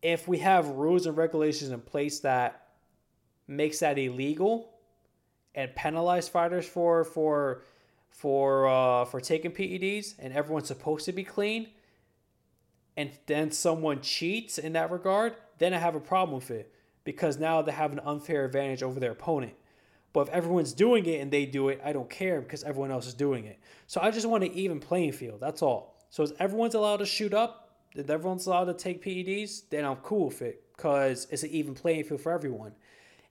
If 0.00 0.26
we 0.26 0.38
have 0.38 0.68
rules 0.68 1.04
and 1.04 1.16
regulations 1.16 1.70
in 1.70 1.80
place 1.80 2.20
that 2.20 2.68
makes 3.46 3.80
that 3.80 3.98
illegal 3.98 4.70
and 5.54 5.74
penalize 5.74 6.28
fighters 6.28 6.66
for 6.66 7.04
for 7.04 7.62
for 8.08 8.68
uh, 8.68 9.04
for 9.04 9.20
taking 9.20 9.50
PEDs 9.50 10.14
and 10.18 10.32
everyone's 10.32 10.68
supposed 10.68 11.04
to 11.04 11.12
be 11.12 11.24
clean, 11.24 11.68
and 12.96 13.10
then 13.26 13.50
someone 13.50 14.00
cheats 14.00 14.56
in 14.56 14.72
that 14.72 14.90
regard, 14.90 15.34
then 15.58 15.74
I 15.74 15.78
have 15.78 15.94
a 15.94 16.00
problem 16.00 16.34
with 16.34 16.50
it 16.50 16.72
because 17.08 17.38
now 17.38 17.62
they 17.62 17.72
have 17.72 17.90
an 17.90 18.00
unfair 18.00 18.44
advantage 18.44 18.82
over 18.82 19.00
their 19.00 19.12
opponent. 19.12 19.54
But 20.12 20.28
if 20.28 20.28
everyone's 20.28 20.74
doing 20.74 21.06
it 21.06 21.22
and 21.22 21.30
they 21.30 21.46
do 21.46 21.70
it, 21.70 21.80
I 21.82 21.94
don't 21.94 22.10
care 22.10 22.42
because 22.42 22.62
everyone 22.64 22.90
else 22.90 23.06
is 23.06 23.14
doing 23.14 23.46
it. 23.46 23.58
So 23.86 24.02
I 24.02 24.10
just 24.10 24.26
want 24.26 24.44
an 24.44 24.52
even 24.52 24.78
playing 24.78 25.12
field. 25.12 25.40
That's 25.40 25.62
all. 25.62 25.96
So 26.10 26.24
if 26.24 26.32
everyone's 26.38 26.74
allowed 26.74 26.98
to 26.98 27.06
shoot 27.06 27.32
up, 27.32 27.70
if 27.94 28.10
everyone's 28.10 28.44
allowed 28.44 28.66
to 28.66 28.74
take 28.74 29.02
PEDs, 29.02 29.70
then 29.70 29.86
I'm 29.86 29.96
cool 29.96 30.26
with 30.26 30.42
it 30.42 30.62
because 30.76 31.26
it's 31.30 31.44
an 31.44 31.48
even 31.48 31.74
playing 31.74 32.04
field 32.04 32.20
for 32.20 32.30
everyone. 32.30 32.72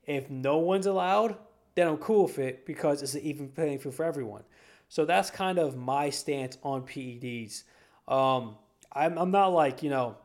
If 0.07 0.27
no 0.31 0.57
one's 0.57 0.87
allowed, 0.87 1.37
then 1.75 1.87
I'm 1.87 1.97
cool 1.97 2.23
with 2.23 2.39
it 2.39 2.65
because 2.65 3.03
it's 3.03 3.13
an 3.13 3.21
even 3.21 3.49
playing 3.49 3.77
field 3.77 3.93
for 3.93 4.05
everyone. 4.05 4.41
So 4.89 5.05
that's 5.05 5.29
kind 5.29 5.59
of 5.59 5.77
my 5.77 6.09
stance 6.09 6.57
on 6.63 6.81
PEDs. 6.81 7.61
Um, 8.07 8.55
I'm, 8.91 9.19
I'm 9.19 9.29
not 9.29 9.49
like, 9.49 9.83
you 9.83 9.91
know, 9.91 10.17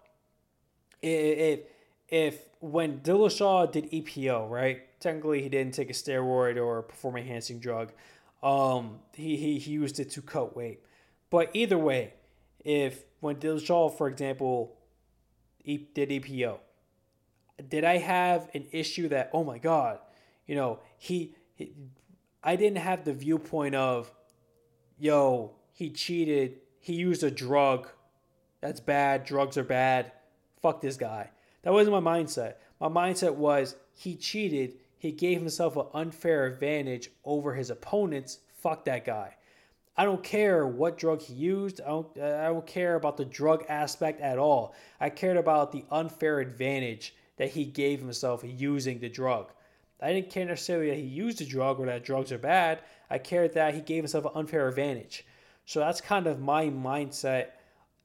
if, 1.02 1.60
if 2.08 2.46
when 2.62 3.00
Dillashaw 3.00 3.72
did 3.72 3.90
EPO, 3.90 4.48
right? 4.48 4.82
Technically, 5.00 5.42
he 5.42 5.48
didn't 5.48 5.74
take 5.74 5.90
a 5.90 5.92
steroid 5.92 6.56
or 6.56 6.78
a 6.78 6.82
performance 6.82 7.26
enhancing 7.26 7.58
drug. 7.58 7.92
Um, 8.40 9.00
he, 9.14 9.36
he, 9.36 9.58
he 9.58 9.72
used 9.72 9.98
it 9.98 10.10
to 10.12 10.22
cut 10.22 10.56
weight. 10.56 10.80
But 11.28 11.50
either 11.54 11.76
way, 11.76 12.14
if 12.64 13.02
when 13.18 13.36
Dillashaw, 13.36 13.98
for 13.98 14.06
example, 14.06 14.76
did 15.64 16.08
EPO, 16.08 16.58
did 17.68 17.82
I 17.82 17.98
have 17.98 18.48
an 18.54 18.66
issue 18.70 19.08
that, 19.08 19.30
oh 19.32 19.42
my 19.42 19.58
God, 19.58 19.98
you 20.46 20.54
know, 20.54 20.78
he, 20.98 21.34
he 21.56 21.72
I 22.44 22.54
didn't 22.54 22.78
have 22.78 23.04
the 23.04 23.12
viewpoint 23.12 23.74
of, 23.74 24.12
yo, 25.00 25.50
he 25.72 25.90
cheated, 25.90 26.60
he 26.78 26.92
used 26.92 27.24
a 27.24 27.30
drug, 27.30 27.88
that's 28.60 28.80
bad, 28.80 29.24
drugs 29.24 29.56
are 29.58 29.64
bad, 29.64 30.12
fuck 30.60 30.80
this 30.80 30.96
guy. 30.96 31.30
That 31.62 31.72
wasn't 31.72 32.02
my 32.02 32.18
mindset. 32.18 32.54
My 32.80 32.88
mindset 32.88 33.34
was 33.34 33.76
he 33.94 34.16
cheated, 34.16 34.74
he 34.98 35.12
gave 35.12 35.38
himself 35.38 35.76
an 35.76 35.86
unfair 35.94 36.46
advantage 36.46 37.10
over 37.24 37.54
his 37.54 37.70
opponents, 37.70 38.38
fuck 38.56 38.84
that 38.84 39.04
guy. 39.04 39.36
I 39.96 40.04
don't 40.04 40.22
care 40.22 40.66
what 40.66 40.96
drug 40.96 41.20
he 41.20 41.34
used. 41.34 41.80
I 41.80 41.88
don't, 41.88 42.18
I 42.18 42.46
don't 42.46 42.66
care 42.66 42.94
about 42.94 43.16
the 43.16 43.24
drug 43.24 43.64
aspect 43.68 44.20
at 44.20 44.38
all. 44.38 44.74
I 45.00 45.10
cared 45.10 45.36
about 45.36 45.70
the 45.70 45.84
unfair 45.90 46.40
advantage 46.40 47.14
that 47.36 47.50
he 47.50 47.64
gave 47.64 48.00
himself 48.00 48.42
using 48.44 49.00
the 49.00 49.08
drug. 49.08 49.52
I 50.00 50.12
didn't 50.12 50.30
care 50.30 50.44
necessarily 50.44 50.90
that 50.90 50.96
he 50.96 51.02
used 51.02 51.38
the 51.38 51.46
drug 51.46 51.78
or 51.78 51.86
that 51.86 52.04
drugs 52.04 52.32
are 52.32 52.38
bad. 52.38 52.80
I 53.10 53.18
cared 53.18 53.54
that 53.54 53.74
he 53.74 53.80
gave 53.80 54.02
himself 54.02 54.24
an 54.24 54.32
unfair 54.34 54.66
advantage. 54.66 55.24
So 55.66 55.80
that's 55.80 56.00
kind 56.00 56.26
of 56.26 56.40
my 56.40 56.66
mindset 56.66 57.48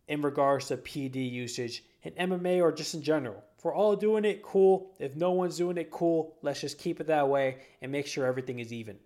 in 0.07 0.21
regards 0.21 0.67
to 0.67 0.77
PED 0.77 1.15
usage 1.15 1.84
in 2.03 2.13
MMA 2.13 2.61
or 2.61 2.71
just 2.71 2.93
in 2.93 3.01
general. 3.01 3.43
If 3.57 3.65
we're 3.65 3.73
all 3.73 3.95
doing 3.95 4.23
it, 4.23 4.43
cool. 4.43 4.91
If 4.99 5.15
no 5.15 5.31
one's 5.31 5.57
doing 5.57 5.77
it, 5.77 5.89
cool. 5.89 6.35
Let's 6.43 6.61
just 6.61 6.77
keep 6.77 7.01
it 7.01 7.07
that 7.07 7.27
way 7.27 7.57
and 7.81 7.91
make 7.91 8.05
sure 8.05 8.25
everything 8.25 8.59
is 8.59 8.71
even. 8.71 8.97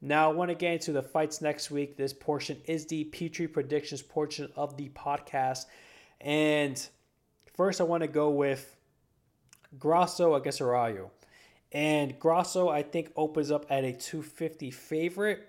Now, 0.00 0.30
I 0.30 0.34
want 0.34 0.48
to 0.48 0.54
get 0.54 0.72
into 0.72 0.92
the 0.92 1.02
fights 1.02 1.42
next 1.42 1.70
week. 1.70 1.98
This 1.98 2.14
portion 2.14 2.56
is 2.64 2.86
the 2.86 3.04
Petrie 3.04 3.48
predictions 3.48 4.00
portion 4.00 4.50
of 4.56 4.78
the 4.78 4.88
podcast. 4.90 5.66
And 6.22 6.82
first, 7.54 7.82
I 7.82 7.84
want 7.84 8.02
to 8.02 8.08
go 8.08 8.30
with 8.30 8.74
Grasso 9.78 10.34
against 10.34 10.62
Araujo. 10.62 11.10
And 11.70 12.18
Grasso, 12.18 12.70
I 12.70 12.82
think, 12.82 13.12
opens 13.14 13.50
up 13.50 13.66
at 13.68 13.84
a 13.84 13.92
250 13.92 14.70
favorite. 14.70 15.46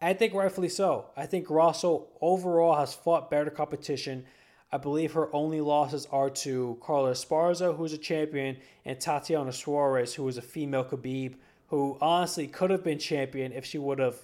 I 0.00 0.14
think 0.14 0.32
rightfully 0.32 0.70
so. 0.70 1.10
I 1.16 1.26
think 1.26 1.46
Grasso 1.46 2.06
overall 2.22 2.76
has 2.76 2.94
fought 2.94 3.30
better 3.30 3.50
competition. 3.50 4.24
I 4.70 4.76
believe 4.76 5.12
her 5.12 5.34
only 5.34 5.60
losses 5.60 6.06
are 6.12 6.28
to 6.30 6.78
Carla 6.82 7.12
Esparza, 7.12 7.74
who's 7.74 7.92
a 7.92 7.98
champion, 7.98 8.58
and 8.84 9.00
Tatiana 9.00 9.52
Suarez, 9.52 10.14
who 10.14 10.28
is 10.28 10.36
a 10.36 10.42
female 10.42 10.84
Khabib, 10.84 11.36
who 11.68 11.96
honestly 12.00 12.46
could 12.46 12.70
have 12.70 12.84
been 12.84 12.98
champion 12.98 13.52
if 13.52 13.64
she 13.64 13.78
would 13.78 13.98
have, 13.98 14.16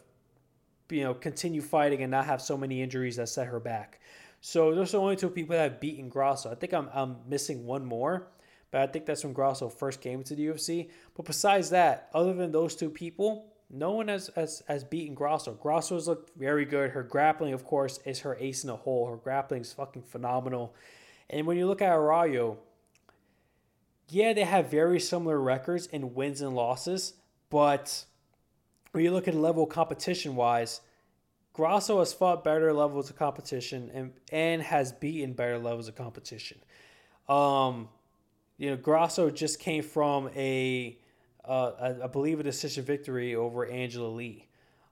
you 0.90 1.02
know, 1.02 1.14
continued 1.14 1.64
fighting 1.64 2.02
and 2.02 2.10
not 2.10 2.26
have 2.26 2.42
so 2.42 2.58
many 2.58 2.82
injuries 2.82 3.16
that 3.16 3.28
set 3.28 3.46
her 3.46 3.60
back. 3.60 4.00
So 4.42 4.74
those 4.74 4.90
are 4.90 4.98
the 4.98 5.02
only 5.02 5.16
two 5.16 5.30
people 5.30 5.56
that 5.56 5.62
have 5.62 5.80
beaten 5.80 6.10
Grasso. 6.10 6.50
I 6.50 6.54
think 6.54 6.74
I'm, 6.74 6.90
I'm 6.92 7.16
missing 7.26 7.64
one 7.64 7.86
more, 7.86 8.28
but 8.70 8.82
I 8.82 8.86
think 8.86 9.06
that's 9.06 9.24
when 9.24 9.32
Grasso 9.32 9.70
first 9.70 10.02
came 10.02 10.18
into 10.18 10.34
the 10.34 10.46
UFC. 10.46 10.90
But 11.16 11.24
besides 11.24 11.70
that, 11.70 12.10
other 12.12 12.34
than 12.34 12.52
those 12.52 12.74
two 12.74 12.90
people, 12.90 13.53
no 13.70 13.92
one 13.92 14.08
has, 14.08 14.30
has, 14.36 14.62
has 14.68 14.84
beaten 14.84 15.14
Grasso. 15.14 15.52
Grasso's 15.54 16.06
looked 16.06 16.36
very 16.38 16.64
good. 16.64 16.90
Her 16.90 17.02
grappling, 17.02 17.52
of 17.52 17.64
course, 17.64 17.98
is 18.04 18.20
her 18.20 18.36
ace 18.38 18.62
in 18.62 18.68
the 18.68 18.76
hole. 18.76 19.08
Her 19.08 19.16
grappling 19.16 19.62
is 19.62 19.72
fucking 19.72 20.02
phenomenal. 20.02 20.74
And 21.30 21.46
when 21.46 21.56
you 21.56 21.66
look 21.66 21.82
at 21.82 21.92
Araujo, 21.92 22.58
yeah, 24.08 24.32
they 24.32 24.44
have 24.44 24.70
very 24.70 25.00
similar 25.00 25.40
records 25.40 25.86
in 25.86 26.14
wins 26.14 26.40
and 26.40 26.54
losses, 26.54 27.14
but 27.50 28.04
when 28.92 29.02
you 29.02 29.10
look 29.10 29.26
at 29.26 29.34
level 29.34 29.66
competition 29.66 30.36
wise, 30.36 30.80
Grasso 31.52 32.00
has 32.00 32.12
fought 32.12 32.44
better 32.44 32.72
levels 32.72 33.10
of 33.10 33.16
competition 33.16 33.90
and, 33.94 34.12
and 34.30 34.60
has 34.62 34.92
beaten 34.92 35.32
better 35.32 35.58
levels 35.58 35.88
of 35.88 35.94
competition. 35.94 36.58
Um, 37.28 37.88
you 38.58 38.70
know, 38.70 38.76
Grasso 38.76 39.30
just 39.30 39.58
came 39.58 39.82
from 39.82 40.30
a 40.36 40.98
uh, 41.46 41.72
I, 41.80 42.04
I, 42.04 42.06
believe, 42.06 42.40
a 42.40 42.42
decision 42.42 42.84
victory 42.84 43.34
over 43.34 43.66
Angela 43.66 44.08
Lee. 44.08 44.46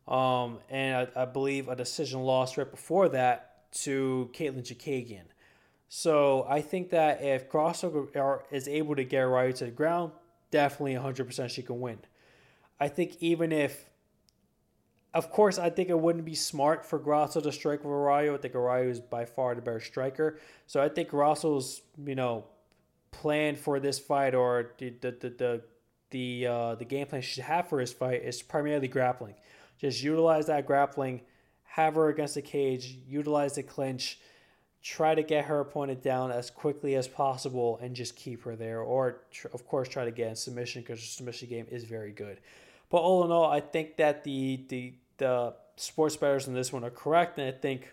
Um, 0.06 0.58
and 0.68 1.08
I, 1.16 1.22
I, 1.22 1.24
believe 1.24 1.68
a 1.68 1.76
decision 1.76 2.20
loss 2.20 2.56
right 2.56 2.70
before 2.70 3.08
that 3.10 3.70
to 3.72 4.30
Katlyn 4.34 4.62
Chookagian. 4.62 5.24
So 5.88 6.46
I 6.48 6.60
think 6.60 6.90
that 6.90 7.22
if 7.22 7.48
Grasso 7.48 8.08
is 8.50 8.66
able 8.66 8.96
to 8.96 9.04
get 9.04 9.20
right 9.20 9.54
to 9.56 9.66
the 9.66 9.70
ground, 9.70 10.12
definitely 10.50 10.94
100% 10.94 11.50
she 11.50 11.62
can 11.62 11.80
win. 11.80 11.98
I 12.80 12.88
think 12.88 13.16
even 13.20 13.52
if, 13.52 13.90
of 15.14 15.30
course, 15.30 15.58
I 15.58 15.70
think 15.70 15.88
it 15.88 15.98
wouldn't 15.98 16.24
be 16.24 16.34
smart 16.34 16.84
for 16.84 16.98
Grasso 16.98 17.40
to 17.40 17.52
strike 17.52 17.84
with 17.84 17.92
Araujo. 17.92 18.34
I 18.34 18.38
think 18.38 18.54
Araujo 18.54 18.90
is 18.90 19.00
by 19.00 19.24
far 19.24 19.54
the 19.54 19.60
better 19.60 19.80
striker. 19.80 20.38
So 20.66 20.82
I 20.82 20.88
think 20.88 21.10
Grasso's, 21.10 21.82
you 22.04 22.14
know, 22.14 22.46
plan 23.10 23.54
for 23.54 23.78
this 23.78 23.98
fight 23.98 24.34
or 24.34 24.72
the, 24.78 24.90
the, 25.00 25.10
the, 25.12 25.30
the 25.30 25.62
the 26.12 26.46
uh, 26.46 26.74
the 26.76 26.84
game 26.84 27.06
plan 27.06 27.22
she 27.22 27.34
should 27.34 27.44
have 27.44 27.68
for 27.68 27.80
his 27.80 27.92
fight 27.92 28.22
is 28.22 28.40
primarily 28.40 28.88
grappling. 28.88 29.34
Just 29.78 30.02
utilize 30.02 30.46
that 30.46 30.66
grappling, 30.66 31.22
have 31.64 31.96
her 31.96 32.08
against 32.08 32.36
the 32.36 32.42
cage, 32.42 32.98
utilize 33.08 33.54
the 33.54 33.64
clinch, 33.64 34.20
try 34.82 35.14
to 35.14 35.22
get 35.22 35.46
her 35.46 35.58
opponent 35.58 36.02
down 36.02 36.30
as 36.30 36.50
quickly 36.50 36.94
as 36.94 37.08
possible, 37.08 37.78
and 37.82 37.96
just 37.96 38.14
keep 38.14 38.44
her 38.44 38.54
there. 38.54 38.80
Or 38.80 39.22
tr- 39.32 39.48
of 39.52 39.66
course, 39.66 39.88
try 39.88 40.04
to 40.04 40.12
get 40.12 40.28
in 40.28 40.36
submission 40.36 40.82
because 40.82 41.00
the 41.00 41.06
submission 41.06 41.48
game 41.48 41.66
is 41.68 41.84
very 41.84 42.12
good. 42.12 42.38
But 42.88 42.98
all 42.98 43.24
in 43.24 43.32
all, 43.32 43.50
I 43.50 43.60
think 43.60 43.96
that 43.96 44.22
the 44.22 44.64
the 44.68 44.94
the 45.18 45.54
sports 45.76 46.16
bettors 46.16 46.46
in 46.46 46.54
this 46.54 46.72
one 46.72 46.84
are 46.84 46.90
correct, 46.90 47.38
and 47.38 47.48
I 47.48 47.52
think 47.52 47.92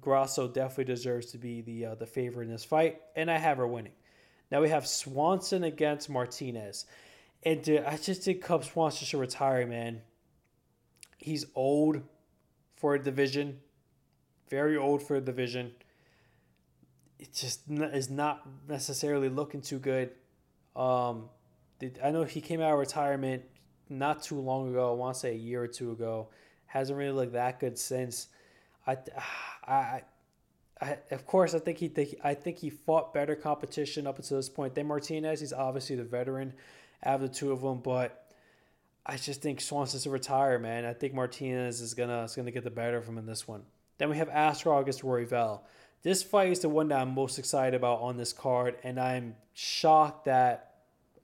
Grasso 0.00 0.46
definitely 0.46 0.84
deserves 0.84 1.26
to 1.32 1.38
be 1.38 1.62
the 1.62 1.86
uh, 1.86 1.94
the 1.94 2.06
favorite 2.06 2.44
in 2.44 2.52
this 2.52 2.64
fight, 2.64 3.00
and 3.16 3.30
I 3.30 3.38
have 3.38 3.58
her 3.58 3.66
winning. 3.66 3.92
Now 4.50 4.60
we 4.62 4.68
have 4.68 4.86
Swanson 4.86 5.64
against 5.64 6.08
Martinez. 6.08 6.86
And 7.44 7.62
dude, 7.62 7.84
I 7.84 7.96
just 7.96 8.22
think 8.22 8.42
Cub 8.42 8.64
Swanson 8.64 9.06
should 9.06 9.20
retire, 9.20 9.66
man. 9.66 10.02
He's 11.18 11.44
old 11.54 12.02
for 12.76 12.94
a 12.94 13.02
division, 13.02 13.58
very 14.48 14.76
old 14.76 15.02
for 15.02 15.16
a 15.16 15.20
division. 15.20 15.72
It 17.18 17.34
just 17.34 17.62
is 17.68 18.10
not 18.10 18.46
necessarily 18.68 19.28
looking 19.28 19.60
too 19.60 19.78
good. 19.78 20.10
Um, 20.76 21.28
I 22.02 22.10
know 22.10 22.24
he 22.24 22.40
came 22.40 22.60
out 22.60 22.72
of 22.72 22.78
retirement 22.78 23.42
not 23.88 24.22
too 24.22 24.38
long 24.40 24.70
ago. 24.70 24.90
I 24.90 24.94
want 24.94 25.14
to 25.14 25.20
say 25.20 25.32
a 25.32 25.38
year 25.38 25.62
or 25.62 25.68
two 25.68 25.90
ago. 25.92 26.28
Hasn't 26.66 26.98
really 26.98 27.12
looked 27.12 27.32
that 27.32 27.58
good 27.60 27.78
since. 27.78 28.28
I, 28.86 28.96
I, 29.66 30.02
I, 30.80 30.98
of 31.10 31.26
course, 31.26 31.54
I 31.54 31.58
think 31.58 31.78
he 31.78 31.90
I 32.22 32.34
think 32.34 32.58
he 32.58 32.70
fought 32.70 33.12
better 33.12 33.34
competition 33.34 34.06
up 34.06 34.18
until 34.18 34.36
this 34.36 34.48
point 34.48 34.74
than 34.74 34.86
Martinez. 34.86 35.40
He's 35.40 35.52
obviously 35.52 35.96
the 35.96 36.04
veteran 36.04 36.52
out 37.04 37.16
of 37.16 37.20
the 37.22 37.28
two 37.28 37.52
of 37.52 37.62
them, 37.62 37.80
but 37.80 38.32
I 39.04 39.16
just 39.16 39.40
think 39.40 39.60
Swanson's 39.60 40.04
to 40.04 40.10
retire, 40.10 40.58
man. 40.58 40.84
I 40.84 40.92
think 40.92 41.14
Martinez 41.14 41.80
is 41.80 41.94
gonna 41.94 42.24
is 42.24 42.36
gonna 42.36 42.50
get 42.50 42.64
the 42.64 42.70
better 42.70 42.96
of 42.96 43.06
him 43.06 43.18
in 43.18 43.26
this 43.26 43.48
one. 43.48 43.62
Then 43.98 44.10
we 44.10 44.18
have 44.18 44.28
Askarov 44.28 44.82
against 44.82 45.02
Rory 45.02 45.26
Royval. 45.26 45.60
This 46.02 46.22
fight 46.22 46.52
is 46.52 46.60
the 46.60 46.68
one 46.68 46.88
that 46.88 47.00
I'm 47.00 47.14
most 47.14 47.38
excited 47.38 47.74
about 47.74 48.00
on 48.00 48.16
this 48.16 48.32
card, 48.32 48.76
and 48.84 49.00
I'm 49.00 49.34
shocked 49.54 50.26
that 50.26 50.74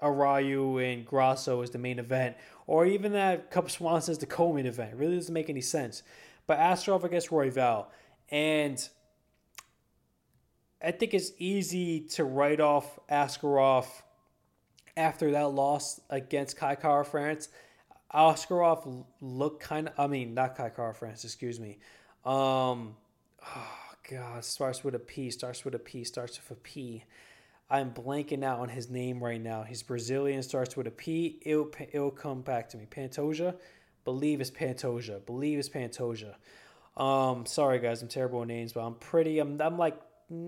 Araujo 0.02 0.78
and 0.78 1.06
Grasso 1.06 1.62
is 1.62 1.70
the 1.70 1.78
main 1.78 2.00
event, 2.00 2.36
or 2.66 2.84
even 2.84 3.12
that 3.12 3.52
Cub 3.52 3.70
Swanson 3.70 4.12
is 4.12 4.18
the 4.18 4.26
co-main 4.26 4.66
event. 4.66 4.94
It 4.94 4.96
really 4.96 5.14
doesn't 5.14 5.32
make 5.32 5.48
any 5.48 5.60
sense. 5.60 6.02
But 6.48 6.58
Askarov 6.58 7.04
against 7.04 7.30
Royval, 7.30 7.86
and 8.30 8.88
I 10.82 10.90
think 10.90 11.14
it's 11.14 11.32
easy 11.38 12.00
to 12.10 12.24
write 12.24 12.60
off 12.60 12.98
Askarov 13.10 13.86
after 14.96 15.30
that 15.32 15.50
loss 15.50 16.00
against 16.10 16.56
Kai 16.56 16.74
Kara-France. 16.74 17.48
Askarov 18.12 19.04
looked 19.20 19.62
kind 19.62 19.88
of, 19.88 19.94
I 19.98 20.06
mean, 20.06 20.34
not 20.34 20.56
Kai 20.56 20.68
Kara-France, 20.68 21.24
excuse 21.24 21.58
me. 21.58 21.78
Um, 22.24 22.96
oh, 23.44 23.72
God, 24.10 24.44
starts 24.44 24.84
with 24.84 24.94
a 24.94 24.98
P, 24.98 25.30
starts 25.30 25.64
with 25.64 25.74
a 25.74 25.78
P, 25.78 26.04
starts 26.04 26.38
with 26.38 26.58
a 26.58 26.60
P. 26.60 27.04
I'm 27.70 27.92
blanking 27.92 28.44
out 28.44 28.60
on 28.60 28.68
his 28.68 28.90
name 28.90 29.24
right 29.24 29.40
now. 29.40 29.62
He's 29.62 29.82
Brazilian, 29.82 30.42
starts 30.42 30.76
with 30.76 30.86
a 30.86 30.90
P. 30.90 31.40
It'll, 31.42 31.70
it'll 31.92 32.10
come 32.10 32.42
back 32.42 32.68
to 32.70 32.76
me. 32.76 32.86
Pantoja? 32.88 33.56
Believe 34.04 34.40
it's 34.40 34.50
Pantoja. 34.50 35.24
Believe 35.24 35.58
it's 35.58 35.70
Pantoja. 35.70 36.34
Um, 36.96 37.46
sorry 37.46 37.80
guys, 37.80 38.02
I'm 38.02 38.08
terrible 38.08 38.40
with 38.40 38.48
names, 38.48 38.72
but 38.72 38.82
I'm 38.82 38.94
pretty, 38.94 39.40
I'm, 39.40 39.60
I'm 39.60 39.78
like 39.78 39.98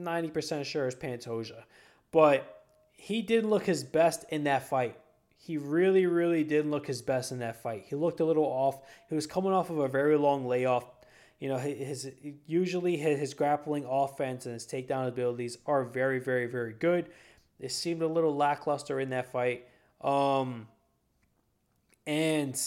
90% 0.05 0.65
sure 0.65 0.87
is 0.87 0.95
Pantoja. 0.95 1.65
But 2.13 2.65
he 2.93 3.23
didn't 3.23 3.51
look 3.51 3.65
his 3.65 3.85
best 3.85 4.25
in 4.31 4.45
that 4.45 4.69
fight. 4.69 4.97
He 5.37 5.59
really, 5.59 6.07
really 6.07 6.45
didn't 6.45 6.71
look 6.71 6.87
his 6.87 7.03
best 7.03 7.31
in 7.31 7.39
that 7.39 7.63
fight. 7.63 7.85
He 7.87 7.95
looked 7.95 8.21
a 8.21 8.25
little 8.25 8.45
off. 8.45 8.79
He 9.09 9.15
was 9.15 9.27
coming 9.27 9.53
off 9.53 9.71
of 9.71 9.79
a 9.79 9.89
very 9.89 10.17
long 10.17 10.47
layoff. 10.47 10.85
You 11.39 11.51
know, 11.51 11.59
his 11.59 12.11
usually 12.47 12.97
his, 12.97 13.35
grappling 13.35 13.85
offense 13.85 14.47
and 14.47 14.55
his 14.55 14.67
takedown 14.67 15.07
abilities 15.07 15.59
are 15.67 15.85
very, 15.85 16.19
very, 16.19 16.47
very 16.47 16.73
good. 16.73 17.11
It 17.61 17.71
seemed 17.71 18.03
a 18.03 18.07
little 18.09 18.35
lackluster 18.35 18.99
in 18.99 19.11
that 19.11 19.31
fight. 19.31 19.67
Um, 20.01 20.67
and 22.07 22.59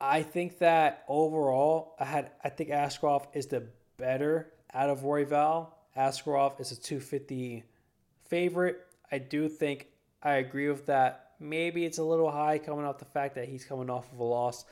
I 0.00 0.22
think 0.22 0.58
that 0.58 1.04
overall, 1.06 1.94
I 2.00 2.06
had 2.06 2.30
I 2.42 2.48
think 2.48 2.70
Askarov 2.70 3.26
is 3.34 3.46
the 3.46 3.68
better 3.98 4.52
out 4.72 4.88
of 4.88 5.00
Royval. 5.00 5.68
Askarov 5.96 6.60
is 6.60 6.72
a 6.72 6.76
250 6.76 7.64
favorite. 8.28 8.86
I 9.10 9.18
do 9.18 9.48
think 9.48 9.88
I 10.22 10.34
agree 10.34 10.68
with 10.68 10.86
that. 10.86 11.32
Maybe 11.40 11.84
it's 11.84 11.98
a 11.98 12.04
little 12.04 12.30
high 12.30 12.58
coming 12.58 12.84
off 12.84 12.98
the 12.98 13.06
fact 13.06 13.34
that 13.36 13.48
he's 13.48 13.64
coming 13.64 13.90
off 13.90 14.12
of 14.12 14.18
a 14.18 14.24
loss. 14.24 14.64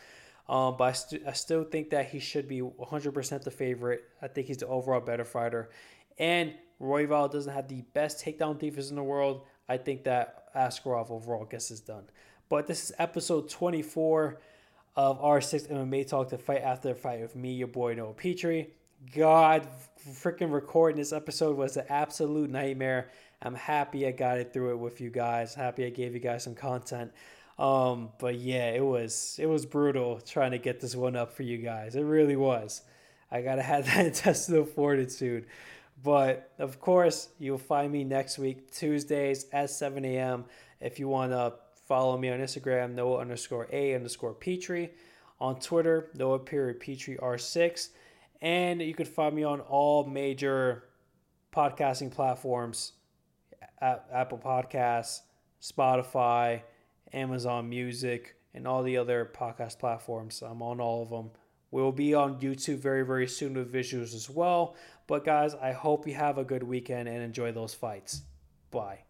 Um, 0.48 0.76
but 0.78 0.84
I, 0.84 0.92
st- 0.92 1.22
I 1.26 1.32
still 1.32 1.64
think 1.64 1.90
that 1.90 2.08
he 2.08 2.20
should 2.20 2.48
be 2.48 2.60
100% 2.60 3.42
the 3.42 3.50
favorite. 3.50 4.04
I 4.22 4.28
think 4.28 4.46
he's 4.46 4.58
the 4.58 4.66
overall 4.66 5.00
better 5.00 5.24
fighter. 5.24 5.70
And 6.18 6.54
Royval 6.80 7.30
doesn't 7.30 7.52
have 7.52 7.68
the 7.68 7.82
best 7.92 8.24
takedown 8.24 8.58
defense 8.58 8.90
in 8.90 8.96
the 8.96 9.02
world. 9.02 9.42
I 9.68 9.76
think 9.76 10.04
that 10.04 10.54
Askarov 10.54 11.10
overall 11.10 11.44
gets 11.44 11.68
this 11.68 11.80
done. 11.80 12.04
But 12.48 12.66
this 12.66 12.84
is 12.84 12.92
episode 12.98 13.50
24 13.50 14.40
of 14.96 15.20
R6 15.20 15.70
MMA 15.70 16.08
Talk, 16.08 16.30
the 16.30 16.38
fight 16.38 16.62
after 16.62 16.88
the 16.88 16.94
fight 16.94 17.20
with 17.20 17.36
me, 17.36 17.52
your 17.52 17.68
boy 17.68 17.94
Noah 17.94 18.14
Petrie. 18.14 18.70
God, 19.14 19.68
freaking 20.04 20.52
recording 20.52 20.98
this 20.98 21.12
episode 21.12 21.56
was 21.56 21.76
an 21.76 21.84
absolute 21.88 22.50
nightmare. 22.50 23.10
I'm 23.40 23.54
happy 23.54 24.06
I 24.06 24.10
got 24.10 24.38
it 24.38 24.52
through 24.52 24.72
it 24.72 24.78
with 24.78 25.00
you 25.00 25.08
guys. 25.08 25.54
Happy 25.54 25.86
I 25.86 25.90
gave 25.90 26.14
you 26.14 26.20
guys 26.20 26.42
some 26.42 26.56
content. 26.56 27.12
Um, 27.58 28.10
but 28.18 28.36
yeah, 28.36 28.70
it 28.70 28.84
was 28.84 29.38
it 29.40 29.46
was 29.46 29.66
brutal 29.66 30.20
trying 30.20 30.50
to 30.50 30.58
get 30.58 30.80
this 30.80 30.96
one 30.96 31.14
up 31.14 31.32
for 31.32 31.44
you 31.44 31.58
guys. 31.58 31.94
It 31.94 32.02
really 32.02 32.36
was. 32.36 32.82
I 33.30 33.40
gotta 33.42 33.62
have 33.72 33.86
that 33.86 34.06
intestinal 34.06 34.64
fortitude. 34.64 35.46
But 36.02 36.52
of 36.58 36.80
course, 36.80 37.28
you'll 37.38 37.58
find 37.58 37.92
me 37.92 38.04
next 38.04 38.38
week, 38.38 38.70
Tuesdays 38.72 39.46
at 39.52 39.70
7 39.70 40.04
a.m. 40.04 40.44
If 40.80 40.98
you 40.98 41.08
want 41.08 41.32
to 41.32 41.54
follow 41.86 42.16
me 42.18 42.30
on 42.30 42.40
Instagram, 42.40 42.94
Noah 42.94 43.20
underscore 43.20 43.68
A 43.72 43.94
underscore 43.94 44.34
Petrie. 44.34 44.90
On 45.40 45.58
Twitter, 45.60 46.10
Noah 46.14 46.40
period 46.40 46.80
Petrie 46.80 47.16
R6. 47.16 47.90
And 48.40 48.80
you 48.80 48.94
can 48.94 49.06
find 49.06 49.34
me 49.34 49.44
on 49.44 49.60
all 49.60 50.04
major 50.04 50.84
podcasting 51.52 52.10
platforms 52.10 52.92
Apple 53.80 54.38
Podcasts, 54.38 55.20
Spotify, 55.60 56.62
Amazon 57.12 57.68
Music, 57.68 58.36
and 58.54 58.66
all 58.66 58.82
the 58.82 58.96
other 58.96 59.30
podcast 59.32 59.78
platforms. 59.78 60.42
I'm 60.42 60.62
on 60.62 60.80
all 60.80 61.02
of 61.02 61.10
them 61.10 61.30
We'll 61.70 61.92
be 61.92 62.14
on 62.14 62.40
YouTube 62.40 62.78
very, 62.78 63.04
very 63.04 63.28
soon 63.28 63.54
with 63.54 63.72
visuals 63.72 64.14
as 64.14 64.30
well. 64.30 64.74
But 65.06 65.24
guys, 65.24 65.54
I 65.54 65.72
hope 65.72 66.06
you 66.06 66.14
have 66.14 66.38
a 66.38 66.44
good 66.44 66.62
weekend 66.62 67.08
and 67.08 67.22
enjoy 67.22 67.52
those 67.52 67.74
fights. 67.74 68.22
Bye. 68.70 69.07